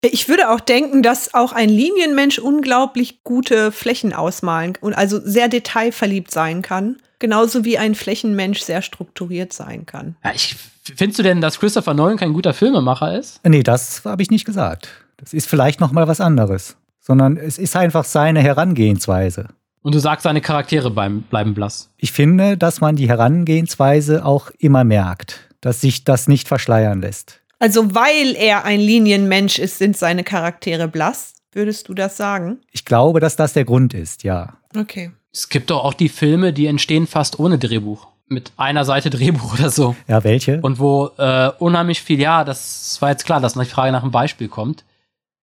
Ich 0.00 0.28
würde 0.28 0.50
auch 0.50 0.60
denken, 0.60 1.02
dass 1.02 1.34
auch 1.34 1.52
ein 1.52 1.68
Linienmensch 1.68 2.38
unglaublich 2.38 3.24
gute 3.24 3.72
Flächen 3.72 4.12
ausmalen 4.12 4.78
und 4.80 4.94
also 4.94 5.20
sehr 5.20 5.48
detailverliebt 5.48 6.30
sein 6.30 6.62
kann. 6.62 6.96
Genauso 7.18 7.64
wie 7.64 7.78
ein 7.78 7.94
Flächenmensch 7.94 8.60
sehr 8.60 8.82
strukturiert 8.82 9.52
sein 9.52 9.86
kann. 9.86 10.16
Ja, 10.24 10.32
ich, 10.34 10.56
findest 10.82 11.18
du 11.18 11.22
denn, 11.22 11.40
dass 11.40 11.58
Christopher 11.58 11.94
Nolan 11.94 12.16
kein 12.16 12.32
guter 12.32 12.54
Filmemacher 12.54 13.18
ist? 13.18 13.40
nee, 13.44 13.62
das 13.62 14.04
habe 14.04 14.22
ich 14.22 14.30
nicht 14.30 14.44
gesagt. 14.44 14.88
Das 15.16 15.32
ist 15.32 15.48
vielleicht 15.48 15.80
noch 15.80 15.92
mal 15.92 16.06
was 16.06 16.20
anderes. 16.20 16.76
Sondern 17.00 17.36
es 17.36 17.58
ist 17.58 17.74
einfach 17.74 18.04
seine 18.04 18.40
Herangehensweise. 18.40 19.48
Und 19.82 19.94
du 19.94 19.98
sagst, 19.98 20.24
seine 20.24 20.40
Charaktere 20.40 20.90
bleiben, 20.90 21.22
bleiben 21.22 21.54
blass. 21.54 21.90
Ich 21.96 22.12
finde, 22.12 22.56
dass 22.56 22.80
man 22.80 22.96
die 22.96 23.08
Herangehensweise 23.08 24.24
auch 24.24 24.50
immer 24.58 24.84
merkt, 24.84 25.48
dass 25.60 25.80
sich 25.80 26.04
das 26.04 26.28
nicht 26.28 26.48
verschleiern 26.48 27.00
lässt. 27.00 27.40
Also 27.58 27.94
weil 27.94 28.36
er 28.36 28.64
ein 28.64 28.80
Linienmensch 28.80 29.58
ist, 29.58 29.78
sind 29.78 29.96
seine 29.96 30.24
Charaktere 30.24 30.88
blass. 30.88 31.34
Würdest 31.52 31.88
du 31.88 31.94
das 31.94 32.16
sagen? 32.16 32.58
Ich 32.70 32.84
glaube, 32.84 33.20
dass 33.20 33.36
das 33.36 33.54
der 33.54 33.64
Grund 33.64 33.94
ist, 33.94 34.22
ja. 34.22 34.58
Okay. 34.76 35.10
Es 35.32 35.48
gibt 35.48 35.70
doch 35.70 35.84
auch 35.84 35.94
die 35.94 36.08
Filme, 36.08 36.52
die 36.52 36.66
entstehen 36.66 37.06
fast 37.06 37.38
ohne 37.38 37.58
Drehbuch. 37.58 38.06
Mit 38.28 38.52
einer 38.56 38.84
Seite 38.84 39.10
Drehbuch 39.10 39.54
oder 39.54 39.70
so. 39.70 39.96
Ja, 40.06 40.24
welche? 40.24 40.60
Und 40.60 40.78
wo 40.78 41.10
äh, 41.16 41.50
unheimlich 41.58 42.02
viel, 42.02 42.20
ja, 42.20 42.44
das 42.44 42.96
war 43.00 43.10
jetzt 43.10 43.24
klar, 43.24 43.40
dass 43.40 43.54
die 43.54 43.64
Frage 43.64 43.92
nach 43.92 44.02
einem 44.02 44.12
Beispiel 44.12 44.48
kommt. 44.48 44.84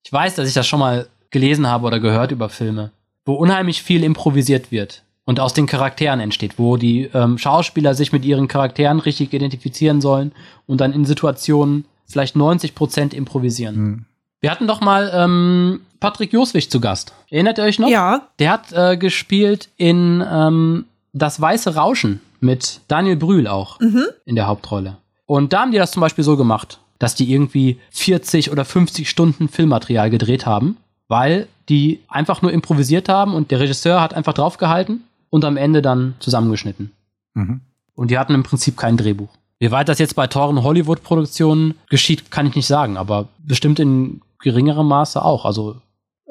Ich 0.03 0.13
weiß, 0.13 0.35
dass 0.35 0.47
ich 0.47 0.53
das 0.53 0.67
schon 0.67 0.79
mal 0.79 1.07
gelesen 1.31 1.67
habe 1.67 1.87
oder 1.87 1.99
gehört 1.99 2.31
über 2.31 2.49
Filme, 2.49 2.91
wo 3.25 3.33
unheimlich 3.33 3.81
viel 3.81 4.03
improvisiert 4.03 4.71
wird 4.71 5.03
und 5.25 5.39
aus 5.39 5.53
den 5.53 5.65
Charakteren 5.65 6.19
entsteht, 6.19 6.57
wo 6.57 6.77
die 6.77 7.09
ähm, 7.13 7.37
Schauspieler 7.37 7.95
sich 7.95 8.13
mit 8.13 8.23
ihren 8.23 8.47
Charakteren 8.47 8.99
richtig 8.99 9.33
identifizieren 9.33 9.99
sollen 9.99 10.31
und 10.67 10.79
dann 10.79 10.93
in 10.93 11.05
Situationen 11.05 11.85
vielleicht 12.05 12.35
90 12.35 12.75
Prozent 12.75 13.13
improvisieren. 13.13 13.75
Hm. 13.75 14.05
Wir 14.45 14.51
hatten 14.51 14.67
doch 14.67 14.79
mal 14.79 15.09
ähm, 15.11 15.81
Patrick 15.99 16.31
Joswig 16.31 16.69
zu 16.69 16.79
Gast. 16.79 17.13
Erinnert 17.31 17.57
ihr 17.57 17.63
euch 17.63 17.79
noch? 17.79 17.89
Ja, 17.89 18.27
Der 18.37 18.51
hat 18.51 18.71
äh, 18.73 18.95
gespielt 18.95 19.69
in 19.75 20.23
ähm, 20.23 20.85
Das 21.13 21.41
Weiße 21.41 21.73
Rauschen 21.73 22.21
mit 22.41 22.81
Daniel 22.87 23.15
Brühl 23.15 23.47
auch 23.47 23.79
in 24.23 24.35
der 24.35 24.45
Hauptrolle. 24.45 24.97
Und 25.25 25.51
da 25.51 25.61
haben 25.61 25.71
die 25.71 25.79
das 25.79 25.89
zum 25.89 26.01
Beispiel 26.01 26.23
so 26.23 26.37
gemacht, 26.37 26.77
dass 26.99 27.15
die 27.15 27.33
irgendwie 27.33 27.79
40 27.89 28.51
oder 28.51 28.65
50 28.65 29.09
Stunden 29.09 29.49
Filmmaterial 29.49 30.11
gedreht 30.11 30.45
haben, 30.45 30.77
weil 31.07 31.47
die 31.67 32.01
einfach 32.07 32.43
nur 32.43 32.53
improvisiert 32.53 33.09
haben 33.09 33.33
und 33.33 33.49
der 33.49 33.59
Regisseur 33.59 33.99
hat 33.99 34.13
einfach 34.13 34.33
draufgehalten 34.33 35.05
und 35.31 35.43
am 35.43 35.57
Ende 35.57 35.81
dann 35.81 36.13
zusammengeschnitten. 36.19 36.91
Mhm. 37.33 37.61
Und 37.95 38.11
die 38.11 38.19
hatten 38.19 38.35
im 38.35 38.43
Prinzip 38.43 38.77
kein 38.77 38.95
Drehbuch. 38.95 39.29
Wie 39.57 39.71
weit 39.71 39.89
das 39.89 39.97
jetzt 39.97 40.15
bei 40.15 40.27
teuren 40.27 40.61
Hollywood-Produktionen 40.61 41.73
geschieht, 41.89 42.29
kann 42.29 42.45
ich 42.45 42.53
nicht 42.55 42.67
sagen, 42.67 42.97
aber 42.97 43.29
bestimmt 43.39 43.79
in 43.79 44.21
geringerem 44.45 44.87
Maße 44.87 45.23
auch. 45.23 45.43
Also 45.43 45.75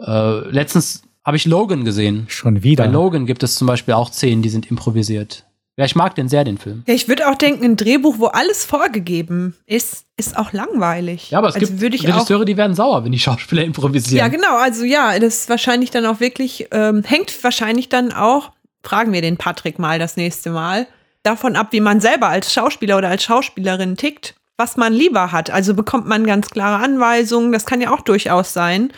äh, 0.00 0.48
letztens 0.48 1.02
habe 1.24 1.36
ich 1.36 1.44
Logan 1.44 1.84
gesehen. 1.84 2.26
Schon 2.28 2.54
Bei 2.54 2.62
wieder. 2.62 2.86
Logan 2.86 3.26
gibt 3.26 3.42
es 3.42 3.56
zum 3.56 3.66
Beispiel 3.66 3.94
auch 3.94 4.12
Szenen, 4.12 4.42
die 4.42 4.48
sind 4.48 4.70
improvisiert. 4.70 5.44
Ja, 5.76 5.84
ich 5.84 5.96
mag 5.96 6.14
den 6.14 6.28
sehr, 6.28 6.44
den 6.44 6.56
Film. 6.56 6.84
Ja, 6.86 6.94
ich 6.94 7.08
würde 7.08 7.28
auch 7.28 7.34
denken, 7.34 7.64
ein 7.64 7.76
Drehbuch, 7.76 8.16
wo 8.18 8.26
alles 8.26 8.64
vorgegeben 8.64 9.56
ist, 9.66 10.04
ist 10.16 10.38
auch 10.38 10.52
langweilig. 10.52 11.32
Ja, 11.32 11.38
aber 11.38 11.48
es 11.48 11.56
also 11.56 11.66
gibt 11.66 11.82
Regisseure, 11.82 12.44
die 12.44 12.56
werden 12.56 12.76
sauer, 12.76 13.04
wenn 13.04 13.10
die 13.10 13.18
Schauspieler 13.18 13.64
improvisieren. 13.64 14.18
Ja, 14.18 14.28
genau. 14.28 14.56
Also 14.56 14.84
ja, 14.84 15.18
das 15.18 15.40
ist 15.40 15.48
wahrscheinlich 15.48 15.90
dann 15.90 16.06
auch 16.06 16.20
wirklich, 16.20 16.68
ähm, 16.70 17.02
hängt 17.02 17.42
wahrscheinlich 17.42 17.88
dann 17.88 18.12
auch, 18.12 18.52
fragen 18.84 19.12
wir 19.12 19.20
den 19.20 19.36
Patrick 19.36 19.80
mal 19.80 19.98
das 19.98 20.16
nächste 20.16 20.50
Mal, 20.50 20.86
davon 21.24 21.56
ab, 21.56 21.68
wie 21.70 21.80
man 21.80 22.00
selber 22.00 22.28
als 22.28 22.52
Schauspieler 22.52 22.96
oder 22.96 23.08
als 23.08 23.24
Schauspielerin 23.24 23.96
tickt, 23.96 24.36
was 24.56 24.76
man 24.76 24.92
lieber 24.92 25.32
hat. 25.32 25.50
Also 25.50 25.74
bekommt 25.74 26.06
man 26.06 26.26
ganz 26.26 26.48
klare 26.50 26.82
Anweisungen, 26.82 27.52
das 27.52 27.66
kann 27.66 27.80
ja 27.80 27.92
auch 27.92 28.00
durchaus 28.00 28.52
sein. 28.52 28.92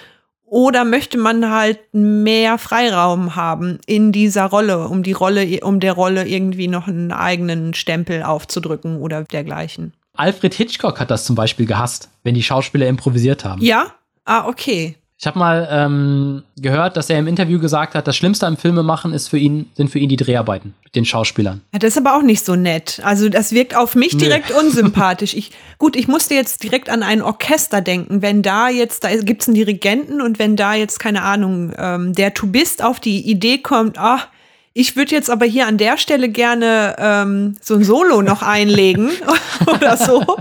Oder 0.49 0.85
möchte 0.85 1.19
man 1.19 1.51
halt 1.51 1.81
mehr 1.93 2.57
Freiraum 2.59 3.35
haben 3.35 3.81
in 3.87 4.13
dieser 4.13 4.45
Rolle, 4.45 4.87
um 4.87 5.03
die 5.03 5.13
Rolle, 5.13 5.61
um 5.63 5.81
der 5.81 5.93
Rolle 5.93 6.29
irgendwie 6.29 6.69
noch 6.69 6.87
einen 6.87 7.11
eigenen 7.11 7.75
Stempel 7.75 8.23
aufzudrücken 8.23 9.01
oder 9.01 9.25
dergleichen. 9.25 9.93
Alfred 10.15 10.55
Hitchcock 10.55 11.01
hat 11.01 11.11
das 11.11 11.25
zum 11.25 11.35
Beispiel 11.35 11.67
gehasst, 11.67 12.11
wenn 12.23 12.35
die 12.35 12.45
Schauspieler 12.45 12.87
improvisiert 12.87 13.45
haben. 13.45 13.61
Ja? 13.61 13.93
Ah, 14.25 14.47
okay. 14.47 14.97
Ich 15.19 15.27
habe 15.27 15.39
mal 15.39 15.67
ähm, 15.71 16.43
gehört, 16.59 16.99
dass 16.99 17.09
er 17.09 17.19
im 17.19 17.27
Interview 17.27 17.59
gesagt 17.59 17.95
hat, 17.95 18.07
das 18.07 18.15
Schlimmste 18.17 18.47
am 18.47 18.59
Filmemachen 18.59 19.15
ist 19.15 19.29
für 19.29 19.39
ihn, 19.39 19.71
sind 19.75 19.89
für 19.91 19.99
ihn 19.99 20.11
die 20.11 20.17
Dreharbeiten 20.17 20.75
mit 20.85 20.95
den 20.95 21.07
Schauspielern. 21.07 21.63
Ja, 21.73 21.79
das 21.79 21.93
ist 21.93 21.99
aber 21.99 22.17
auch 22.17 22.23
nicht 22.23 22.45
so 22.45 22.55
nett. 22.55 23.01
Also 23.03 23.31
das 23.31 23.53
wirkt 23.53 23.75
auf 23.75 23.95
mich 23.95 24.13
Nee. 24.13 24.19
direkt 24.25 24.51
unsympathisch. 24.51 25.33
Ich, 25.33 25.53
gut, 25.79 25.97
ich 25.97 26.07
musste 26.07 26.35
jetzt 26.35 26.63
direkt 26.63 26.91
an 26.91 27.03
ein 27.03 27.23
Orchester 27.23 27.81
denken. 27.81 28.21
Wenn 28.21 28.43
da 28.43 28.69
jetzt, 28.69 29.05
da 29.05 29.17
gibt's 29.17 29.49
einen 29.49 29.55
Dirigenten 29.55 30.21
und 30.21 30.39
wenn 30.39 30.55
da 30.55 30.75
jetzt, 30.75 31.01
keine 31.01 31.23
Ahnung, 31.23 31.73
ähm, 31.79 32.13
der 32.13 32.35
Tubist 32.35 32.85
auf 32.85 33.01
die 33.01 33.23
Idee 33.31 33.57
kommt, 33.57 33.97
ach, 33.99 34.29
ich 34.75 34.97
würde 34.97 35.13
jetzt 35.13 35.31
aber 35.31 35.47
hier 35.47 35.67
an 35.67 35.79
der 35.79 35.97
Stelle 35.97 36.29
gerne 36.29 36.95
ähm, 36.99 37.57
so 37.63 37.73
ein 37.77 37.85
Solo 37.85 38.21
noch 38.21 38.43
einlegen 38.43 39.09
oder 39.67 39.97
so. 39.97 40.23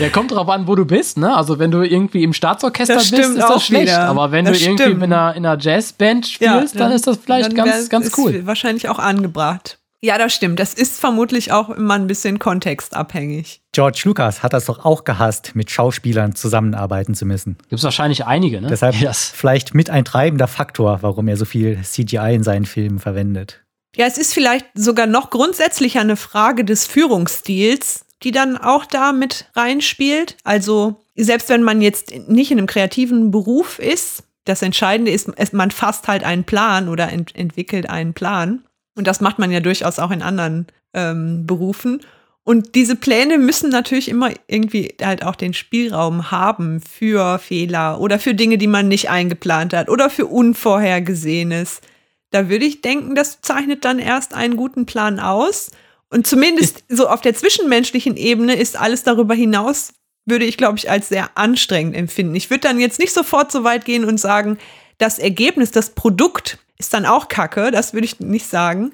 Ja, 0.00 0.08
kommt 0.10 0.30
drauf 0.30 0.48
an, 0.48 0.68
wo 0.68 0.74
du 0.76 0.84
bist, 0.84 1.18
ne? 1.18 1.34
Also 1.34 1.58
wenn 1.58 1.70
du 1.72 1.82
irgendwie 1.82 2.22
im 2.22 2.32
Staatsorchester 2.32 2.94
Das 2.94 3.10
bist, 3.10 3.30
ist 3.30 3.38
das 3.38 3.64
schlecht. 3.66 3.82
wieder. 3.88 4.02
Aber 4.06 4.30
wenn 4.30 4.44
Das 4.44 4.58
du 4.58 4.64
irgendwie 4.64 4.82
stimmt. 4.84 5.02
in 5.02 5.12
einer, 5.12 5.34
in 5.34 5.44
einer 5.44 5.60
Jazzband 5.60 6.26
spielst, 6.26 6.78
dann 6.78 6.92
ist 6.92 7.06
das 7.06 7.16
vielleicht 7.18 7.48
dann 7.48 7.54
ganz, 7.56 7.70
wär- 7.70 7.88
ganz 7.88 8.06
ist 8.06 8.18
cool. 8.18 8.46
Wahrscheinlich 8.46 8.88
auch 8.88 8.98
angebracht. 9.00 9.78
Ja, 10.00 10.16
das 10.16 10.32
stimmt. 10.32 10.60
Das 10.60 10.74
ist 10.74 11.00
vermutlich 11.00 11.50
auch 11.50 11.70
immer 11.70 11.94
ein 11.94 12.06
bisschen 12.06 12.38
kontextabhängig. 12.38 13.60
George 13.72 14.02
Lucas 14.04 14.44
hat 14.44 14.52
das 14.52 14.66
doch 14.66 14.84
auch 14.84 15.02
gehasst, 15.02 15.56
mit 15.56 15.72
Schauspielern 15.72 16.36
zusammenarbeiten 16.36 17.14
zu 17.14 17.26
müssen. 17.26 17.56
Gibt 17.68 17.80
es 17.80 17.82
wahrscheinlich 17.84 18.24
einige, 18.24 18.60
ne? 18.60 18.68
Deshalb 18.68 19.00
das 19.02 19.24
vielleicht 19.28 19.74
mit 19.74 19.90
ein 19.90 20.04
treibender 20.04 20.46
Faktor, 20.46 20.98
warum 21.02 21.26
er 21.26 21.36
so 21.36 21.44
viel 21.44 21.80
CGI 21.82 22.34
in 22.36 22.44
seinen 22.44 22.66
Filmen 22.66 23.00
verwendet. 23.00 23.64
Ja, 23.96 24.06
es 24.06 24.18
ist 24.18 24.32
vielleicht 24.34 24.66
sogar 24.74 25.06
noch 25.08 25.30
grundsätzlicher 25.30 26.00
eine 26.02 26.14
Frage 26.16 26.64
des 26.64 26.86
Führungsstils, 26.86 28.04
die 28.22 28.32
dann 28.32 28.56
auch 28.56 28.84
da 28.84 29.12
mit 29.12 29.46
reinspielt. 29.54 30.36
Also 30.44 30.96
selbst 31.16 31.48
wenn 31.48 31.62
man 31.62 31.80
jetzt 31.80 32.12
nicht 32.28 32.50
in 32.50 32.58
einem 32.58 32.66
kreativen 32.66 33.30
Beruf 33.30 33.78
ist, 33.78 34.24
das 34.44 34.62
Entscheidende 34.62 35.10
ist, 35.12 35.28
man 35.52 35.70
fasst 35.70 36.08
halt 36.08 36.24
einen 36.24 36.44
Plan 36.44 36.88
oder 36.88 37.10
ent 37.10 37.34
entwickelt 37.36 37.88
einen 37.88 38.14
Plan. 38.14 38.64
Und 38.96 39.06
das 39.06 39.20
macht 39.20 39.38
man 39.38 39.52
ja 39.52 39.60
durchaus 39.60 39.98
auch 39.98 40.10
in 40.10 40.22
anderen 40.22 40.66
ähm, 40.94 41.46
Berufen. 41.46 42.00
Und 42.44 42.74
diese 42.74 42.96
Pläne 42.96 43.36
müssen 43.36 43.68
natürlich 43.68 44.08
immer 44.08 44.30
irgendwie 44.46 44.94
halt 45.02 45.22
auch 45.22 45.36
den 45.36 45.52
Spielraum 45.52 46.30
haben 46.30 46.80
für 46.80 47.38
Fehler 47.38 48.00
oder 48.00 48.18
für 48.18 48.34
Dinge, 48.34 48.56
die 48.56 48.66
man 48.66 48.88
nicht 48.88 49.10
eingeplant 49.10 49.74
hat 49.74 49.90
oder 49.90 50.08
für 50.08 50.24
Unvorhergesehenes. 50.24 51.82
Da 52.30 52.48
würde 52.48 52.64
ich 52.64 52.80
denken, 52.80 53.14
das 53.14 53.42
zeichnet 53.42 53.84
dann 53.84 53.98
erst 53.98 54.34
einen 54.34 54.56
guten 54.56 54.86
Plan 54.86 55.20
aus. 55.20 55.72
Und 56.10 56.26
zumindest 56.26 56.84
so 56.88 57.08
auf 57.08 57.20
der 57.20 57.34
zwischenmenschlichen 57.34 58.16
Ebene 58.16 58.54
ist 58.54 58.78
alles 58.78 59.02
darüber 59.02 59.34
hinaus, 59.34 59.92
würde 60.24 60.44
ich, 60.44 60.56
glaube 60.56 60.78
ich, 60.78 60.90
als 60.90 61.08
sehr 61.08 61.30
anstrengend 61.36 61.96
empfinden. 61.96 62.34
Ich 62.34 62.50
würde 62.50 62.60
dann 62.60 62.80
jetzt 62.80 62.98
nicht 62.98 63.12
sofort 63.12 63.50
so 63.52 63.64
weit 63.64 63.84
gehen 63.84 64.04
und 64.04 64.18
sagen, 64.18 64.58
das 64.98 65.18
Ergebnis, 65.18 65.70
das 65.70 65.90
Produkt 65.90 66.58
ist 66.78 66.94
dann 66.94 67.06
auch 67.06 67.28
Kacke, 67.28 67.70
das 67.70 67.92
würde 67.92 68.04
ich 68.04 68.20
nicht 68.20 68.46
sagen. 68.46 68.92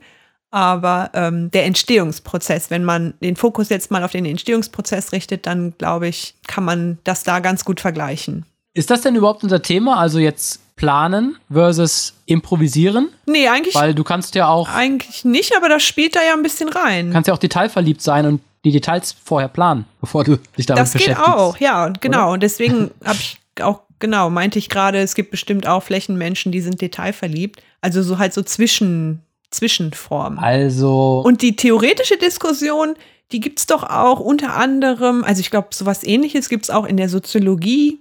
Aber 0.50 1.10
ähm, 1.14 1.50
der 1.50 1.64
Entstehungsprozess, 1.64 2.70
wenn 2.70 2.84
man 2.84 3.14
den 3.20 3.34
Fokus 3.34 3.70
jetzt 3.70 3.90
mal 3.90 4.04
auf 4.04 4.12
den 4.12 4.24
Entstehungsprozess 4.24 5.10
richtet, 5.10 5.46
dann 5.46 5.76
glaube 5.78 6.06
ich, 6.06 6.36
kann 6.46 6.64
man 6.64 6.98
das 7.02 7.24
da 7.24 7.40
ganz 7.40 7.64
gut 7.64 7.80
vergleichen. 7.80 8.46
Ist 8.72 8.90
das 8.90 9.00
denn 9.00 9.16
überhaupt 9.16 9.42
unser 9.42 9.62
Thema? 9.62 9.96
Also 9.98 10.20
jetzt 10.20 10.60
planen 10.76 11.36
versus 11.52 12.14
improvisieren? 12.26 13.08
Nee, 13.26 13.48
eigentlich, 13.48 13.74
Weil 13.74 13.94
du 13.94 14.04
kannst 14.04 14.34
ja 14.34 14.48
auch, 14.48 14.68
eigentlich 14.68 15.24
nicht, 15.24 15.56
aber 15.56 15.68
das 15.68 15.82
spielt 15.82 16.16
da 16.16 16.20
ja 16.26 16.34
ein 16.34 16.42
bisschen 16.42 16.68
rein. 16.68 17.12
kannst 17.12 17.28
ja 17.28 17.34
auch 17.34 17.38
detailverliebt 17.38 18.02
sein 18.02 18.26
und 18.26 18.40
die 18.64 18.72
Details 18.72 19.14
vorher 19.24 19.48
planen, 19.48 19.84
bevor 20.00 20.24
du 20.24 20.38
dich 20.58 20.66
damit 20.66 20.82
Das 20.82 20.92
geht 20.92 21.02
beschäftigst. 21.02 21.28
auch, 21.28 21.56
ja, 21.58 21.86
und 21.86 22.00
genau. 22.00 22.32
Und 22.32 22.42
deswegen 22.42 22.90
habe 23.04 23.18
ich 23.18 23.38
auch, 23.62 23.80
genau, 23.98 24.30
meinte 24.30 24.58
ich 24.58 24.68
gerade, 24.68 24.98
es 24.98 25.14
gibt 25.14 25.30
bestimmt 25.30 25.66
auch 25.66 25.82
Flächenmenschen, 25.82 26.50
die 26.52 26.60
sind 26.60 26.80
detailverliebt. 26.80 27.62
Also 27.80 28.02
so 28.02 28.18
halt 28.18 28.32
so 28.32 28.42
zwischen, 28.42 29.20
Zwischenformen. 29.54 30.38
Also, 30.38 31.22
Und 31.24 31.40
die 31.42 31.56
theoretische 31.56 32.16
Diskussion, 32.16 32.94
die 33.32 33.40
gibt's 33.40 33.66
doch 33.66 33.84
auch 33.84 34.20
unter 34.20 34.54
anderem, 34.56 35.24
also 35.24 35.40
ich 35.40 35.50
glaube, 35.50 35.68
sowas 35.72 36.04
ähnliches 36.04 36.48
gibt's 36.48 36.70
auch 36.70 36.84
in 36.84 36.96
der 36.96 37.08
Soziologie. 37.08 38.00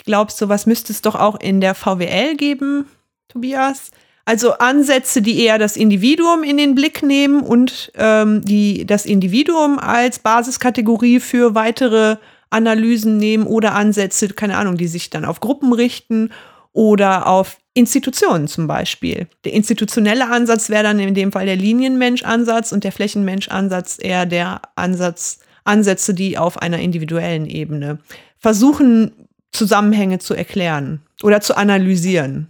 Ich 0.00 0.04
glaube, 0.06 0.32
sowas 0.32 0.64
müsste 0.64 0.94
es 0.94 1.02
doch 1.02 1.14
auch 1.14 1.38
in 1.38 1.60
der 1.60 1.74
VWL 1.74 2.34
geben, 2.34 2.86
Tobias. 3.28 3.90
Also 4.24 4.54
Ansätze, 4.54 5.20
die 5.20 5.44
eher 5.44 5.58
das 5.58 5.76
Individuum 5.76 6.42
in 6.42 6.56
den 6.56 6.74
Blick 6.74 7.02
nehmen 7.02 7.42
und 7.42 7.92
ähm, 7.96 8.42
die 8.42 8.86
das 8.86 9.04
Individuum 9.04 9.78
als 9.78 10.18
Basiskategorie 10.20 11.20
für 11.20 11.54
weitere 11.54 12.16
Analysen 12.48 13.18
nehmen 13.18 13.46
oder 13.46 13.74
Ansätze, 13.74 14.28
keine 14.28 14.56
Ahnung, 14.56 14.78
die 14.78 14.86
sich 14.86 15.10
dann 15.10 15.26
auf 15.26 15.40
Gruppen 15.40 15.74
richten 15.74 16.30
oder 16.72 17.26
auf 17.26 17.58
Institutionen 17.74 18.48
zum 18.48 18.66
Beispiel. 18.66 19.26
Der 19.44 19.52
institutionelle 19.52 20.30
Ansatz 20.30 20.70
wäre 20.70 20.84
dann 20.84 20.98
in 20.98 21.14
dem 21.14 21.30
Fall 21.30 21.44
der 21.44 21.56
Linienmensch-Ansatz 21.56 22.72
und 22.72 22.84
der 22.84 22.92
Flächenmensch-Ansatz 22.92 23.98
eher 24.00 24.24
der 24.24 24.62
Ansatz, 24.76 25.40
Ansätze, 25.64 26.14
die 26.14 26.38
auf 26.38 26.56
einer 26.56 26.78
individuellen 26.78 27.44
Ebene 27.44 27.98
versuchen, 28.38 29.28
Zusammenhänge 29.52 30.18
zu 30.18 30.34
erklären 30.34 31.02
oder 31.22 31.40
zu 31.40 31.56
analysieren. 31.56 32.48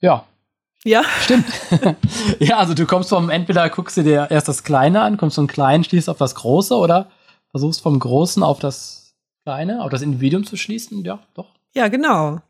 ja, 0.00 0.24
Ja, 0.84 1.04
stimmt. 1.20 1.46
ja, 2.40 2.58
also 2.58 2.74
du 2.74 2.86
kommst 2.86 3.10
vom, 3.10 3.30
entweder 3.30 3.68
guckst 3.70 3.96
du 3.96 4.02
dir 4.02 4.28
erst 4.30 4.48
das 4.48 4.64
Kleine 4.64 5.02
an, 5.02 5.16
kommst 5.16 5.36
vom 5.36 5.46
Kleinen, 5.46 5.84
schließt 5.84 6.08
auf 6.08 6.18
das 6.18 6.34
Große 6.34 6.74
oder 6.74 7.08
versuchst 7.50 7.80
vom 7.80 7.98
Großen 7.98 8.42
auf 8.42 8.58
das 8.58 9.14
Kleine, 9.44 9.82
auf 9.82 9.90
das 9.90 10.02
Individuum 10.02 10.44
zu 10.44 10.56
schließen. 10.56 11.04
Ja, 11.04 11.20
doch. 11.34 11.46
ja, 11.74 11.88
genau. 11.88 12.40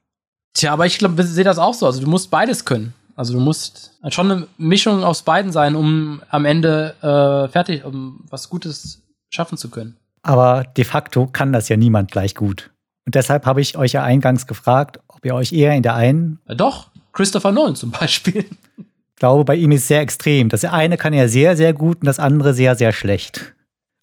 Tja, 0.55 0.72
aber 0.72 0.87
ich 0.87 0.99
glaube, 0.99 1.20
ich 1.22 1.29
sehe 1.29 1.45
das 1.45 1.59
auch 1.59 1.74
so. 1.74 1.87
Also 1.87 2.01
du 2.01 2.09
musst 2.09 2.31
beides 2.31 2.64
können. 2.64 2.95
Also 3.14 3.35
du 3.35 3.41
musst 3.41 3.93
schon 4.09 4.31
eine 4.31 4.47
Mischung 4.59 5.05
aus 5.05 5.22
beiden 5.22 5.53
sein, 5.53 5.76
um 5.76 6.22
am 6.31 6.45
Ende 6.45 6.95
äh, 7.03 7.51
fertig, 7.51 7.85
um 7.85 8.24
was 8.31 8.49
Gutes 8.49 9.03
schaffen 9.31 9.59
zu 9.59 9.70
können. 9.70 9.97
Aber 10.22 10.64
de 10.64 10.85
facto 10.85 11.26
kann 11.26 11.53
das 11.53 11.68
ja 11.68 11.76
niemand 11.76 12.11
gleich 12.11 12.35
gut. 12.35 12.70
Und 13.05 13.14
deshalb 13.14 13.46
habe 13.46 13.61
ich 13.61 13.76
euch 13.76 13.92
ja 13.92 14.05
eingangs 14.05 14.46
gefragt, 14.46 15.00
ob 15.09 15.24
ihr 15.24 15.34
euch 15.34 15.53
eher 15.53 15.74
in 15.74 15.82
der 15.82 15.94
einen, 15.94 16.38
Äh, 16.46 16.57
doch, 16.57 16.90
Christopher 17.12 17.53
Nolan 17.53 17.74
zum 17.76 17.90
Beispiel. 17.90 18.44
ich 18.78 19.16
glaube, 19.16 19.44
bei 19.44 19.57
ihm 19.57 19.72
ist 19.72 19.82
es 19.82 19.88
sehr 19.88 20.00
extrem. 20.00 20.48
Das 20.48 20.64
eine 20.64 20.96
kann 20.96 21.12
er 21.12 21.28
sehr, 21.28 21.57
sehr 21.57 21.72
gut 21.72 21.98
und 22.00 22.07
das 22.07 22.18
andere 22.18 22.55
sehr, 22.55 22.74
sehr 22.76 22.92
schlecht. 22.92 23.55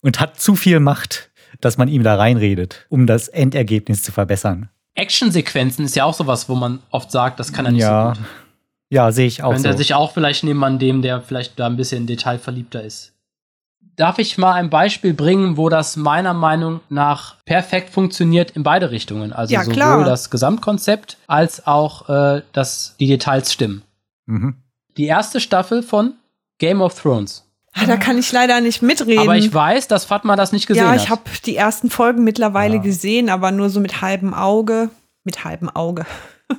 Und 0.02 0.20
hat 0.20 0.40
zu 0.40 0.56
viel 0.56 0.80
Macht, 0.80 1.30
dass 1.62 1.78
man 1.78 1.88
ihm 1.90 2.04
da 2.04 2.16
reinredet, 2.16 2.86
um 2.90 3.06
das 3.08 3.28
Endergebnis 3.28 4.04
zu 4.04 4.12
verbessern. 4.12 4.70
Actionsequenzen 4.96 5.86
ist 5.86 5.96
ja 5.96 6.04
auch 6.06 6.14
sowas, 6.14 6.50
wo 6.50 6.56
man 6.56 6.80
oft 6.90 7.12
sagt, 7.12 7.40
das 7.40 7.52
kann 7.54 7.66
er 7.66 7.72
nicht 7.72 7.82
ja. 7.82 8.14
so 8.16 8.20
gut. 8.22 8.30
Ja, 8.92 9.12
sehe 9.12 9.28
ich 9.28 9.44
auch 9.44 9.52
Könnte 9.52 9.64
so. 9.64 9.70
er 9.70 9.78
sich 9.78 9.94
auch 9.94 10.14
vielleicht 10.14 10.44
nehmen 10.44 10.64
an 10.64 10.80
dem, 10.80 11.02
der 11.02 11.22
vielleicht 11.22 11.60
da 11.60 11.68
ein 11.68 11.78
bisschen 11.78 12.08
detailverliebter 12.08 12.84
ist. 12.84 13.14
Darf 14.00 14.18
ich 14.18 14.38
mal 14.38 14.54
ein 14.54 14.70
Beispiel 14.70 15.14
bringen, 15.14 15.58
wo 15.58 15.68
das 15.68 15.98
meiner 15.98 16.34
Meinung 16.34 16.80
nach 16.88 17.36
perfekt 17.44 17.90
funktioniert 17.90 18.52
in 18.52 18.64
beide 18.64 18.92
Richtungen? 18.92 19.34
Also 19.34 19.54
Ja, 19.54 19.62
sowohl 19.64 19.74
klar. 19.76 20.06
das 20.06 20.30
Gesamtkonzept 20.30 21.18
als 21.28 21.68
auch 21.68 22.08
äh, 22.08 22.42
dass 22.54 22.96
die 23.00 23.08
Details 23.08 23.52
stimmen. 23.52 23.84
mhm. 24.26 24.56
Die 24.98 25.06
erste 25.06 25.40
Staffel 25.42 25.84
von 25.84 26.14
Game 26.60 26.82
of 26.82 27.00
Thrones. 27.00 27.46
Ah, 27.74 27.86
da 27.86 27.98
kann 27.98 28.18
ich 28.18 28.32
leider 28.32 28.60
nicht 28.62 28.82
mitreden. 28.82 29.20
Aber 29.20 29.36
ich 29.38 29.54
weiß, 29.54 29.88
dass 29.88 30.06
Fatma 30.06 30.36
das 30.36 30.52
nicht 30.54 30.66
gesehen 30.68 30.84
ja, 30.86 30.92
hat. 30.92 30.98
ich 31.02 31.10
habe 31.10 31.22
die 31.46 31.56
ersten 31.58 31.90
Folgen 31.90 32.24
mittlerweile 32.24 32.76
Ja. 32.78 32.82
gesehen, 32.82 33.30
aber 33.30 33.52
nur 33.52 33.70
so 33.70 33.80
mit 33.82 34.02
halbem 34.02 34.34
Auge. 34.34 34.90
Mit 35.26 35.44
halbem 35.44 35.70
Auge. 35.70 36.06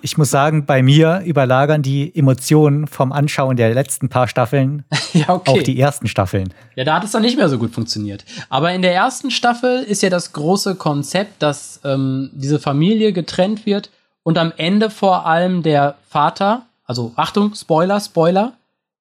Ich 0.02 0.16
muss 0.16 0.30
sagen, 0.30 0.66
bei 0.66 0.82
mir 0.82 1.22
überlagern 1.26 1.82
die 1.82 2.14
Emotionen 2.16 2.86
vom 2.86 3.12
Anschauen 3.12 3.56
der 3.56 3.74
letzten 3.74 4.08
paar 4.08 4.28
Staffeln 4.28 4.84
ja, 5.12 5.28
okay. 5.30 5.50
auch 5.50 5.62
die 5.62 5.78
ersten 5.78 6.06
Staffeln. 6.06 6.54
Ja, 6.76 6.84
da 6.84 6.94
hat 6.96 7.04
es 7.04 7.10
dann 7.10 7.22
nicht 7.22 7.36
mehr 7.36 7.48
so 7.48 7.58
gut 7.58 7.72
funktioniert. 7.72 8.24
Aber 8.48 8.72
in 8.72 8.82
der 8.82 8.94
ersten 8.94 9.30
Staffel 9.30 9.82
ist 9.82 10.02
ja 10.02 10.10
das 10.10 10.32
große 10.32 10.76
Konzept, 10.76 11.42
dass 11.42 11.80
ähm, 11.84 12.30
diese 12.32 12.58
Familie 12.60 13.12
getrennt 13.12 13.66
wird 13.66 13.90
und 14.22 14.38
am 14.38 14.52
Ende 14.56 14.90
vor 14.90 15.26
allem 15.26 15.62
der 15.62 15.96
Vater, 16.08 16.62
also 16.84 17.12
Achtung, 17.16 17.54
Spoiler, 17.54 18.00
Spoiler, 18.00 18.52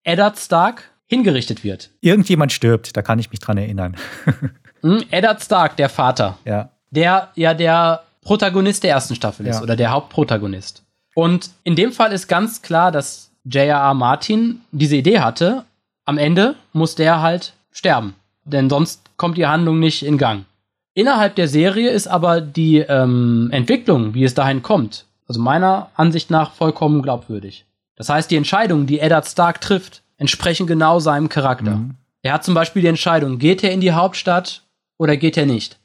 Eddard 0.03 0.39
Stark 0.39 0.83
hingerichtet 1.05 1.63
wird. 1.63 1.89
Irgendjemand 2.01 2.51
stirbt, 2.51 2.95
da 2.97 3.01
kann 3.01 3.19
ich 3.19 3.29
mich 3.31 3.39
dran 3.39 3.57
erinnern. 3.57 3.95
Hm? 4.81 5.03
Eddard 5.11 5.43
Stark, 5.43 5.75
der 5.75 5.89
Vater, 5.89 6.37
Ja. 6.45 6.69
der 6.89 7.31
ja 7.35 7.53
der 7.53 8.03
Protagonist 8.29 8.83
der 8.83 8.91
ersten 8.91 9.15
Staffel 9.15 9.47
ist 9.47 9.55
Ja. 9.55 9.63
oder 9.63 9.75
der 9.75 9.89
Hauptprotagonist. 9.89 10.83
Und 11.15 11.49
in 11.63 11.75
dem 11.75 11.91
Fall 11.91 12.11
ist 12.11 12.27
ganz 12.27 12.61
klar, 12.61 12.91
dass 12.91 13.31
J.R.R. 13.43 13.95
Martin 13.95 14.61
diese 14.71 14.97
Idee 14.97 15.19
hatte, 15.19 15.65
am 16.05 16.19
Ende 16.19 16.53
muss 16.71 16.93
der 16.93 17.23
halt 17.23 17.53
sterben. 17.71 18.13
Denn 18.45 18.69
sonst 18.69 19.01
kommt 19.17 19.35
die 19.39 19.47
Handlung 19.47 19.79
nicht 19.79 20.03
in 20.03 20.19
Gang. 20.19 20.45
Innerhalb 20.93 21.33
der 21.37 21.47
Serie 21.47 21.89
ist 21.89 22.05
aber 22.05 22.39
die 22.39 22.77
ähm, 22.77 23.49
Entwicklung, 23.51 24.13
wie 24.13 24.23
es 24.25 24.35
dahin 24.35 24.61
kommt, 24.61 25.05
also 25.27 25.41
meiner 25.41 25.89
Ansicht 25.95 26.29
nach 26.29 26.51
vollkommen 26.51 27.01
glaubwürdig. 27.01 27.65
Das 27.95 28.09
heißt, 28.09 28.29
die 28.29 28.35
Entscheidungen, 28.35 28.85
die 28.85 28.99
Eddard 28.99 29.25
Stark 29.25 29.59
trifft, 29.59 30.03
entsprechen 30.17 30.67
genau 30.67 30.99
seinem 30.99 31.29
Charakter. 31.29 31.77
Mhm. 31.77 31.95
Er 32.21 32.33
hat 32.33 32.43
zum 32.43 32.53
Beispiel 32.53 32.83
die 32.83 32.89
Entscheidung, 32.89 33.39
geht 33.39 33.63
er 33.63 33.71
in 33.71 33.81
die 33.81 33.93
Hauptstadt 33.93 34.61
oder 34.99 35.17
geht 35.17 35.35
er 35.35 35.47
nicht. 35.47 35.78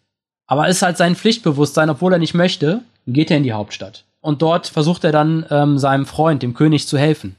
Aber 0.46 0.68
ist 0.68 0.82
halt 0.82 0.96
sein 0.96 1.16
Pflichtbewusstsein, 1.16 1.90
obwohl 1.90 2.12
er 2.12 2.18
nicht 2.18 2.34
möchte, 2.34 2.82
geht 3.06 3.30
er 3.30 3.38
in 3.38 3.42
die 3.42 3.52
Hauptstadt. 3.52 4.04
Und 4.20 4.42
dort 4.42 4.66
versucht 4.66 5.04
er 5.04 5.12
dann 5.12 5.46
ähm, 5.50 5.78
seinem 5.78 6.06
Freund, 6.06 6.42
dem 6.42 6.54
König, 6.54 6.88
zu 6.88 6.98
helfen. 6.98 7.36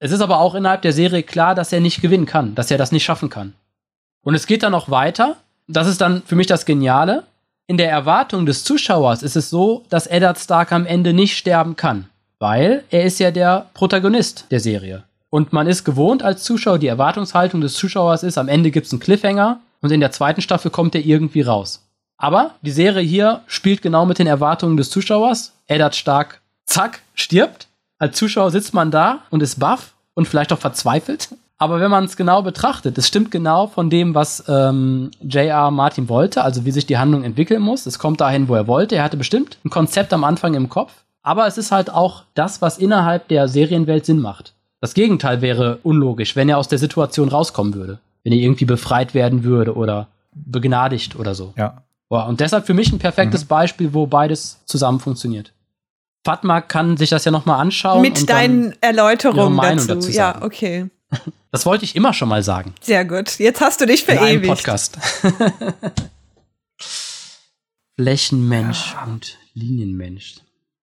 Es 0.00 0.12
ist 0.12 0.20
aber 0.20 0.38
auch 0.38 0.54
innerhalb 0.54 0.82
der 0.82 0.92
Serie 0.92 1.22
klar, 1.22 1.54
dass 1.54 1.72
er 1.72 1.80
nicht 1.80 2.00
gewinnen 2.00 2.26
kann, 2.26 2.54
dass 2.54 2.70
er 2.70 2.78
das 2.78 2.92
nicht 2.92 3.04
schaffen 3.04 3.30
kann. 3.30 3.54
Und 4.22 4.34
es 4.34 4.46
geht 4.46 4.62
dann 4.62 4.72
noch 4.72 4.90
weiter. 4.90 5.36
Das 5.66 5.88
ist 5.88 6.00
dann 6.00 6.22
für 6.22 6.36
mich 6.36 6.46
das 6.46 6.64
Geniale. 6.64 7.24
In 7.66 7.76
der 7.76 7.90
Erwartung 7.90 8.46
des 8.46 8.64
Zuschauers 8.64 9.22
ist 9.22 9.36
es 9.36 9.50
so, 9.50 9.84
dass 9.88 10.06
Eddard 10.06 10.38
Stark 10.38 10.72
am 10.72 10.86
Ende 10.86 11.12
nicht 11.12 11.36
sterben 11.36 11.76
kann. 11.76 12.08
Weil 12.38 12.84
er 12.90 13.04
ist 13.04 13.18
ja 13.18 13.30
der 13.30 13.66
Protagonist 13.74 14.46
der 14.50 14.60
Serie. 14.60 15.02
Und 15.30 15.52
man 15.52 15.66
ist 15.66 15.84
gewohnt 15.84 16.22
als 16.22 16.44
Zuschauer, 16.44 16.78
die 16.78 16.86
Erwartungshaltung 16.86 17.60
des 17.60 17.74
Zuschauers 17.74 18.22
ist, 18.22 18.38
am 18.38 18.48
Ende 18.48 18.70
gibt 18.70 18.86
es 18.86 18.92
einen 18.92 19.00
Cliffhanger 19.00 19.60
und 19.82 19.90
in 19.90 20.00
der 20.00 20.12
zweiten 20.12 20.40
Staffel 20.40 20.70
kommt 20.70 20.94
er 20.94 21.04
irgendwie 21.04 21.42
raus. 21.42 21.87
Aber 22.18 22.52
die 22.62 22.72
Serie 22.72 23.02
hier 23.02 23.42
spielt 23.46 23.80
genau 23.80 24.04
mit 24.04 24.18
den 24.18 24.26
Erwartungen 24.26 24.76
des 24.76 24.90
Zuschauers. 24.90 25.54
Eddard 25.68 25.94
Stark, 25.94 26.42
zack, 26.66 27.00
stirbt. 27.14 27.68
Als 27.98 28.16
Zuschauer 28.16 28.50
sitzt 28.50 28.74
man 28.74 28.90
da 28.90 29.20
und 29.30 29.42
ist 29.42 29.58
baff 29.58 29.94
und 30.14 30.28
vielleicht 30.28 30.52
auch 30.52 30.58
verzweifelt. 30.58 31.28
Aber 31.58 31.80
wenn 31.80 31.90
man 31.90 32.04
es 32.04 32.16
genau 32.16 32.42
betrachtet, 32.42 32.98
es 32.98 33.08
stimmt 33.08 33.30
genau 33.30 33.66
von 33.66 33.90
dem, 33.90 34.14
was 34.14 34.44
ähm, 34.48 35.10
J.R. 35.20 35.72
Martin 35.72 36.08
wollte, 36.08 36.42
also 36.42 36.64
wie 36.64 36.70
sich 36.70 36.86
die 36.86 36.98
Handlung 36.98 37.24
entwickeln 37.24 37.62
muss. 37.62 37.86
Es 37.86 37.98
kommt 37.98 38.20
dahin, 38.20 38.48
wo 38.48 38.54
er 38.54 38.68
wollte. 38.68 38.94
Er 38.94 39.02
hatte 39.02 39.16
bestimmt 39.16 39.58
ein 39.64 39.70
Konzept 39.70 40.12
am 40.12 40.22
Anfang 40.22 40.54
im 40.54 40.68
Kopf. 40.68 40.92
Aber 41.22 41.46
es 41.46 41.58
ist 41.58 41.72
halt 41.72 41.90
auch 41.90 42.22
das, 42.34 42.62
was 42.62 42.78
innerhalb 42.78 43.26
der 43.28 43.48
Serienwelt 43.48 44.06
Sinn 44.06 44.20
macht. 44.20 44.54
Das 44.80 44.94
Gegenteil 44.94 45.40
wäre 45.40 45.78
unlogisch, 45.82 46.36
wenn 46.36 46.48
er 46.48 46.58
aus 46.58 46.68
der 46.68 46.78
Situation 46.78 47.28
rauskommen 47.28 47.74
würde. 47.74 47.98
Wenn 48.22 48.32
er 48.32 48.38
irgendwie 48.38 48.64
befreit 48.64 49.14
werden 49.14 49.42
würde 49.42 49.74
oder 49.74 50.06
begnadigt 50.32 51.16
oder 51.16 51.34
so. 51.34 51.52
Ja. 51.56 51.82
Boah, 52.08 52.26
und 52.26 52.40
deshalb 52.40 52.66
für 52.66 52.74
mich 52.74 52.90
ein 52.92 52.98
perfektes 52.98 53.44
Mhm. 53.44 53.48
Beispiel, 53.48 53.92
wo 53.94 54.06
beides 54.06 54.58
zusammen 54.64 54.98
funktioniert. 55.00 55.52
Fatma 56.24 56.60
kann 56.60 56.96
sich 56.96 57.10
das 57.10 57.24
ja 57.24 57.30
nochmal 57.30 57.60
anschauen. 57.60 58.00
Mit 58.02 58.20
und 58.20 58.30
dann- 58.30 58.36
deinen 58.36 58.64
ihre 58.72 58.76
Erläuterungen 58.82 59.54
Meinung 59.54 59.86
dazu. 59.86 59.94
dazu 60.08 60.10
Ja, 60.10 60.42
okay. 60.42 60.86
Das 61.50 61.64
wollte 61.64 61.84
ich 61.86 61.96
immer 61.96 62.12
schon 62.12 62.28
mal 62.28 62.42
sagen. 62.42 62.74
Sehr 62.82 63.06
gut. 63.06 63.38
Jetzt 63.38 63.62
hast 63.62 63.80
du 63.80 63.86
dich 63.86 64.06
In 64.06 64.18
einem 64.18 64.42
verewigt. 64.42 64.48
Podcast. 64.48 64.98
Flächenmensch 67.96 68.94
und 69.06 69.38
Linienmensch. 69.54 70.36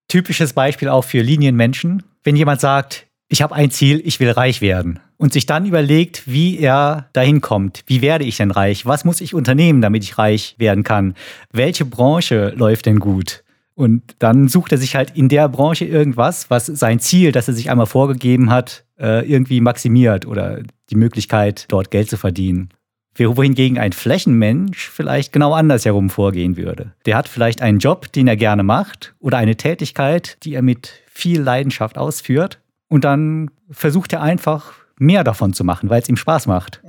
Typisches 0.07 0.53
Beispiel 0.53 0.89
auch 0.89 1.03
für 1.03 1.21
Linienmenschen. 1.21 2.03
Wenn 2.23 2.36
jemand 2.36 2.61
sagt, 2.61 3.05
ich 3.28 3.41
habe 3.41 3.55
ein 3.55 3.71
Ziel, 3.71 4.01
ich 4.05 4.19
will 4.19 4.32
reich 4.32 4.61
werden. 4.61 4.99
Und 5.17 5.34
sich 5.34 5.45
dann 5.45 5.65
überlegt, 5.65 6.23
wie 6.28 6.59
er 6.59 7.09
dahin 7.13 7.41
kommt. 7.41 7.84
Wie 7.88 8.01
werde 8.01 8.26
ich 8.26 8.38
denn 8.38 8.51
reich? 8.51 8.86
Was 8.86 9.05
muss 9.05 9.21
ich 9.21 9.34
unternehmen, 9.34 9.82
damit 9.82 10.03
ich 10.03 10.17
reich 10.17 10.55
werden 10.57 10.84
kann? 10.84 11.15
Welche 11.51 11.86
Branche 11.86 12.53
läuft 12.55 12.86
denn 12.86 12.99
gut? 12.99 13.43
Und 13.76 14.15
dann 14.19 14.47
sucht 14.47 14.71
er 14.71 14.78
sich 14.78 14.95
halt 14.95 15.15
in 15.15 15.30
der 15.30 15.49
Branche 15.49 15.86
irgendwas, 15.86 16.49
was 16.49 16.65
sein 16.65 16.99
Ziel, 16.99 17.32
das 17.32 17.47
er 17.47 17.53
sich 17.53 17.69
einmal 17.69 17.88
vorgegeben 17.88 18.49
hat, 18.49 18.86
äh, 18.99 19.30
irgendwie 19.30 19.59
maximiert 19.59 20.26
oder 20.26 20.61
die 20.89 20.95
Möglichkeit, 20.95 21.65
dort 21.69 21.91
Geld 21.91 22.09
zu 22.09 22.17
verdienen. 22.17 22.69
Wohingegen 23.17 23.78
ein 23.78 23.93
Flächenmensch 23.93 24.89
vielleicht 24.89 25.32
genau 25.32 25.53
andersherum 25.53 26.09
vorgehen 26.09 26.57
würde. 26.57 26.93
Der 27.05 27.15
hat 27.15 27.30
vielleicht 27.30 27.61
einen 27.61 27.80
Job, 27.80 28.11
den 28.11 28.28
er 28.28 28.36
gerne 28.36 28.63
macht 28.63 29.15
oder 29.19 29.38
eine 29.38 29.55
Tätigkeit, 29.55 30.38
die 30.43 30.53
er 30.53 30.61
mit 30.61 30.91
viel 31.07 31.41
Leidenschaft 31.41 31.97
ausführt. 31.97 32.59
Und 32.88 33.03
dann 33.03 33.51
versucht 33.69 34.13
er 34.13 34.21
einfach 34.21 34.73
mehr 34.97 35.23
davon 35.23 35.53
zu 35.53 35.63
machen, 35.63 35.89
weil 35.89 36.01
es 36.01 36.09
ihm 36.09 36.17
Spaß 36.17 36.47
macht. 36.47 36.81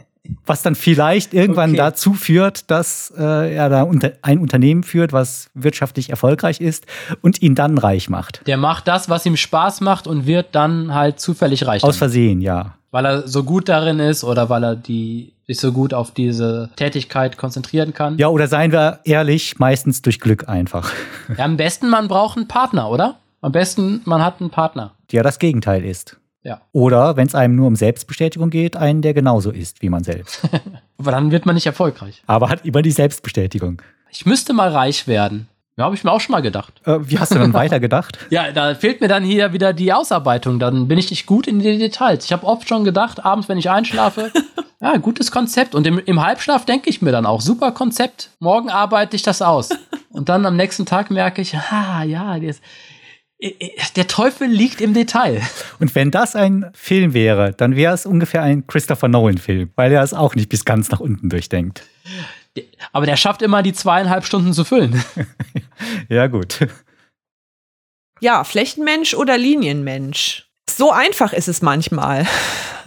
Was 0.44 0.62
dann 0.62 0.74
vielleicht 0.74 1.34
irgendwann 1.34 1.70
Okay. 1.70 1.76
dazu 1.78 2.12
führt, 2.12 2.68
dass 2.70 3.12
äh, 3.16 3.54
er 3.54 3.68
da 3.68 3.82
unter 3.82 4.12
ein 4.22 4.38
Unternehmen 4.40 4.82
führt, 4.82 5.12
was 5.12 5.50
wirtschaftlich 5.54 6.10
erfolgreich 6.10 6.60
ist 6.60 6.84
und 7.22 7.42
ihn 7.42 7.54
dann 7.54 7.78
reich 7.78 8.10
macht. 8.10 8.42
Der 8.46 8.56
macht 8.56 8.88
das, 8.88 9.08
was 9.08 9.24
ihm 9.24 9.36
Spaß 9.36 9.80
macht 9.82 10.08
und 10.08 10.26
wird 10.26 10.48
dann 10.52 10.92
halt 10.92 11.20
zufällig 11.20 11.66
reich. 11.66 11.84
Aus. 11.84 11.96
Versehen, 11.96 12.40
ja. 12.40 12.74
weil 12.90 13.06
er 13.06 13.28
so 13.28 13.44
gut 13.44 13.68
darin 13.68 14.00
ist 14.00 14.24
oder 14.24 14.48
weil 14.48 14.64
er 14.64 14.74
die 14.76 15.32
sich 15.46 15.60
so 15.60 15.70
gut 15.70 15.94
auf 15.94 16.10
diese 16.10 16.70
Tätigkeit 16.74 17.36
konzentrieren 17.36 17.94
kann. 17.94 18.18
Ja, 18.18 18.26
oder 18.26 18.48
seien 18.48 18.72
wir 18.72 18.98
ehrlich, 19.04 19.60
meistens 19.60 20.02
durch 20.02 20.18
Glück 20.18 20.48
einfach. 20.48 20.90
Ja, 21.38 21.44
am 21.44 21.56
besten 21.56 21.88
man 21.88 22.08
braucht 22.08 22.36
einen 22.36 22.48
Partner, 22.48 22.90
oder? 22.90 23.14
Am 23.46 23.52
besten 23.52 24.00
man 24.06 24.24
hat 24.24 24.40
einen 24.40 24.50
Partner. 24.50 24.96
Der 25.12 25.22
das 25.22 25.38
Gegenteil 25.38 25.84
ist. 25.84 26.16
Ja. 26.42 26.62
Oder, 26.72 27.16
wenn 27.16 27.28
es 27.28 27.36
einem 27.36 27.54
nur 27.54 27.68
um 27.68 27.76
Selbstbestätigung 27.76 28.50
geht, 28.50 28.76
einen, 28.76 29.02
der 29.02 29.14
genauso 29.14 29.52
ist 29.52 29.82
wie 29.82 29.88
man 29.88 30.02
selbst. 30.02 30.40
Aber 30.98 31.12
dann 31.12 31.30
wird 31.30 31.46
man 31.46 31.54
nicht 31.54 31.66
erfolgreich. 31.66 32.24
Aber 32.26 32.48
hat 32.48 32.64
immer 32.64 32.82
die 32.82 32.90
Selbstbestätigung. 32.90 33.80
Ich 34.10 34.26
müsste 34.26 34.52
mal 34.52 34.70
reich 34.70 35.06
werden. 35.06 35.46
Ja, 35.76 35.84
habe 35.84 35.94
ich 35.94 36.02
mir 36.02 36.10
auch 36.10 36.20
schon 36.20 36.32
mal 36.32 36.42
gedacht. 36.42 36.72
Äh, 36.86 36.98
wie 37.02 37.20
hast 37.20 37.36
du 37.36 37.38
dann 37.38 37.52
weitergedacht? 37.52 38.18
Ja, 38.30 38.50
da 38.50 38.74
fehlt 38.74 39.00
mir 39.00 39.06
dann 39.06 39.22
hier 39.22 39.52
wieder 39.52 39.72
die 39.72 39.92
Ausarbeitung. 39.92 40.58
Dann 40.58 40.88
bin 40.88 40.98
ich 40.98 41.10
nicht 41.10 41.26
gut 41.26 41.46
in 41.46 41.60
die 41.60 41.78
Details. 41.78 42.24
Ich 42.24 42.32
habe 42.32 42.44
oft 42.44 42.68
schon 42.68 42.82
gedacht, 42.82 43.24
abends, 43.24 43.48
wenn 43.48 43.58
ich 43.58 43.70
einschlafe, 43.70 44.32
ja, 44.80 44.96
gutes 44.96 45.30
Konzept. 45.30 45.76
Und 45.76 45.86
im, 45.86 46.00
im 46.00 46.20
Halbschlaf 46.20 46.64
denke 46.64 46.90
ich 46.90 47.00
mir 47.00 47.12
dann 47.12 47.26
auch, 47.26 47.40
super 47.40 47.70
Konzept. 47.70 48.30
Morgen 48.40 48.70
arbeite 48.70 49.14
ich 49.14 49.22
das 49.22 49.40
aus. 49.40 49.68
Und 50.10 50.28
dann 50.28 50.46
am 50.46 50.56
nächsten 50.56 50.84
Tag 50.84 51.12
merke 51.12 51.42
ich, 51.42 51.54
ah, 51.54 52.02
ja, 52.02 52.34
ist, 52.34 52.60
der 53.40 54.06
Teufel 54.06 54.48
liegt 54.48 54.80
im 54.80 54.94
Detail. 54.94 55.42
Und 55.78 55.94
wenn 55.94 56.10
das 56.10 56.34
ein 56.34 56.70
Film 56.74 57.12
wäre, 57.12 57.52
dann 57.52 57.76
wäre 57.76 57.92
es 57.92 58.06
ungefähr 58.06 58.42
ein 58.42 58.66
Christopher 58.66 59.08
Nolan-Film, 59.08 59.70
weil 59.76 59.92
er 59.92 60.02
es 60.02 60.14
auch 60.14 60.34
nicht 60.34 60.48
bis 60.48 60.64
ganz 60.64 60.90
nach 60.90 61.00
unten 61.00 61.28
durchdenkt. 61.28 61.82
Aber 62.92 63.04
der 63.04 63.16
schafft 63.16 63.42
immer 63.42 63.62
die 63.62 63.74
zweieinhalb 63.74 64.24
Stunden 64.24 64.52
zu 64.52 64.64
füllen. 64.64 65.02
Ja, 66.08 66.26
gut. 66.26 66.66
Ja, 68.20 68.44
Flächenmensch 68.44 69.12
oder 69.12 69.36
Linienmensch. 69.36 70.48
So 70.70 70.90
einfach 70.90 71.34
ist 71.34 71.48
es 71.48 71.60
manchmal. 71.60 72.26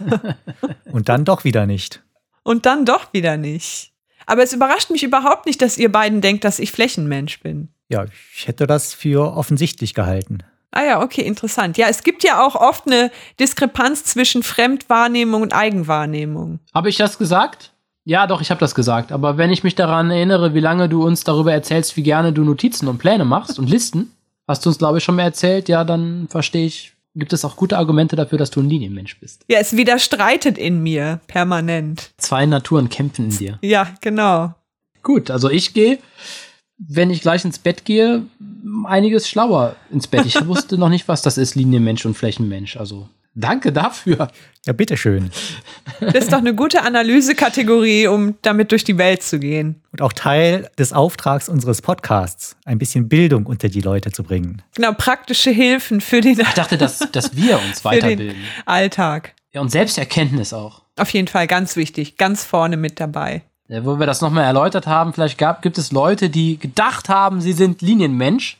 Und 0.86 1.08
dann 1.08 1.24
doch 1.24 1.44
wieder 1.44 1.66
nicht. 1.66 2.02
Und 2.42 2.66
dann 2.66 2.84
doch 2.84 3.12
wieder 3.12 3.36
nicht. 3.36 3.92
Aber 4.26 4.42
es 4.42 4.52
überrascht 4.52 4.90
mich 4.90 5.04
überhaupt 5.04 5.46
nicht, 5.46 5.62
dass 5.62 5.78
ihr 5.78 5.90
beiden 5.92 6.20
denkt, 6.20 6.42
dass 6.42 6.58
ich 6.58 6.72
Flächenmensch 6.72 7.40
bin. 7.40 7.68
Ja, 7.90 8.06
ich 8.34 8.46
hätte 8.46 8.66
das 8.66 8.94
für 8.94 9.36
offensichtlich 9.36 9.94
gehalten. 9.94 10.38
Ah 10.70 10.84
ja, 10.84 11.02
okay, 11.02 11.22
interessant. 11.22 11.76
Ja, 11.76 11.88
es 11.88 12.04
gibt 12.04 12.22
ja 12.22 12.46
auch 12.46 12.54
oft 12.54 12.86
eine 12.86 13.10
Diskrepanz 13.40 14.04
zwischen 14.04 14.44
Fremdwahrnehmung 14.44 15.42
und 15.42 15.52
Eigenwahrnehmung. 15.52 16.60
Habe 16.72 16.88
ich 16.88 16.96
das 16.96 17.18
gesagt? 17.18 17.72
Ja, 18.04 18.26
doch, 18.26 18.40
ich 18.40 18.50
habe 18.50 18.60
das 18.60 18.74
gesagt. 18.74 19.10
Aber 19.10 19.36
wenn 19.36 19.50
ich 19.50 19.64
mich 19.64 19.74
daran 19.74 20.10
erinnere, 20.10 20.54
wie 20.54 20.60
lange 20.60 20.88
du 20.88 21.04
uns 21.04 21.24
darüber 21.24 21.52
erzählst, 21.52 21.96
wie 21.96 22.02
gerne 22.04 22.32
du 22.32 22.44
Notizen 22.44 22.88
und 22.88 22.98
Pläne 22.98 23.24
machst 23.24 23.58
und 23.58 23.68
Listen, 23.68 24.12
hast 24.46 24.64
du 24.64 24.70
uns, 24.70 24.78
glaube 24.78 24.98
ich, 24.98 25.04
schon 25.04 25.16
mal 25.16 25.24
erzählt, 25.24 25.68
ja, 25.68 25.82
dann 25.84 26.28
verstehe 26.28 26.66
ich, 26.66 26.92
gibt 27.16 27.32
es 27.32 27.44
auch 27.44 27.56
gute 27.56 27.76
Argumente 27.76 28.14
dafür, 28.14 28.38
dass 28.38 28.50
du 28.50 28.60
ein 28.60 28.70
Linienmensch 28.70 29.18
bist. 29.18 29.44
Ja, 29.48 29.58
es 29.58 29.76
widerstreitet 29.76 30.56
in 30.56 30.82
mir 30.82 31.20
permanent. 31.26 32.12
Zwei 32.16 32.46
Naturen 32.46 32.88
kämpfen 32.88 33.26
in 33.26 33.36
dir. 33.36 33.58
Ja, 33.62 33.88
genau. 34.00 34.54
Gut, 35.02 35.30
also 35.30 35.50
ich 35.50 35.74
gehe, 35.74 35.98
wenn 36.88 37.10
ich 37.10 37.20
gleich 37.20 37.44
ins 37.44 37.58
Bett 37.58 37.84
gehe, 37.84 38.22
einiges 38.86 39.28
schlauer 39.28 39.76
ins 39.90 40.06
Bett. 40.06 40.24
Ich 40.26 40.46
wusste 40.46 40.78
noch 40.78 40.88
nicht, 40.88 41.08
was 41.08 41.22
das 41.22 41.38
ist, 41.38 41.54
Linienmensch 41.54 42.04
und 42.06 42.16
Flächenmensch. 42.16 42.76
Also 42.76 43.08
danke 43.34 43.72
dafür. 43.72 44.30
Ja, 44.66 44.72
bitteschön. 44.72 45.30
Das 46.00 46.14
ist 46.14 46.32
doch 46.32 46.38
eine 46.38 46.54
gute 46.54 46.82
Analysekategorie, 46.82 48.06
um 48.06 48.36
damit 48.40 48.72
durch 48.72 48.84
die 48.84 48.96
Welt 48.96 49.22
zu 49.22 49.38
gehen. 49.38 49.82
Und 49.92 50.00
auch 50.00 50.14
Teil 50.14 50.70
des 50.78 50.94
Auftrags 50.94 51.50
unseres 51.50 51.82
Podcasts, 51.82 52.56
ein 52.64 52.78
bisschen 52.78 53.08
Bildung 53.08 53.44
unter 53.44 53.68
die 53.68 53.82
Leute 53.82 54.10
zu 54.12 54.22
bringen. 54.22 54.62
Genau, 54.76 54.92
praktische 54.92 55.50
Hilfen 55.50 56.00
für 56.00 56.22
den, 56.22 56.40
Ich 56.40 56.48
dachte, 56.54 56.78
dass, 56.78 57.00
dass 57.12 57.36
wir 57.36 57.60
uns 57.60 57.80
für 57.82 57.90
den 57.90 58.02
weiterbilden. 58.02 58.36
Alltag. 58.64 59.34
Ja, 59.52 59.60
und 59.60 59.70
Selbsterkenntnis 59.70 60.54
auch. 60.54 60.82
Auf 60.96 61.10
jeden 61.10 61.28
Fall 61.28 61.46
ganz 61.46 61.76
wichtig, 61.76 62.16
ganz 62.16 62.44
vorne 62.44 62.78
mit 62.78 62.98
dabei. 62.98 63.42
Ja, 63.70 63.84
wo 63.84 64.00
wir 64.00 64.06
das 64.06 64.20
nochmal 64.20 64.42
erläutert 64.46 64.88
haben, 64.88 65.12
vielleicht 65.12 65.38
gab, 65.38 65.62
gibt 65.62 65.78
es 65.78 65.92
Leute, 65.92 66.28
die 66.28 66.58
gedacht 66.58 67.08
haben, 67.08 67.40
sie 67.40 67.52
sind 67.52 67.82
Linienmensch. 67.82 68.58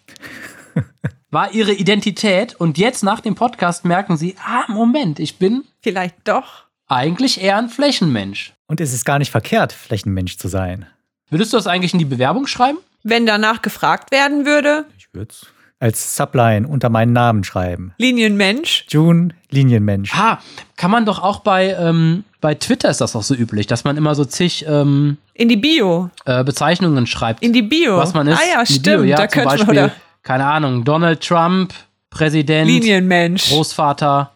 War 1.32 1.50
ihre 1.52 1.72
Identität 1.72 2.54
und 2.54 2.78
jetzt 2.78 3.02
nach 3.02 3.18
dem 3.18 3.34
Podcast 3.34 3.84
merken 3.84 4.16
sie, 4.16 4.36
ah, 4.46 4.70
Moment, 4.70 5.18
ich 5.18 5.36
bin 5.36 5.64
Vielleicht 5.80 6.14
doch. 6.28 6.66
eigentlich 6.86 7.40
eher 7.42 7.58
ein 7.58 7.68
Flächenmensch. 7.68 8.52
Und 8.68 8.80
es 8.80 8.92
ist 8.92 9.04
gar 9.04 9.18
nicht 9.18 9.32
verkehrt, 9.32 9.72
Flächenmensch 9.72 10.38
zu 10.38 10.46
sein. 10.46 10.86
Würdest 11.28 11.52
du 11.52 11.56
das 11.56 11.66
eigentlich 11.66 11.92
in 11.92 11.98
die 11.98 12.04
Bewerbung 12.04 12.46
schreiben? 12.46 12.78
Wenn 13.02 13.26
danach 13.26 13.62
gefragt 13.62 14.12
werden 14.12 14.46
würde, 14.46 14.84
Ich 14.96 15.12
würde 15.12 15.32
es 15.32 15.46
als 15.80 16.14
Subline 16.14 16.68
unter 16.68 16.90
meinen 16.90 17.12
Namen 17.14 17.42
schreiben. 17.42 17.94
Linienmensch, 17.96 18.84
June, 18.90 19.30
Linienmensch. 19.50 20.14
Ah, 20.14 20.38
kann 20.76 20.90
man 20.90 21.06
doch 21.06 21.18
auch 21.20 21.40
bei, 21.40 21.74
ähm, 21.74 22.24
bei 22.40 22.54
Twitter 22.54 22.90
ist 22.90 23.00
das 23.00 23.16
auch 23.16 23.22
so 23.22 23.34
üblich, 23.34 23.66
dass 23.66 23.84
man 23.84 23.96
immer 23.96 24.14
so 24.14 24.24
zig 24.26 24.66
ähm, 24.68 25.16
in 25.34 25.48
die 25.48 25.56
Bio, 25.56 26.10
äh, 26.26 26.44
Bezeichnungen 26.44 27.06
schreibt, 27.06 27.42
in 27.42 27.54
die 27.54 27.62
Bio. 27.62 27.96
was 27.96 28.12
man 28.12 28.28
ist. 28.28 28.38
Ah 28.38 28.58
ja, 28.58 28.66
stimmt, 28.66 28.84
Bio, 28.84 29.02
ja, 29.04 29.16
da 29.16 29.28
zum 29.28 29.42
könnte 29.42 29.48
man 29.48 29.66
Beispiel, 29.66 29.84
oder 29.84 29.92
keine 30.22 30.44
Ahnung, 30.44 30.84
Donald 30.84 31.26
Trump, 31.26 31.72
Präsident, 32.10 32.68
Linienmensch. 32.68 33.48
Großvater, 33.48 34.32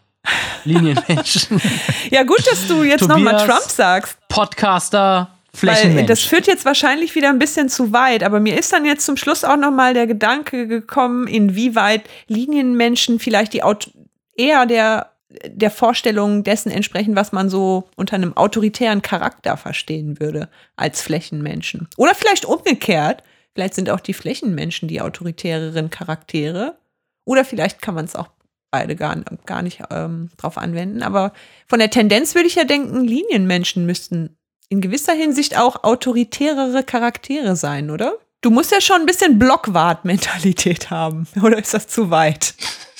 Linienmensch, 0.64 1.46
Ja, 2.10 2.22
gut, 2.22 2.42
dass 2.50 2.66
du 2.66 2.82
jetzt 2.82 3.06
nochmal. 3.06 3.46
Trump 3.46 3.64
sagst. 3.68 4.16
Podcaster, 4.28 5.28
Weil 5.62 5.76
Flächenmensch. 5.76 6.08
das 6.08 6.20
führt 6.22 6.46
jetzt 6.46 6.64
wahrscheinlich 6.64 7.14
wieder 7.14 7.28
ein 7.28 7.38
bisschen 7.38 7.68
zu 7.68 7.92
weit, 7.92 8.24
aber 8.24 8.40
mir 8.40 8.58
ist 8.58 8.72
dann 8.72 8.84
jetzt 8.84 9.06
zum 9.06 9.16
Schluss 9.16 9.44
auch 9.44 9.56
nochmal 9.56 9.94
der 9.94 10.06
Gedanke 10.06 10.66
gekommen, 10.66 11.28
inwieweit 11.28 12.02
Linienmenschen 12.26 13.20
vielleicht 13.20 13.52
die 13.52 13.62
Aut 13.62 13.90
eher 14.36 14.66
der, 14.66 15.12
der 15.46 15.70
Vorstellung 15.70 16.42
dessen 16.42 16.72
entsprechen, 16.72 17.14
was 17.14 17.32
man 17.32 17.48
so 17.48 17.88
unter 17.96 18.16
einem 18.16 18.36
autoritären 18.36 19.02
Charakter 19.02 19.56
verstehen 19.56 20.18
würde, 20.18 20.48
als 20.76 21.02
Flächenmenschen. 21.02 21.88
Oder 21.96 22.14
vielleicht 22.14 22.44
umgekehrt, 22.44 23.22
vielleicht 23.54 23.74
sind 23.74 23.90
auch 23.90 24.00
die 24.00 24.14
Flächenmenschen 24.14 24.88
die 24.88 25.00
autoritäreren 25.00 25.90
Charaktere. 25.90 26.76
Oder 27.24 27.44
vielleicht 27.44 27.80
kann 27.80 27.94
man 27.94 28.04
es 28.04 28.16
auch 28.16 28.28
beide 28.70 28.96
gar, 28.96 29.16
gar 29.46 29.62
nicht 29.62 29.80
ähm, 29.90 30.30
drauf 30.36 30.58
anwenden. 30.58 31.02
Aber 31.02 31.32
von 31.68 31.78
der 31.78 31.90
Tendenz 31.90 32.34
würde 32.34 32.48
ich 32.48 32.56
ja 32.56 32.64
denken, 32.64 33.04
Linienmenschen 33.04 33.86
müssten 33.86 34.36
in 34.68 34.80
gewisser 34.80 35.12
Hinsicht 35.12 35.58
auch 35.58 35.84
autoritärere 35.84 36.82
Charaktere 36.82 37.56
sein, 37.56 37.90
oder? 37.90 38.14
Du 38.40 38.50
musst 38.50 38.72
ja 38.72 38.80
schon 38.80 39.00
ein 39.00 39.06
bisschen 39.06 39.38
Blockwart-Mentalität 39.38 40.90
haben. 40.90 41.26
Oder 41.42 41.58
ist 41.58 41.72
das 41.72 41.86
zu 41.86 42.10
weit? 42.10 42.54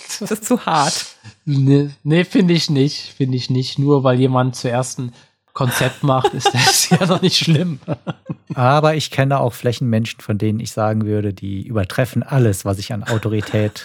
Ist 0.09 0.31
das 0.31 0.41
zu 0.41 0.65
hart? 0.65 1.05
Nee, 1.45 1.91
nee 2.03 2.25
finde 2.25 2.55
ich 2.55 2.71
nicht. 2.71 3.13
Finde 3.15 3.37
ich 3.37 3.51
nicht. 3.51 3.79
Nur 3.79 4.05
weil 4.05 4.19
jemand 4.19 4.57
zuerst 4.57 4.99
ein 4.99 5.13
Konzept 5.53 6.03
macht, 6.03 6.33
ist 6.33 6.53
das 6.55 6.89
ja 6.89 7.05
noch 7.05 7.21
nicht 7.21 7.37
schlimm. 7.37 7.79
Aber 8.55 8.95
ich 8.95 9.11
kenne 9.11 9.39
auch 9.39 9.53
Flächenmenschen, 9.53 10.21
von 10.21 10.39
denen 10.39 10.61
ich 10.61 10.73
sagen 10.73 11.05
würde, 11.05 11.35
die 11.35 11.67
übertreffen 11.67 12.23
alles, 12.23 12.65
was 12.65 12.79
ich 12.79 12.93
an 12.95 13.05
Autorität 13.05 13.85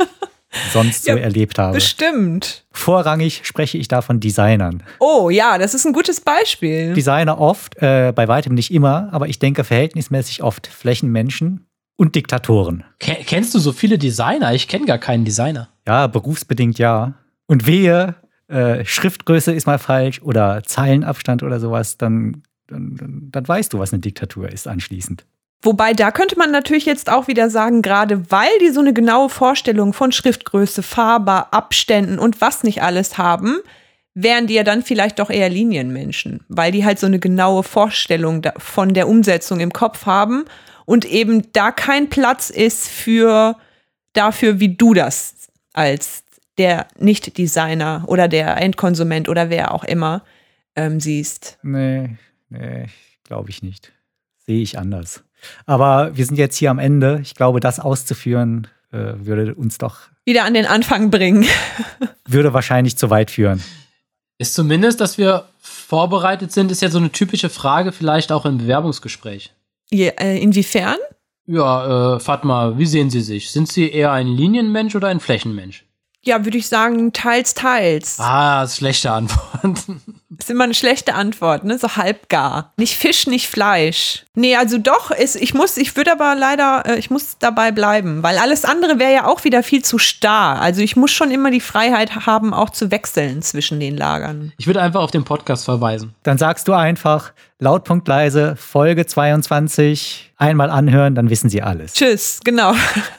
sonst 0.71 1.05
so 1.05 1.11
Ja, 1.11 1.17
erlebt 1.17 1.59
habe. 1.59 1.73
Bestimmt. 1.75 2.65
Vorrangig 2.71 3.41
spreche 3.43 3.77
ich 3.77 3.87
da 3.87 4.01
von 4.01 4.19
Designern. 4.19 4.83
Oh 4.99 5.29
ja, 5.29 5.57
das 5.57 5.73
ist 5.73 5.85
ein 5.85 5.93
gutes 5.93 6.21
Beispiel. 6.21 6.93
Designer 6.93 7.39
oft, 7.39 7.77
äh, 7.81 8.11
bei 8.15 8.27
weitem 8.27 8.53
nicht 8.55 8.73
immer, 8.73 9.09
aber 9.11 9.27
ich 9.27 9.39
denke 9.39 9.63
verhältnismäßig 9.63 10.41
oft 10.43 10.67
Flächenmenschen 10.67 11.65
und 11.97 12.15
Diktatoren. 12.15 12.83
Ke- 12.99 13.17
Kennst 13.25 13.53
du 13.53 13.59
so 13.59 13.71
viele 13.71 13.97
Designer? 13.97 14.53
Ich 14.53 14.67
kenne 14.67 14.85
gar 14.85 14.97
keinen 14.97 15.25
Designer. 15.25 15.69
Ja, 15.87 16.07
berufsbedingt 16.07 16.79
ja. 16.79 17.13
Und 17.47 17.67
wehe, 17.67 18.15
äh, 18.47 18.85
Schriftgröße 18.85 19.51
ist 19.53 19.67
mal 19.67 19.79
falsch 19.79 20.21
oder 20.21 20.63
Zeilenabstand 20.63 21.43
oder 21.43 21.59
sowas, 21.59 21.97
dann, 21.97 22.43
dann, 22.67 23.27
dann 23.31 23.47
weißt 23.47 23.73
du, 23.73 23.79
was 23.79 23.91
eine 23.93 23.99
Diktatur 24.01 24.49
ist 24.49 24.67
anschließend. 24.67 25.25
Wobei, 25.61 25.93
da 25.93 26.11
könnte 26.11 26.37
man 26.37 26.51
natürlich 26.51 26.85
jetzt 26.85 27.11
auch 27.11 27.27
wieder 27.27 27.49
sagen, 27.49 27.81
gerade 27.81 28.31
weil 28.31 28.49
die 28.61 28.69
so 28.69 28.79
eine 28.79 28.93
genaue 28.93 29.29
Vorstellung 29.29 29.91
von 29.91 30.11
Schriftgröße, 30.11 30.83
Farbe, 30.83 31.51
Abständen 31.51 32.17
und 32.17 32.39
was 32.39 32.63
nicht 32.63 32.81
alles 32.81 33.17
haben, 33.17 33.57
wären 34.13 34.47
die 34.47 34.53
ja 34.53 34.63
dann 34.63 34.83
vielleicht 34.83 35.19
doch 35.19 35.29
eher 35.29 35.49
Linienmenschen, 35.49 36.45
weil 36.47 36.71
die 36.71 36.85
halt 36.85 36.99
so 36.99 37.07
eine 37.07 37.19
genaue 37.19 37.63
Vorstellung 37.63 38.41
von 38.57 38.93
der 38.93 39.07
Umsetzung 39.09 39.59
im 39.59 39.73
Kopf 39.73 40.05
haben 40.05 40.45
und 40.85 41.05
eben 41.05 41.51
da 41.51 41.71
kein 41.71 42.09
Platz 42.09 42.49
ist 42.49 42.87
für 42.87 43.57
dafür, 44.13 44.59
wie 44.59 44.75
du 44.75 44.93
das 44.93 45.49
als 45.73 46.23
der 46.57 46.87
Nicht-Designer 46.97 48.03
oder 48.07 48.27
der 48.27 48.57
Endkonsument 48.57 49.29
oder 49.29 49.49
wer 49.49 49.73
auch 49.73 49.83
immer 49.83 50.23
ähm, 50.75 50.99
siehst. 50.99 51.57
Nee, 51.63 52.17
nee, 52.49 52.87
glaube 53.23 53.49
ich 53.49 53.61
nicht. 53.61 53.93
Sehe 54.45 54.61
ich 54.61 54.77
anders. 54.77 55.23
Aber 55.65 56.15
wir 56.15 56.25
sind 56.25 56.37
jetzt 56.37 56.57
hier 56.57 56.71
am 56.71 56.79
Ende. 56.79 57.19
Ich 57.21 57.35
glaube, 57.35 57.59
das 57.59 57.79
auszuführen, 57.79 58.67
äh, 58.91 59.13
würde 59.17 59.55
uns 59.55 59.77
doch, 59.77 60.09
Wieder 60.29 60.45
an 60.45 60.53
den 60.53 60.67
Anfang 60.67 61.09
bringen. 61.09 61.47
würde 62.27 62.53
wahrscheinlich 62.53 62.97
zu 62.97 63.09
weit 63.09 63.31
führen. 63.31 63.63
Ist 64.37 64.53
zumindest, 64.53 65.01
dass 65.01 65.17
wir 65.17 65.45
vorbereitet 65.59 66.51
sind, 66.51 66.71
ist 66.71 66.83
ja 66.83 66.89
so 66.89 66.99
eine 66.99 67.11
typische 67.11 67.49
Frage, 67.49 67.91
vielleicht 67.91 68.31
auch 68.31 68.45
im 68.45 68.59
Bewerbungsgespräch. 68.59 69.51
Je, 69.89 70.09
äh, 70.19 70.37
inwiefern? 70.37 70.97
Ja, 71.47 72.17
äh, 72.17 72.19
Fatma, 72.19 72.77
wie 72.77 72.85
sehen 72.85 73.09
Sie 73.09 73.21
sich? 73.21 73.49
Sind 73.49 73.71
Sie 73.71 73.89
eher 73.89 74.11
ein 74.11 74.27
Linienmensch 74.27 74.95
oder 74.95 75.07
ein 75.07 75.19
Flächenmensch? 75.19 75.83
Ja, 76.21 76.43
würde 76.43 76.57
ich 76.57 76.67
sagen, 76.67 77.13
teils, 77.13 77.53
teils. 77.53 78.19
Ah, 78.19 78.63
ist 78.63 78.77
schlechte 78.77 79.11
Antwort. 79.11 79.61
Ist 80.37 80.49
immer 80.49 80.63
eine 80.63 80.73
schlechte 80.73 81.15
Antwort, 81.15 81.65
ne? 81.65 81.77
So 81.77 81.97
halbgar. 81.97 82.71
Nicht 82.77 82.97
Fisch, 82.97 83.27
nicht 83.27 83.49
Fleisch. 83.49 84.25
Nee, 84.35 84.55
also 84.55 84.77
doch, 84.77 85.11
ist, 85.11 85.35
ich 85.35 85.53
muss, 85.53 85.75
ich 85.75 85.97
würde 85.97 86.13
aber 86.13 86.33
leider, 86.33 86.83
äh, 86.85 86.97
ich 86.97 87.09
muss 87.09 87.37
dabei 87.39 87.71
bleiben, 87.71 88.23
weil 88.23 88.37
alles 88.37 88.63
andere 88.63 88.99
wäre 88.99 89.11
ja 89.11 89.25
auch 89.25 89.43
wieder 89.43 89.63
viel 89.63 89.83
zu 89.83 89.97
starr. 89.97 90.61
Also 90.61 90.81
ich 90.81 90.95
muss 90.95 91.11
schon 91.11 91.31
immer 91.31 91.51
die 91.51 91.59
Freiheit 91.59 92.25
haben, 92.25 92.53
auch 92.53 92.69
zu 92.69 92.89
wechseln 92.89 93.41
zwischen 93.41 93.81
den 93.81 93.97
Lagern. 93.97 94.53
Ich 94.57 94.67
würde 94.67 94.81
einfach 94.81 95.01
auf 95.01 95.11
den 95.11 95.25
Podcast 95.25 95.65
verweisen. 95.65 96.15
Dann 96.23 96.37
sagst 96.37 96.69
du 96.69 96.73
einfach 96.73 97.33
laut 97.59 98.07
leise 98.07 98.55
Folge 98.55 99.05
22 99.05 100.31
einmal 100.37 100.69
anhören, 100.69 101.13
dann 101.13 101.29
wissen 101.29 101.49
sie 101.49 101.61
alles. 101.61 101.93
Tschüss, 101.93 102.39
genau. 102.43 102.73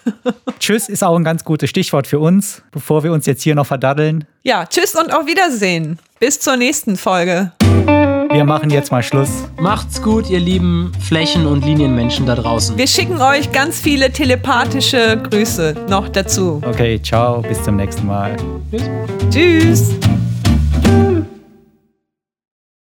Tschüss 0.59 0.89
ist 0.89 1.05
auch 1.05 1.17
ein 1.17 1.25
ganz 1.25 1.45
gutes 1.45 1.69
Stichwort 1.71 2.07
für 2.07 2.19
uns, 2.19 2.63
bevor 2.73 3.05
wir 3.05 3.13
uns 3.13 3.27
jetzt 3.27 3.43
hier 3.43 3.55
noch 3.55 3.67
verdaddeln. 3.67 4.25
Ja, 4.43 4.65
tschüss 4.67 4.95
und 4.95 5.13
auf 5.13 5.27
Wiedersehen. 5.27 5.99
Bis 6.19 6.41
zur 6.41 6.57
nächsten 6.57 6.97
Folge. 6.97 7.53
Wir 8.33 8.45
machen 8.45 8.71
jetzt 8.71 8.91
mal 8.93 9.03
Schluss. 9.03 9.31
Macht's 9.59 10.01
gut, 10.01 10.31
ihr 10.31 10.41
lieben 10.41 10.93
Flächen- 11.07 11.47
und 11.47 11.65
Linienmenschen 11.65 12.27
da 12.27 12.35
draußen. 12.35 12.79
Wir 12.79 12.87
schicken 12.87 13.21
euch 13.21 13.51
ganz 13.53 13.81
viele 13.81 14.11
telepathische 14.13 15.21
Grüße 15.23 15.87
noch 15.89 16.09
dazu. 16.09 16.63
Okay, 16.67 17.01
ciao, 17.03 17.43
bis 17.43 17.63
zum 17.63 17.77
nächsten 17.77 18.07
Mal. 18.07 18.37
Tschüss. 18.71 18.89
Tschüss. 19.31 20.20